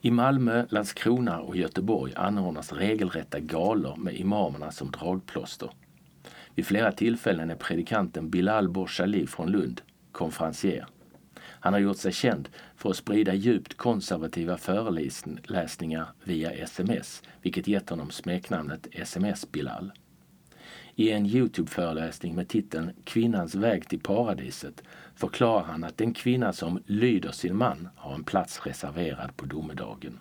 I 0.00 0.10
Malmö, 0.10 0.66
Landskrona 0.68 1.40
och 1.40 1.56
Göteborg 1.56 2.12
anordnas 2.16 2.72
regelrätta 2.72 3.40
galor 3.40 3.96
med 3.96 4.14
imamerna 4.14 4.70
som 4.70 4.90
dragplåster. 4.90 5.70
Vid 6.54 6.66
flera 6.66 6.92
tillfällen 6.92 7.50
är 7.50 7.54
predikanten 7.54 8.30
Bilal 8.30 8.68
Borshali 8.68 9.26
från 9.26 9.50
Lund 9.50 9.80
konferencier. 10.12 10.86
Han 11.40 11.72
har 11.72 11.80
gjort 11.80 11.96
sig 11.96 12.12
känd 12.12 12.48
för 12.78 12.90
att 12.90 12.96
sprida 12.96 13.34
djupt 13.34 13.76
konservativa 13.76 14.56
föreläsningar 14.56 16.08
via 16.24 16.50
sms, 16.50 17.22
vilket 17.42 17.68
gett 17.68 17.90
honom 17.90 18.10
smeknamnet 18.10 18.88
SMS-Bilal. 18.92 19.92
I 20.94 21.10
en 21.10 21.26
Youtube-föreläsning 21.26 22.34
med 22.34 22.48
titeln 22.48 22.90
Kvinnans 23.04 23.54
väg 23.54 23.88
till 23.88 24.00
paradiset 24.00 24.82
förklarar 25.14 25.64
han 25.64 25.84
att 25.84 25.98
den 25.98 26.14
kvinna 26.14 26.52
som 26.52 26.82
lyder 26.86 27.30
sin 27.32 27.56
man 27.56 27.88
har 27.96 28.14
en 28.14 28.24
plats 28.24 28.66
reserverad 28.66 29.36
på 29.36 29.46
domedagen. 29.46 30.20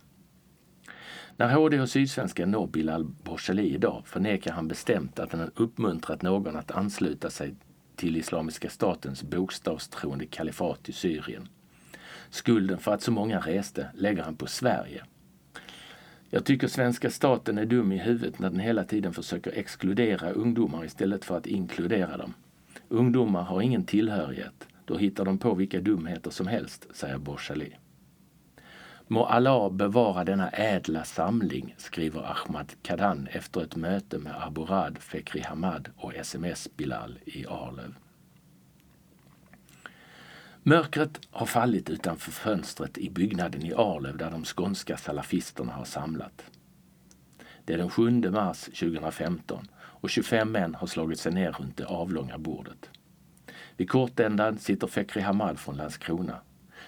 När 1.36 1.54
HD 1.54 1.80
och 1.80 1.90
Sydsvenskan 1.90 2.52
når 2.52 2.68
Bilal 2.68 3.06
Borshali 3.24 3.74
idag 3.74 4.04
förnekar 4.06 4.52
han 4.52 4.68
bestämt 4.68 5.20
att 5.20 5.32
han 5.32 5.52
uppmuntrat 5.56 6.22
någon 6.22 6.56
att 6.56 6.72
ansluta 6.72 7.30
sig 7.30 7.56
till 7.96 8.18
Islamiska 8.18 8.70
statens 8.70 9.24
bokstavstroende 9.24 10.26
kalifat 10.26 10.90
i 10.90 10.94
Syrien. 10.94 11.48
Skulden 12.30 12.78
för 12.78 12.94
att 12.94 13.02
så 13.02 13.12
många 13.12 13.40
reste 13.40 13.88
lägger 13.94 14.24
han 14.24 14.36
på 14.36 14.48
Sverige. 14.48 15.04
Jag 16.30 16.46
tycker 16.46 16.68
svenska 16.68 17.10
staten 17.10 17.58
är 17.58 17.66
dum 17.66 17.92
i 17.92 17.98
huvudet 17.98 18.40
när 18.40 18.50
den 18.50 18.60
hela 18.60 18.84
tiden 18.84 19.14
försöker 19.14 19.52
exkludera 19.52 20.32
ungdomar 20.32 20.86
istället 20.86 21.26
för 21.26 21.38
att 21.38 21.48
inkludera 21.48 22.18
dem. 22.18 22.34
Ungdomar 22.90 23.44
har 23.44 23.62
ingen 23.62 23.84
tillhörighet. 23.84 24.68
Då 24.86 24.98
hittar 24.98 25.26
de 25.26 25.38
på 25.38 25.54
vilka 25.54 25.82
dumheter 25.82 26.32
som 26.32 26.48
helst, 26.48 26.88
säger 26.94 27.18
Borshali. 27.18 27.76
Må 29.08 29.26
Allah 29.26 29.72
bevara 29.72 30.24
denna 30.24 30.50
ädla 30.50 31.04
samling, 31.04 31.76
skriver 31.78 32.32
Ahmad 32.32 32.74
Kadan 32.82 33.28
efter 33.32 33.64
ett 33.64 33.76
möte 33.76 34.18
med 34.18 34.34
Aburad 34.44 34.98
Fekri 34.98 35.42
Hamad 35.42 35.90
och 35.98 36.16
SMS 36.16 36.70
Bilal 36.78 37.20
i 37.26 37.46
Arlöv. 37.46 37.94
Mörkret 40.68 41.20
har 41.32 41.46
fallit 41.46 41.90
utanför 41.90 42.32
fönstret 42.32 42.98
i 42.98 43.10
byggnaden 43.10 43.66
i 43.66 43.74
Arlöv 43.74 44.18
där 44.18 44.32
de 44.32 44.46
skånska 44.46 44.98
salafisterna 44.98 45.74
har 45.74 45.86
samlat. 45.86 46.44
Det 47.66 47.74
är 47.74 47.78
den 47.78 47.90
7 47.90 48.12
mars 48.12 48.64
2015 48.64 49.68
och 49.78 50.10
25 50.10 50.52
män 50.52 50.76
har 50.76 50.88
slagit 50.88 51.20
sig 51.20 51.32
ner 51.32 51.52
runt 51.52 51.78
det 51.78 51.86
avlånga 51.86 52.38
bordet. 52.38 52.90
Vid 53.78 53.90
kortändan 53.90 54.58
sitter 54.58 54.88
Fekri 54.88 55.22
Hamad 55.22 55.60
från 55.60 55.78
Landskrona. 55.78 56.40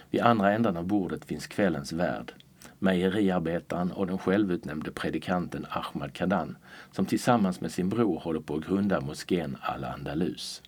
Vid 0.09 0.21
andra 0.21 0.53
ändan 0.53 0.77
av 0.77 0.87
bordet 0.87 1.25
finns 1.25 1.47
kvällens 1.47 1.91
värd, 1.91 2.33
mejeriarbetaren 2.79 3.91
och 3.91 4.07
den 4.07 4.17
självutnämnde 4.17 4.91
predikanten 4.91 5.65
Ahmad 5.69 6.13
Kadan 6.13 6.57
som 6.91 7.05
tillsammans 7.05 7.61
med 7.61 7.71
sin 7.71 7.89
bror 7.89 8.19
håller 8.19 8.39
på 8.39 8.55
att 8.55 8.65
grunda 8.65 9.01
moskén 9.01 9.57
Al-Andalus. 9.61 10.61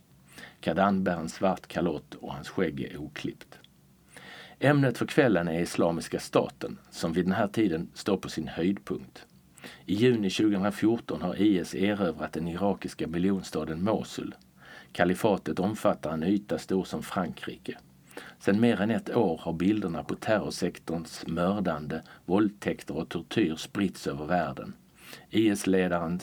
Kadan 0.62 1.04
bär 1.04 1.18
en 1.18 1.30
svart 1.30 1.68
kalott 1.68 2.16
och 2.16 2.34
hans 2.34 2.50
skägg 2.50 2.82
är 2.82 2.98
oklippt. 2.98 3.60
Ämnet 4.60 4.98
för 4.98 5.06
kvällen 5.06 5.48
är 5.48 5.60
Islamiska 5.60 6.20
staten 6.20 6.80
som 6.92 7.14
vid 7.14 7.26
den 7.26 7.34
här 7.34 7.48
tiden 7.48 7.90
står 7.94 8.18
på 8.18 8.30
sin 8.30 8.48
höjdpunkt. 8.48 9.26
I 9.86 9.94
juni 9.94 10.30
2014 10.30 11.22
har 11.22 11.42
IS 11.42 11.76
erövrat 11.76 12.34
den 12.34 12.48
irakiska 12.48 13.08
miljonstaden 13.08 13.84
Mosul. 13.84 14.36
Kalifatet 14.92 15.60
omfattar 15.60 16.12
en 16.12 16.24
yta 16.24 16.58
stor 16.58 16.84
som 16.84 17.04
Frankrike. 17.04 17.78
Sedan 18.40 18.60
mer 18.60 18.82
än 18.82 18.92
ett 18.92 19.16
år 19.16 19.38
har 19.44 19.54
bilderna 19.54 20.04
på 20.04 20.16
terrorsektorns 20.16 21.28
mördande, 21.28 22.02
våldtäkter 22.26 22.98
och 22.98 23.10
tortyr 23.10 23.56
spritts 23.56 24.08
över 24.08 24.26
världen. 24.26 24.74
IS-ledaren 25.30 26.20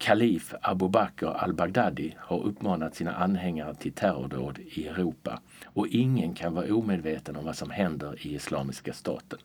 kalif 0.00 0.54
Abu 0.62 0.88
Bakr 0.88 1.26
al-Baghdadi 1.26 2.16
har 2.18 2.42
uppmanat 2.42 2.94
sina 2.94 3.12
anhängare 3.12 3.74
till 3.74 3.92
terrordåd 3.92 4.58
i 4.58 4.88
Europa 4.88 5.40
och 5.64 5.86
ingen 5.86 6.34
kan 6.34 6.54
vara 6.54 6.74
omedveten 6.74 7.36
om 7.36 7.44
vad 7.44 7.56
som 7.56 7.70
händer 7.70 8.26
i 8.26 8.34
Islamiska 8.34 8.92
staten. 8.92 9.38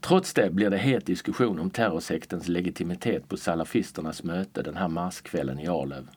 Trots 0.00 0.34
det 0.34 0.50
blir 0.50 0.70
det 0.70 0.76
het 0.76 1.06
diskussion 1.06 1.58
om 1.58 1.70
terrorsektens 1.70 2.48
legitimitet 2.48 3.28
på 3.28 3.36
salafisternas 3.36 4.22
möte 4.22 4.62
den 4.62 4.76
här 4.76 4.88
marskvällen 4.88 5.58
i 5.58 5.68
Arlöv. 5.68 6.08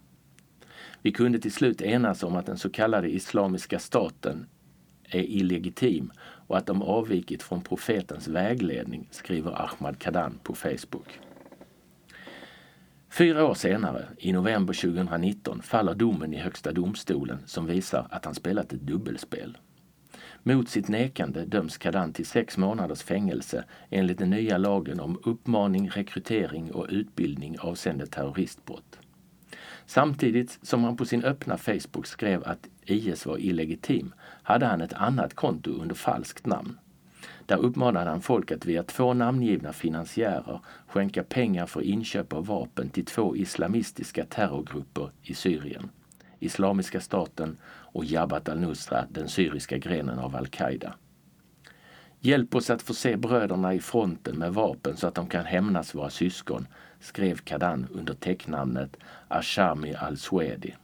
Vi 1.02 1.12
kunde 1.12 1.40
till 1.40 1.54
slut 1.54 1.82
enas 1.82 2.24
om 2.24 2.36
att 2.36 2.46
den 2.46 2.58
så 2.58 2.70
kallade 2.70 3.14
Islamiska 3.14 3.80
staten 3.80 4.46
är 5.10 5.24
illegitim 5.24 6.12
och 6.48 6.58
att 6.58 6.66
de 6.66 6.82
avvikit 6.82 7.44
från 7.44 7.62
profetens 7.62 8.28
vägledning, 8.28 9.08
skriver 9.12 9.62
Ahmad 9.62 10.00
Kadan 10.00 10.40
på 10.44 10.56
Facebook. 10.56 11.20
Fyra 13.14 13.45
år 13.45 13.53
senare, 13.53 14.05
i 14.18 14.32
november 14.34 14.74
2019, 14.74 15.62
faller 15.62 15.95
domen 15.95 16.34
i 16.34 16.38
Högsta 16.38 16.72
domstolen 16.72 17.38
som 17.45 17.66
visar 17.66 18.07
att 18.12 18.26
han 18.26 18.36
spelat 18.36 18.74
ett 18.74 18.82
dubbelspel. 18.82 19.57
Mot 20.43 20.70
sitt 20.70 20.88
nekande 20.88 21.45
döms 21.45 21.78
Kadan 21.78 22.14
till 22.14 22.26
sex 22.26 22.57
månaders 22.57 23.03
fängelse 23.03 23.64
enligt 23.89 24.18
den 24.18 24.30
nya 24.30 24.57
lagen 24.57 24.99
om 24.99 25.20
uppmaning, 25.24 25.89
rekrytering 25.89 26.72
och 26.72 26.88
utbildning 26.89 27.57
avseende 27.59 28.07
terroristbrott. 28.07 28.99
Samtidigt 29.86 30.59
som 30.62 30.84
han 30.84 30.97
på 30.97 31.05
sin 31.05 31.24
öppna 31.24 31.57
Facebook 31.57 32.07
skrev 32.07 32.43
att 32.43 32.68
IS 32.86 33.26
var 33.26 33.38
illegitim 33.38 34.14
hade 34.43 34.66
han 34.66 34.82
ett 34.82 34.93
annat 34.93 35.34
konto 35.34 35.72
under 35.72 35.95
falskt 35.95 36.45
namn. 36.45 36.78
Där 37.52 37.58
uppmanade 37.58 38.10
han 38.10 38.22
folk 38.22 38.52
att 38.52 38.66
via 38.66 38.84
två 38.84 39.14
namngivna 39.14 39.74
finansiärer 39.74 40.60
skänka 40.88 41.24
pengar 41.24 41.66
för 41.66 41.82
inköp 41.82 42.34
av 42.34 42.45
vapen 42.45 42.89
till 42.89 43.06
två 43.06 43.36
islamistiska 43.36 44.26
terrorgrupper 44.26 45.12
i 45.22 45.34
Syrien. 45.34 45.89
Islamiska 46.39 47.02
staten 47.02 47.58
och 47.66 48.06
Jabhat 48.06 48.49
al-Nusra, 48.49 49.06
den 49.10 49.28
syriska 49.28 49.78
grenen 49.78 50.20
av 50.20 50.36
al-Qaida. 50.36 50.93
Hjälp 52.20 52.56
oss 52.56 52.70
att 52.70 52.82
förse 52.82 53.18
bröderna 53.18 53.74
i 53.74 53.80
fronten 53.80 54.38
med 54.38 54.54
vapen 54.54 54.97
så 54.97 55.08
att 55.08 55.16
de 55.16 55.28
kan 55.28 55.45
hämnas 55.45 55.95
våra 55.95 56.10
syskon, 56.10 56.68
skrev 56.99 57.36
Kadan 57.38 57.88
under 57.91 58.14
täcknamnet 58.14 58.97
Ashami 59.28 59.95
al-Swedi. 59.95 60.76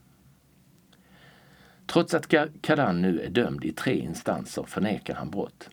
Trots 1.85 2.13
att 2.13 2.27
Kadan 2.61 3.01
nu 3.01 3.21
är 3.21 3.29
dömd 3.29 3.65
i 3.65 3.71
tre 3.71 3.99
instanser 3.99 4.63
förnekar 4.63 5.15
han 5.15 5.29
brott. 5.29 5.69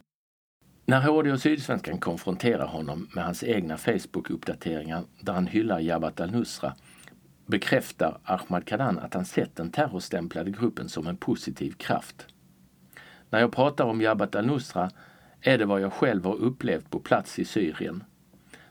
När 0.87 1.01
HD 1.01 1.33
och 1.33 1.41
Sydsvenskan 1.41 1.99
konfronterar 1.99 2.67
honom 2.67 3.09
med 3.15 3.25
hans 3.25 3.45
egna 3.45 3.77
Facebook-uppdateringar 3.77 5.05
där 5.21 5.33
han 5.33 5.47
hyllar 5.47 5.81
Jabhat 5.81 6.21
al-Nusra 6.21 6.75
bekräftar 7.47 8.19
Ahmad 8.25 8.67
Kadan 8.67 8.99
att 8.99 9.15
han 9.15 9.25
sett 9.25 9.57
den 9.57 9.71
terrorstämplade 9.71 10.51
gruppen 10.51 10.89
som 10.89 11.07
en 11.07 11.17
positiv 11.17 11.73
kraft. 11.73 12.27
När 13.31 13.41
jag 13.41 13.53
pratar 13.53 13.85
om 13.85 14.01
Jabhat 14.01 14.35
al-Nusra 14.35 14.91
är 15.41 15.59
det 15.59 15.67
vad 15.67 15.81
jag 15.81 15.93
själv 15.93 16.25
har 16.25 16.35
upplevt 16.35 16.91
på 16.91 16.99
plats 16.99 17.39
i 17.39 17.45
Syrien. 17.45 18.05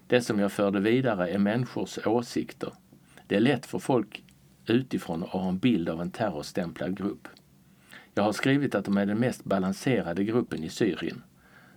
Det 0.08 0.22
som 0.22 0.40
jag 0.40 0.52
förde 0.52 0.80
vidare 0.80 1.30
är 1.30 1.38
människors 1.38 2.00
åsikter. 2.06 2.74
Det 3.28 3.36
är 3.36 3.40
lätt 3.40 3.66
för 3.66 3.80
folk 3.80 4.24
utifrån 4.66 5.24
att 5.24 5.30
ha 5.30 5.50
en 5.50 5.58
bild 5.58 5.90
av 5.90 6.02
en 6.02 6.12
terrorstämplad 6.12 6.98
grupp. 6.98 7.28
Jag 8.14 8.24
har 8.24 8.32
skrivit 8.32 8.76
att 8.76 8.86
de 8.86 8.98
är 8.98 9.06
den 9.06 9.20
mest 9.20 9.44
balanserade 9.44 10.24
gruppen 10.24 10.64
i 10.64 10.70
Syrien. 10.70 11.24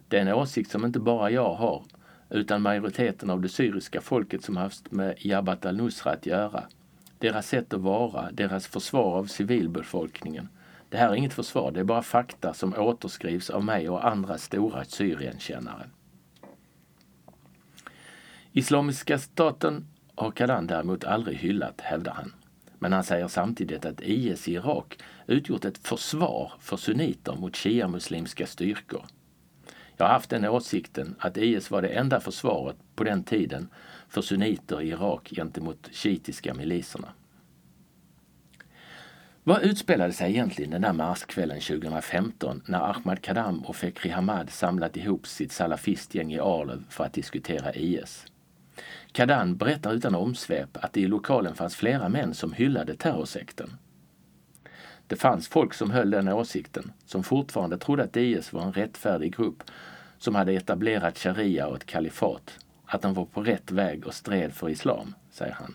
Det 0.09 0.17
är 0.17 0.21
en 0.21 0.35
åsikt 0.35 0.71
som 0.71 0.85
inte 0.85 0.99
bara 0.99 1.31
jag 1.31 1.55
har, 1.55 1.83
utan 2.31 2.63
majoriteten 2.63 3.31
av 3.31 3.41
det 3.41 3.49
syriska 3.49 4.01
folket 4.01 4.45
som 4.45 4.57
haft 4.57 4.93
med 4.93 5.15
Jabhat 5.19 5.67
al-Nusra 5.67 6.13
att 6.13 6.27
göra. 6.27 6.65
Deras 7.19 7.49
sätt 7.49 7.75
att 7.75 7.81
vara, 7.81 8.31
deras 8.33 8.67
försvar 8.67 9.19
av 9.19 9.27
civilbefolkningen. 9.27 10.49
Det 10.89 10.97
här 10.97 11.11
är 11.11 11.15
inget 11.15 11.33
försvar, 11.33 11.71
det 11.71 11.81
är 11.81 11.85
bara 11.85 12.03
fakta 12.03 12.55
som 12.55 12.75
återskrivs 12.75 13.51
av 13.51 13.65
mig 13.65 13.89
och 13.89 14.07
andra 14.07 14.39
stora 14.39 14.85
Syrienkännare. 14.85 15.91
Islamiska 18.53 19.19
staten 19.19 19.87
har 20.15 20.31
Kadan 20.31 20.67
däremot 20.67 21.05
aldrig 21.05 21.39
hyllat, 21.39 21.81
hävdar 21.81 22.13
han. 22.13 22.33
Men 22.79 22.93
han 22.93 23.05
säger 23.05 23.29
samtidigt 23.29 23.85
att 23.85 24.01
IS 24.01 24.49
i 24.49 24.53
Irak 24.53 24.99
utgjort 25.27 25.65
ett 25.65 25.79
försvar 25.79 26.53
för 26.61 26.77
sunniter 26.77 27.35
mot 27.35 27.57
shia-muslimska 27.57 28.47
styrkor. 28.47 29.05
Jag 29.97 30.07
har 30.07 30.13
haft 30.13 30.31
den 30.31 30.45
åsikten 30.45 31.15
att 31.19 31.37
IS 31.37 31.71
var 31.71 31.83
det 31.83 31.89
enda 31.89 32.21
försvaret 32.21 32.77
på 32.95 33.05
den 33.05 33.23
tiden 33.23 33.69
för 34.09 34.23
sunniter 34.23 34.83
i 34.83 34.89
Irak 34.89 35.29
gentemot 35.37 35.89
shiitiska 35.93 36.55
miliserna. 36.55 37.09
Vad 39.45 39.63
utspelade 39.63 40.13
sig 40.13 40.31
egentligen 40.31 40.71
den 40.71 40.83
där 40.83 40.93
marskvällen 40.93 41.61
2015 41.61 42.63
när 42.67 42.91
Ahmad 42.91 43.23
Kadam 43.23 43.61
och 43.61 43.77
Fekri 43.77 44.11
Hamad 44.11 44.51
samlat 44.51 44.97
ihop 44.97 45.27
sitt 45.27 45.53
salafistgäng 45.53 46.33
i 46.33 46.39
Arlöv 46.39 46.85
för 46.89 47.05
att 47.05 47.13
diskutera 47.13 47.75
IS? 47.75 48.27
Kadan 49.13 49.57
berättar 49.57 49.93
utan 49.93 50.15
omsvep 50.15 50.77
att 50.77 50.93
det 50.93 51.01
i 51.01 51.07
lokalen 51.07 51.55
fanns 51.55 51.77
flera 51.77 52.09
män 52.09 52.35
som 52.35 52.53
hyllade 52.53 52.97
terrorsekten. 52.97 53.71
Det 55.07 55.17
fanns 55.17 55.49
folk 55.49 55.75
som 55.75 55.91
höll 55.91 56.11
den 56.11 56.29
åsikten, 56.29 56.93
som 57.05 57.23
fortfarande 57.23 57.79
trodde 57.79 58.05
att 58.05 58.17
IS 58.17 58.53
var 58.53 58.63
en 58.63 58.73
rättfärdig 58.73 59.37
grupp 59.37 59.63
som 60.19 60.35
hade 60.35 60.53
etablerat 60.53 61.19
sharia 61.19 61.67
och 61.67 61.77
ett 61.77 61.87
kalifat, 61.87 62.59
att 62.87 63.03
de 63.03 63.15
var 63.15 63.25
på 63.25 63.43
rätt 63.43 63.71
väg 63.71 64.07
och 64.07 64.15
stred 64.15 64.53
för 64.53 64.69
islam, 64.69 65.15
säger 65.31 65.53
han. 65.53 65.75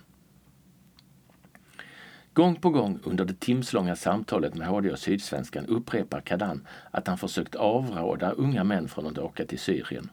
Gång 2.34 2.56
på 2.56 2.70
gång 2.70 3.00
under 3.04 3.26
det 3.26 3.40
timslånga 3.40 3.96
samtalet 3.96 4.56
med 4.56 4.68
HD 4.68 4.92
och 4.92 5.00
Sydsvenskan 5.00 5.66
upprepar 5.66 6.22
Kadan 6.22 6.68
att 6.92 7.08
han 7.08 7.18
försökt 7.18 7.56
avråda 7.56 8.32
unga 8.32 8.64
män 8.64 8.88
från 8.88 9.08
att 9.08 9.18
åka 9.18 9.46
till 9.46 9.60
Syrien. 9.60 10.10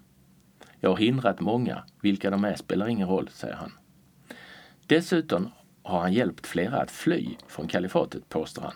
Jag 0.80 0.90
har 0.90 0.96
hindrat 0.96 1.40
många, 1.40 1.84
vilka 2.00 2.30
de 2.30 2.44
är 2.44 2.56
spelar 2.56 2.88
ingen 2.88 3.08
roll, 3.08 3.28
säger 3.32 3.54
han. 3.54 3.72
Dessutom 4.86 5.50
har 5.82 6.00
han 6.00 6.12
hjälpt 6.12 6.46
flera 6.46 6.82
att 6.82 6.90
fly 6.90 7.36
från 7.48 7.68
kalifatet, 7.68 8.28
påstår 8.28 8.62
han. 8.62 8.74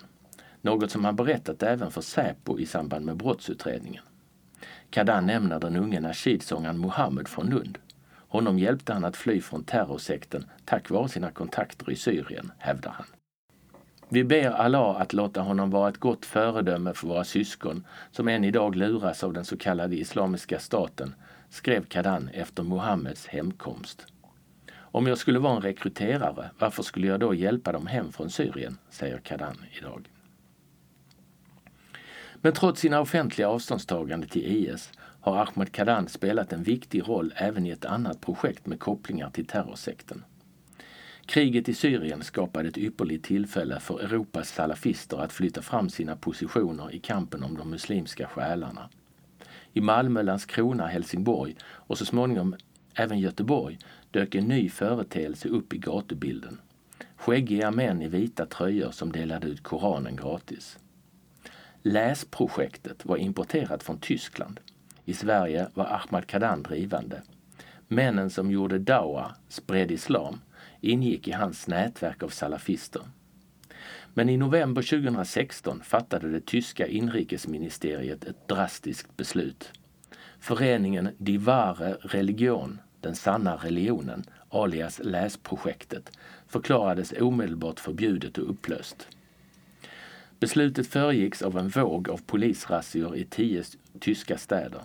Något 0.62 0.90
som 0.90 1.04
han 1.04 1.16
berättat 1.16 1.62
även 1.62 1.90
för 1.90 2.00
Säpo 2.00 2.58
i 2.58 2.66
samband 2.66 3.06
med 3.06 3.16
brottsutredningen. 3.16 4.02
Kadan 4.90 5.26
nämner 5.26 5.60
den 5.60 5.76
unge 5.76 6.00
nashidsångaren 6.00 6.78
Mohammed 6.78 7.28
från 7.28 7.50
Lund. 7.50 7.78
Honom 8.14 8.58
hjälpte 8.58 8.92
han 8.92 9.04
att 9.04 9.16
fly 9.16 9.40
från 9.40 9.64
terrorsekten 9.64 10.44
tack 10.64 10.90
vare 10.90 11.08
sina 11.08 11.30
kontakter 11.30 11.90
i 11.90 11.96
Syrien, 11.96 12.52
hävdar 12.58 12.90
han. 12.90 13.06
Vi 14.08 14.24
ber 14.24 14.50
Allah 14.50 15.00
att 15.00 15.12
låta 15.12 15.40
honom 15.40 15.70
vara 15.70 15.88
ett 15.88 15.96
gott 15.96 16.26
föredöme 16.26 16.94
för 16.94 17.08
våra 17.08 17.24
syskon 17.24 17.86
som 18.10 18.28
än 18.28 18.44
idag 18.44 18.76
luras 18.76 19.24
av 19.24 19.32
den 19.32 19.44
så 19.44 19.56
kallade 19.56 19.96
Islamiska 19.96 20.58
staten, 20.58 21.14
skrev 21.50 21.84
Kadan 21.84 22.30
efter 22.32 22.62
Muhammeds 22.62 23.26
hemkomst. 23.26 24.06
Om 24.74 25.06
jag 25.06 25.18
skulle 25.18 25.38
vara 25.38 25.56
en 25.56 25.62
rekryterare, 25.62 26.50
varför 26.58 26.82
skulle 26.82 27.06
jag 27.06 27.20
då 27.20 27.34
hjälpa 27.34 27.72
dem 27.72 27.86
hem 27.86 28.12
från 28.12 28.30
Syrien, 28.30 28.78
säger 28.90 29.18
Kadan 29.18 29.56
idag. 29.78 30.11
Men 32.44 32.52
trots 32.52 32.80
sina 32.80 33.00
offentliga 33.00 33.48
avståndstagande 33.48 34.26
till 34.26 34.46
IS 34.46 34.92
har 35.20 35.36
Ahmed 35.36 35.72
Kadan 35.72 36.08
spelat 36.08 36.52
en 36.52 36.62
viktig 36.62 37.08
roll 37.08 37.34
även 37.36 37.66
i 37.66 37.70
ett 37.70 37.84
annat 37.84 38.20
projekt 38.20 38.66
med 38.66 38.80
kopplingar 38.80 39.30
till 39.30 39.46
terrorsekten. 39.46 40.24
Kriget 41.26 41.68
i 41.68 41.74
Syrien 41.74 42.22
skapade 42.22 42.68
ett 42.68 42.78
ypperligt 42.78 43.24
tillfälle 43.24 43.80
för 43.80 44.00
Europas 44.00 44.48
salafister 44.48 45.16
att 45.16 45.32
flytta 45.32 45.62
fram 45.62 45.90
sina 45.90 46.16
positioner 46.16 46.94
i 46.94 46.98
kampen 46.98 47.42
om 47.42 47.56
de 47.56 47.70
muslimska 47.70 48.26
själarna. 48.26 48.88
I 49.72 49.80
Malmö, 49.80 50.22
Landskrona, 50.22 50.86
Helsingborg 50.86 51.56
och 51.62 51.98
så 51.98 52.04
småningom 52.04 52.56
även 52.94 53.18
Göteborg 53.18 53.78
dök 54.10 54.34
en 54.34 54.44
ny 54.44 54.68
företeelse 54.68 55.48
upp 55.48 55.74
i 55.74 55.78
gatubilden. 55.78 56.60
Skäggiga 57.16 57.70
män 57.70 58.02
i 58.02 58.08
vita 58.08 58.46
tröjor 58.46 58.90
som 58.90 59.12
delade 59.12 59.46
ut 59.46 59.62
Koranen 59.62 60.16
gratis. 60.16 60.78
Läsprojektet 61.84 63.04
var 63.04 63.16
importerat 63.16 63.82
från 63.82 63.98
Tyskland. 63.98 64.60
I 65.04 65.14
Sverige 65.14 65.68
var 65.74 65.84
Ahmad 65.84 66.26
Kadan 66.26 66.62
drivande. 66.62 67.22
Männen 67.88 68.30
som 68.30 68.50
gjorde 68.50 68.78
dawa, 68.78 69.34
spred 69.48 69.90
islam, 69.90 70.40
ingick 70.80 71.28
i 71.28 71.32
hans 71.32 71.68
nätverk 71.68 72.22
av 72.22 72.28
salafister. 72.28 73.02
Men 74.14 74.28
i 74.28 74.36
november 74.36 74.82
2016 74.82 75.82
fattade 75.84 76.30
det 76.30 76.46
tyska 76.46 76.86
inrikesministeriet 76.86 78.24
ett 78.24 78.48
drastiskt 78.48 79.16
beslut. 79.16 79.72
Föreningen 80.40 81.08
Die 81.18 81.38
Wahre 81.38 81.96
Religion, 82.00 82.78
den 83.00 83.14
sanna 83.14 83.56
religionen, 83.56 84.24
alias 84.48 85.00
läsprojektet, 85.04 86.18
förklarades 86.46 87.12
omedelbart 87.20 87.80
förbjudet 87.80 88.38
och 88.38 88.50
upplöst. 88.50 89.08
Beslutet 90.42 90.86
föregicks 90.86 91.42
av 91.42 91.58
en 91.58 91.68
våg 91.68 92.08
av 92.08 92.20
polisrazzior 92.26 93.16
i 93.16 93.24
tio 93.24 93.64
tyska 94.00 94.38
städer. 94.38 94.80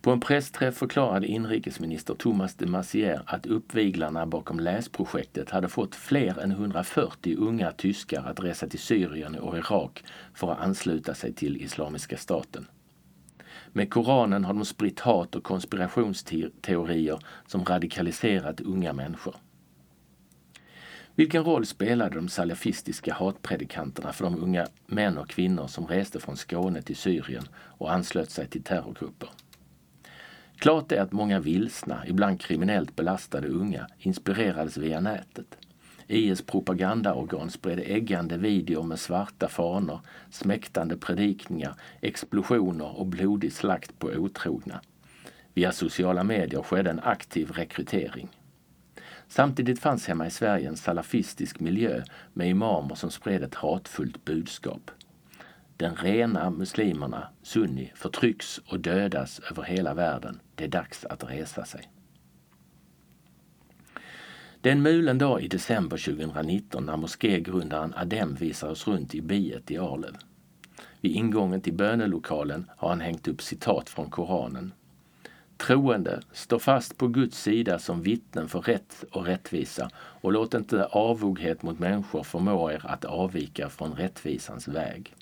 På 0.00 0.10
en 0.10 0.20
pressträff 0.20 0.76
förklarade 0.76 1.26
inrikesminister 1.26 2.14
Thomas 2.14 2.54
de 2.54 2.66
Maizière 2.66 3.20
att 3.26 3.46
uppviglarna 3.46 4.26
bakom 4.26 4.60
läsprojektet 4.60 5.50
hade 5.50 5.68
fått 5.68 5.94
fler 5.94 6.38
än 6.38 6.50
140 6.50 7.36
unga 7.38 7.72
tyskar 7.72 8.24
att 8.24 8.40
resa 8.40 8.66
till 8.66 8.78
Syrien 8.78 9.34
och 9.34 9.58
Irak 9.58 10.04
för 10.34 10.52
att 10.52 10.60
ansluta 10.60 11.14
sig 11.14 11.32
till 11.32 11.62
Islamiska 11.62 12.16
staten. 12.16 12.66
Med 13.72 13.90
Koranen 13.90 14.44
har 14.44 14.54
de 14.54 14.64
spritt 14.64 15.00
hat 15.00 15.34
och 15.34 15.44
konspirationsteorier 15.44 17.18
som 17.46 17.64
radikaliserat 17.64 18.60
unga 18.60 18.92
människor. 18.92 19.34
Vilken 21.16 21.44
roll 21.44 21.66
spelade 21.66 22.14
de 22.14 22.28
salafistiska 22.28 23.14
hatpredikanterna 23.14 24.12
för 24.12 24.24
de 24.24 24.42
unga 24.42 24.66
män 24.86 25.18
och 25.18 25.28
kvinnor 25.28 25.66
som 25.66 25.86
reste 25.86 26.20
från 26.20 26.36
Skåne 26.36 26.82
till 26.82 26.96
Syrien 26.96 27.44
och 27.54 27.92
anslöt 27.92 28.30
sig 28.30 28.46
till 28.46 28.62
terrorgrupper? 28.62 29.28
Klart 30.58 30.92
är 30.92 31.00
att 31.00 31.12
många 31.12 31.40
vilsna, 31.40 32.06
ibland 32.06 32.40
kriminellt 32.40 32.96
belastade 32.96 33.48
unga 33.48 33.86
inspirerades 33.98 34.76
via 34.76 35.00
nätet. 35.00 35.58
IS 36.06 36.42
propagandaorgan 36.42 37.50
spred 37.50 37.80
äggande 37.86 38.36
videor 38.36 38.82
med 38.82 38.98
svarta 38.98 39.48
fanor, 39.48 40.00
smäktande 40.30 40.96
predikningar, 40.96 41.74
explosioner 42.00 42.98
och 42.98 43.06
blodig 43.06 43.52
slakt 43.52 43.98
på 43.98 44.06
otrogna. 44.08 44.80
Via 45.54 45.72
sociala 45.72 46.24
medier 46.24 46.62
skedde 46.62 46.90
en 46.90 47.00
aktiv 47.00 47.50
rekrytering. 47.50 48.28
Samtidigt 49.28 49.78
fanns 49.78 50.06
hemma 50.06 50.26
i 50.26 50.30
Sverige 50.30 50.68
en 50.68 50.76
salafistisk 50.76 51.60
miljö 51.60 52.02
med 52.32 52.48
imamer 52.48 52.94
som 52.94 53.10
spred 53.10 53.42
ett 53.42 53.54
hatfullt 53.54 54.24
budskap. 54.24 54.90
Den 55.76 55.96
rena 55.96 56.50
muslimerna, 56.50 57.28
sunni, 57.42 57.92
förtrycks 57.94 58.58
och 58.58 58.80
dödas 58.80 59.40
över 59.50 59.62
hela 59.62 59.94
världen. 59.94 60.40
Det 60.54 60.64
är 60.64 60.68
dags 60.68 61.04
att 61.04 61.30
resa 61.30 61.64
sig. 61.64 61.90
Det 64.60 64.68
är 64.70 64.72
en 64.72 64.82
mulen 64.82 65.18
dag 65.18 65.42
i 65.42 65.48
december 65.48 65.96
2019 65.96 66.86
när 66.86 66.96
moskégrundaren 66.96 67.94
Adem 67.96 68.34
visar 68.34 68.68
oss 68.68 68.88
runt 68.88 69.14
i 69.14 69.20
biet 69.20 69.70
i 69.70 69.78
Arlöv. 69.78 70.16
Vid 71.00 71.12
ingången 71.12 71.60
till 71.60 71.74
bönelokalen 71.74 72.70
har 72.76 72.88
han 72.88 73.00
hängt 73.00 73.28
upp 73.28 73.42
citat 73.42 73.88
från 73.88 74.10
Koranen. 74.10 74.72
Troende, 75.56 76.20
stå 76.32 76.58
fast 76.58 76.98
på 76.98 77.08
Guds 77.08 77.42
sida 77.42 77.78
som 77.78 78.02
vittnen 78.02 78.48
för 78.48 78.60
rätt 78.60 79.04
och 79.10 79.26
rättvisa 79.26 79.90
och 79.96 80.32
låt 80.32 80.54
inte 80.54 80.84
avoghet 80.84 81.62
mot 81.62 81.78
människor 81.78 82.22
förmå 82.22 82.70
er 82.70 82.86
att 82.86 83.04
avvika 83.04 83.68
från 83.68 83.92
rättvisans 83.94 84.68
väg. 84.68 85.14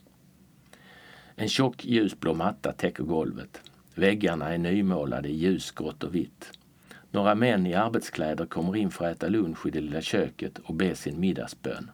En 1.36 1.48
tjock 1.48 1.84
ljusblå 1.84 2.34
matta 2.34 2.72
täcker 2.72 3.04
golvet. 3.04 3.60
Väggarna 3.94 4.54
är 4.54 4.58
nymålade 4.58 5.28
i 5.28 5.36
ljusgrått 5.36 6.04
och 6.04 6.14
vitt. 6.14 6.58
Några 7.10 7.34
män 7.34 7.66
i 7.66 7.74
arbetskläder 7.74 8.46
kommer 8.46 8.76
in 8.76 8.90
för 8.90 9.04
att 9.04 9.16
äta 9.16 9.28
lunch 9.28 9.66
i 9.66 9.70
det 9.70 9.80
lilla 9.80 10.00
köket 10.00 10.58
och 10.58 10.74
be 10.74 10.94
sin 10.94 11.20
middagsbön. 11.20 11.90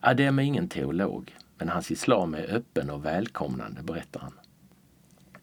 Adem 0.00 0.38
är 0.38 0.42
ingen 0.42 0.68
teolog, 0.68 1.36
men 1.58 1.68
hans 1.68 1.90
islam 1.90 2.34
är 2.34 2.54
öppen 2.54 2.90
och 2.90 3.04
välkomnande, 3.04 3.82
berättar 3.82 4.20
han. 4.20 4.32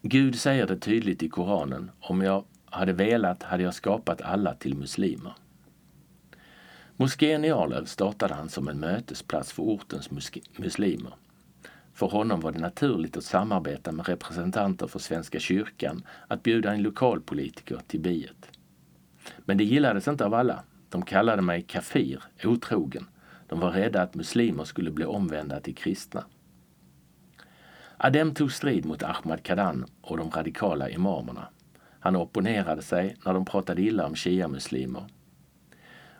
Gud 0.04 0.38
säger 0.38 0.66
det 0.66 0.76
tydligt 0.76 1.22
i 1.22 1.28
Koranen, 1.28 1.90
om 2.00 2.22
jag 2.22 2.44
hade 2.64 2.92
velat 2.92 3.42
hade 3.42 3.62
jag 3.62 3.74
skapat 3.74 4.22
alla 4.22 4.54
till 4.54 4.76
muslimer. 4.76 5.32
Moskén 6.96 7.44
i 7.44 7.50
Arlöv 7.50 7.84
startade 7.84 8.34
han 8.34 8.48
som 8.48 8.68
en 8.68 8.80
mötesplats 8.80 9.52
för 9.52 9.62
ortens 9.62 10.10
muslimer. 10.56 11.14
För 11.94 12.06
honom 12.06 12.40
var 12.40 12.52
det 12.52 12.58
naturligt 12.58 13.16
att 13.16 13.24
samarbeta 13.24 13.92
med 13.92 14.08
representanter 14.08 14.86
för 14.86 14.98
Svenska 14.98 15.40
kyrkan, 15.40 16.02
att 16.28 16.42
bjuda 16.42 16.74
in 16.74 16.82
lokalpolitiker 16.82 17.80
till 17.86 18.00
biet. 18.00 18.58
Men 19.38 19.58
det 19.58 19.64
gillades 19.64 20.08
inte 20.08 20.24
av 20.24 20.34
alla. 20.34 20.64
De 20.88 21.02
kallade 21.02 21.42
mig 21.42 21.62
kafir, 21.62 22.22
otrogen. 22.44 23.06
De 23.46 23.60
var 23.60 23.70
rädda 23.70 24.02
att 24.02 24.14
muslimer 24.14 24.64
skulle 24.64 24.90
bli 24.90 25.04
omvända 25.04 25.60
till 25.60 25.74
kristna. 25.74 26.24
Adem 28.04 28.34
tog 28.34 28.52
strid 28.52 28.84
mot 28.84 29.02
Ahmad 29.02 29.42
Kadan 29.42 29.86
och 30.00 30.16
de 30.16 30.30
radikala 30.30 30.90
imamerna. 30.90 31.48
Han 32.00 32.16
opponerade 32.16 32.82
sig 32.82 33.16
när 33.24 33.34
de 33.34 33.44
pratade 33.44 33.82
illa 33.82 34.06
om 34.06 34.14
shia-muslimer. 34.14 35.04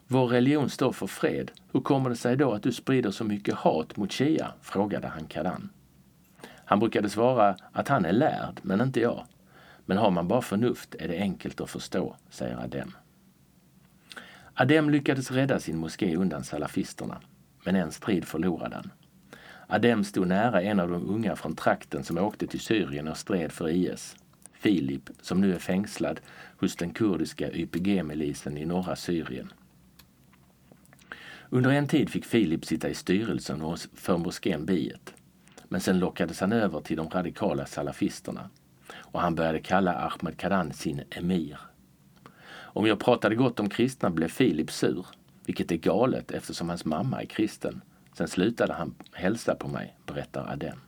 Vår 0.06 0.26
religion 0.26 0.70
står 0.70 0.92
för 0.92 1.06
fred. 1.06 1.50
Hur 1.72 1.80
kommer 1.80 2.10
det 2.10 2.16
sig 2.16 2.36
då 2.36 2.52
att 2.52 2.62
du 2.62 2.72
sprider 2.72 3.10
så 3.10 3.24
mycket 3.24 3.54
hat 3.54 3.96
mot 3.96 4.12
shia? 4.12 4.52
frågade 4.60 5.08
han 5.08 5.26
Kadan. 5.26 5.70
Han 6.64 6.78
brukade 6.78 7.10
svara 7.10 7.56
att 7.72 7.88
han 7.88 8.04
är 8.04 8.12
lärd, 8.12 8.60
men 8.62 8.80
inte 8.80 9.00
jag. 9.00 9.26
Men 9.86 9.98
har 9.98 10.10
man 10.10 10.28
bara 10.28 10.42
förnuft 10.42 10.94
är 10.94 11.08
det 11.08 11.18
enkelt 11.18 11.60
att 11.60 11.70
förstå, 11.70 12.16
säger 12.30 12.56
Adem. 12.56 12.92
Adem 14.54 14.90
lyckades 14.90 15.30
rädda 15.30 15.60
sin 15.60 15.78
moské 15.78 16.16
undan 16.16 16.44
salafisterna, 16.44 17.20
men 17.64 17.76
en 17.76 17.92
strid 17.92 18.24
förlorade 18.24 18.76
han. 18.76 18.90
Adem 19.72 20.04
stod 20.04 20.28
nära 20.28 20.62
en 20.62 20.80
av 20.80 20.90
de 20.90 21.10
unga 21.10 21.36
från 21.36 21.56
trakten 21.56 22.04
som 22.04 22.18
åkte 22.18 22.46
till 22.46 22.60
Syrien 22.60 23.08
och 23.08 23.16
stred 23.16 23.52
för 23.52 23.68
IS. 23.68 24.16
Filip, 24.52 25.10
som 25.20 25.40
nu 25.40 25.54
är 25.54 25.58
fängslad 25.58 26.20
hos 26.56 26.76
den 26.76 26.90
kurdiska 26.90 27.52
YPG-milisen 27.52 28.58
i 28.58 28.64
norra 28.64 28.96
Syrien. 28.96 29.52
Under 31.48 31.70
en 31.70 31.88
tid 31.88 32.10
fick 32.10 32.24
Filip 32.24 32.64
sitta 32.64 32.88
i 32.88 32.94
styrelsen 32.94 33.76
för 33.94 34.18
moskén 34.18 34.66
Biet. 34.66 35.14
Men 35.68 35.80
sen 35.80 35.98
lockades 35.98 36.40
han 36.40 36.52
över 36.52 36.80
till 36.80 36.96
de 36.96 37.08
radikala 37.08 37.66
salafisterna 37.66 38.50
och 38.94 39.20
han 39.20 39.34
började 39.34 39.60
kalla 39.60 39.94
Ahmed 39.94 40.36
Karan 40.36 40.72
sin 40.72 41.02
emir. 41.10 41.58
Om 42.52 42.86
jag 42.86 43.00
pratade 43.00 43.34
gott 43.34 43.60
om 43.60 43.68
kristna 43.68 44.10
blev 44.10 44.28
Filip 44.28 44.70
sur, 44.70 45.06
vilket 45.46 45.72
är 45.72 45.76
galet 45.76 46.30
eftersom 46.30 46.68
hans 46.68 46.84
mamma 46.84 47.22
är 47.22 47.26
kristen. 47.26 47.80
Sen 48.12 48.28
slutade 48.28 48.72
han 48.72 48.94
hälsa 49.12 49.54
på 49.54 49.68
mig, 49.68 49.96
berättar 50.06 50.52
Adem. 50.52 50.78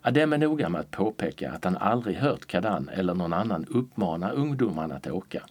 Adem 0.00 0.32
är 0.32 0.38
noga 0.38 0.68
med 0.68 0.80
att 0.80 0.90
påpeka 0.90 1.52
att 1.52 1.64
han 1.64 1.76
aldrig 1.76 2.16
hört 2.16 2.46
Kadan 2.46 2.88
eller 2.88 3.14
någon 3.14 3.32
annan 3.32 3.64
uppmana 3.64 4.30
ungdomarna 4.30 4.94
att 4.94 5.06
åka. 5.06 5.42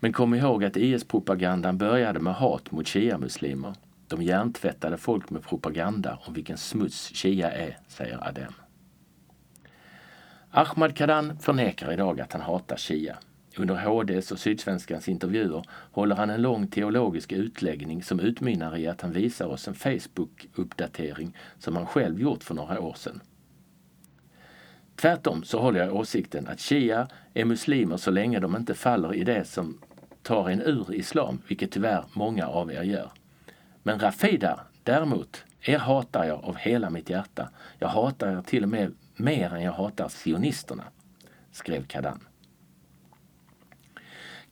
Men 0.00 0.12
kom 0.12 0.34
ihåg 0.34 0.64
att 0.64 0.76
IS-propagandan 0.76 1.78
började 1.78 2.20
med 2.20 2.34
hat 2.34 2.70
mot 2.70 2.88
shia-muslimer. 2.88 3.74
De 4.08 4.22
hjärntvättade 4.22 4.96
folk 4.96 5.30
med 5.30 5.42
propaganda 5.42 6.18
om 6.26 6.34
vilken 6.34 6.58
smuts 6.58 7.10
shia 7.14 7.50
är, 7.50 7.78
säger 7.88 8.28
Adem. 8.28 8.52
Ahmad 10.50 10.96
Kadan 10.96 11.38
förnekar 11.38 11.92
idag 11.92 12.20
att 12.20 12.32
han 12.32 12.42
hatar 12.42 12.76
Shia. 12.76 13.16
Under 13.56 13.74
HDs 13.74 14.32
och 14.32 14.38
Sydsvenskans 14.38 15.08
intervjuer 15.08 15.64
håller 15.90 16.16
han 16.16 16.30
en 16.30 16.42
lång 16.42 16.66
teologisk 16.66 17.32
utläggning 17.32 18.02
som 18.02 18.20
utmynnar 18.20 18.76
i 18.76 18.86
att 18.86 19.00
han 19.00 19.12
visar 19.12 19.46
oss 19.46 19.68
en 19.68 19.74
Facebook-uppdatering 19.74 21.36
som 21.58 21.76
han 21.76 21.86
själv 21.86 22.20
gjort 22.20 22.44
för 22.44 22.54
några 22.54 22.80
år 22.80 22.94
sedan. 22.94 23.20
Tvärtom 24.96 25.44
så 25.44 25.60
håller 25.60 25.80
jag 25.80 25.96
åsikten 25.96 26.48
att 26.48 26.60
shia 26.60 27.08
är 27.34 27.44
muslimer 27.44 27.96
så 27.96 28.10
länge 28.10 28.40
de 28.40 28.56
inte 28.56 28.74
faller 28.74 29.14
i 29.14 29.24
det 29.24 29.44
som 29.44 29.78
tar 30.22 30.48
en 30.48 30.62
ur 30.62 30.94
islam, 30.94 31.42
vilket 31.48 31.70
tyvärr 31.70 32.04
många 32.12 32.46
av 32.46 32.72
er 32.72 32.82
gör. 32.82 33.10
Men 33.82 33.98
Rafida, 33.98 34.60
däremot, 34.82 35.44
er 35.60 35.78
hatar 35.78 36.24
jag 36.24 36.44
av 36.44 36.56
hela 36.56 36.90
mitt 36.90 37.10
hjärta. 37.10 37.48
Jag 37.78 37.88
hatar 37.88 38.38
er 38.38 38.42
till 38.42 38.62
och 38.62 38.68
med 38.68 38.94
mer 39.16 39.54
än 39.54 39.62
jag 39.62 39.72
hatar 39.72 40.08
sionisterna, 40.08 40.84
skrev 41.52 41.86
Kadan. 41.86 42.20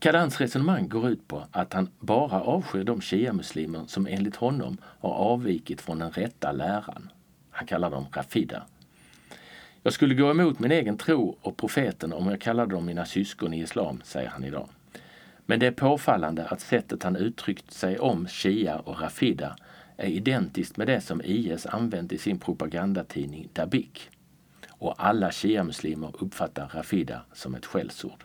Kadans 0.00 0.40
resonemang 0.40 0.88
går 0.88 1.08
ut 1.08 1.28
på 1.28 1.46
att 1.50 1.72
han 1.72 1.88
bara 1.98 2.40
avskyr 2.40 2.84
de 2.84 3.00
shia-muslimer 3.00 3.86
som 3.86 4.06
enligt 4.06 4.36
honom 4.36 4.76
har 4.82 5.10
avvikit 5.10 5.80
från 5.80 5.98
den 5.98 6.10
rätta 6.10 6.52
läran. 6.52 7.10
Han 7.50 7.66
kallar 7.66 7.90
dem 7.90 8.06
Rafida. 8.12 8.62
Jag 9.82 9.92
skulle 9.92 10.14
gå 10.14 10.30
emot 10.30 10.58
min 10.58 10.72
egen 10.72 10.96
tro 10.98 11.36
och 11.40 11.56
profeten 11.56 12.12
om 12.12 12.26
jag 12.30 12.40
kallade 12.40 12.74
dem 12.74 12.86
mina 12.86 13.06
syskon 13.06 13.54
i 13.54 13.62
islam, 13.62 14.00
säger 14.04 14.28
han 14.28 14.44
idag. 14.44 14.68
Men 15.46 15.60
det 15.60 15.66
är 15.66 15.72
påfallande 15.72 16.46
att 16.46 16.60
sättet 16.60 17.02
han 17.02 17.16
uttryckt 17.16 17.72
sig 17.72 17.98
om 17.98 18.28
Shia 18.28 18.78
och 18.78 19.00
Rafida 19.00 19.56
är 19.96 20.08
identiskt 20.08 20.76
med 20.76 20.86
det 20.86 21.00
som 21.00 21.22
IS 21.24 21.66
använt 21.66 22.12
i 22.12 22.18
sin 22.18 22.38
propagandatidning 22.38 23.48
Dabik. 23.52 24.10
Och 24.68 24.94
alla 25.04 25.30
shia-muslimer 25.30 26.12
uppfattar 26.18 26.68
Rafida 26.74 27.22
som 27.32 27.54
ett 27.54 27.66
skällsord. 27.66 28.24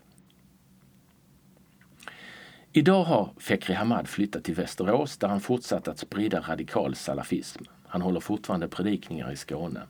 Idag 2.77 3.03
har 3.03 3.33
Fekri 3.37 3.73
Hamad 3.73 4.07
flyttat 4.07 4.43
till 4.43 4.55
Västerås 4.55 5.17
där 5.17 5.27
han 5.27 5.39
fortsatt 5.39 5.87
att 5.87 5.99
sprida 5.99 6.39
radikal 6.39 6.95
salafism. 6.95 7.63
Han 7.87 8.01
håller 8.01 8.19
fortfarande 8.19 8.67
predikningar 8.67 9.31
i 9.31 9.35
Skåne. 9.35 9.81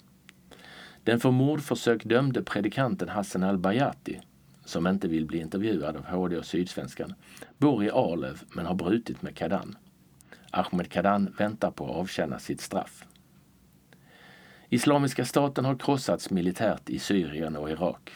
Den 1.03 1.19
för 1.19 1.31
mordförsök 1.31 2.03
dömde 2.03 2.43
predikanten 2.43 3.09
Hassan 3.09 3.43
al-Bayati, 3.43 4.21
som 4.65 4.87
inte 4.87 5.07
vill 5.07 5.25
bli 5.25 5.39
intervjuad 5.39 5.95
av 5.95 6.05
HD 6.05 6.37
och 6.37 6.45
Sydsvenskan, 6.45 7.13
bor 7.57 7.83
i 7.83 7.89
Arlöv 7.89 8.41
men 8.49 8.65
har 8.65 8.75
brutit 8.75 9.21
med 9.21 9.35
Kadan. 9.35 9.77
Ahmed 10.51 10.91
Kadan 10.91 11.35
väntar 11.37 11.71
på 11.71 11.85
att 11.85 11.95
avtjäna 11.95 12.39
sitt 12.39 12.61
straff. 12.61 13.05
Islamiska 14.69 15.25
staten 15.25 15.65
har 15.65 15.75
krossats 15.75 16.29
militärt 16.29 16.89
i 16.89 16.99
Syrien 16.99 17.55
och 17.55 17.69
Irak. 17.69 18.11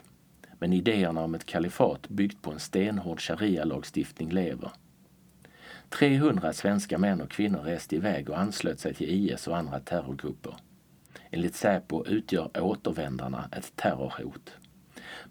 Men 0.59 0.73
idéerna 0.73 1.21
om 1.21 1.35
ett 1.35 1.45
kalifat 1.45 2.09
byggt 2.09 2.41
på 2.41 2.51
en 2.51 2.59
stenhård 2.59 3.19
sharia-lagstiftning 3.19 4.31
lever. 4.31 4.71
300 5.89 6.53
svenska 6.53 6.97
män 6.97 7.21
och 7.21 7.31
kvinnor 7.31 7.59
reste 7.59 7.95
iväg 7.95 8.29
och 8.29 8.39
anslöt 8.39 8.79
sig 8.79 8.93
till 8.93 9.09
IS 9.09 9.47
och 9.47 9.57
andra 9.57 9.79
terrorgrupper. 9.79 10.55
Enligt 11.31 11.55
Säpo 11.55 12.05
utgör 12.05 12.61
återvändarna 12.61 13.49
ett 13.51 13.75
terrorhot. 13.75 14.51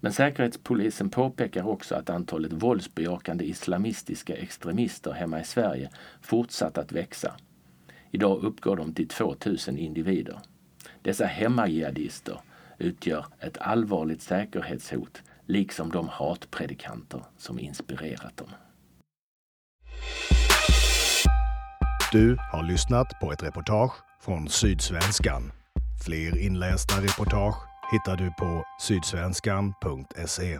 Men 0.00 0.12
Säkerhetspolisen 0.12 1.10
påpekar 1.10 1.68
också 1.68 1.94
att 1.94 2.10
antalet 2.10 2.52
våldsbejakande 2.52 3.44
islamistiska 3.44 4.36
extremister 4.36 5.12
hemma 5.12 5.40
i 5.40 5.44
Sverige 5.44 5.90
fortsatt 6.20 6.78
att 6.78 6.92
växa. 6.92 7.34
Idag 8.10 8.44
uppgår 8.44 8.76
de 8.76 8.92
till 8.92 9.08
2000 9.08 9.78
individer. 9.78 10.38
Dessa 11.02 11.26
hemmajihadister 11.26 12.40
utgör 12.78 13.26
ett 13.40 13.58
allvarligt 13.58 14.22
säkerhetshot 14.22 15.22
liksom 15.46 15.90
de 15.90 16.08
hatpredikanter 16.08 17.24
som 17.38 17.58
inspirerat 17.58 18.36
dem. 18.36 18.48
Du 22.12 22.36
har 22.52 22.62
lyssnat 22.62 23.20
på 23.20 23.32
ett 23.32 23.42
reportage 23.42 23.92
från 24.20 24.48
Sydsvenskan. 24.48 25.52
Fler 26.04 26.38
inlästa 26.38 26.94
reportage 27.02 27.56
hittar 27.92 28.16
du 28.16 28.32
på 28.38 28.64
sydsvenskan.se. 28.80 30.58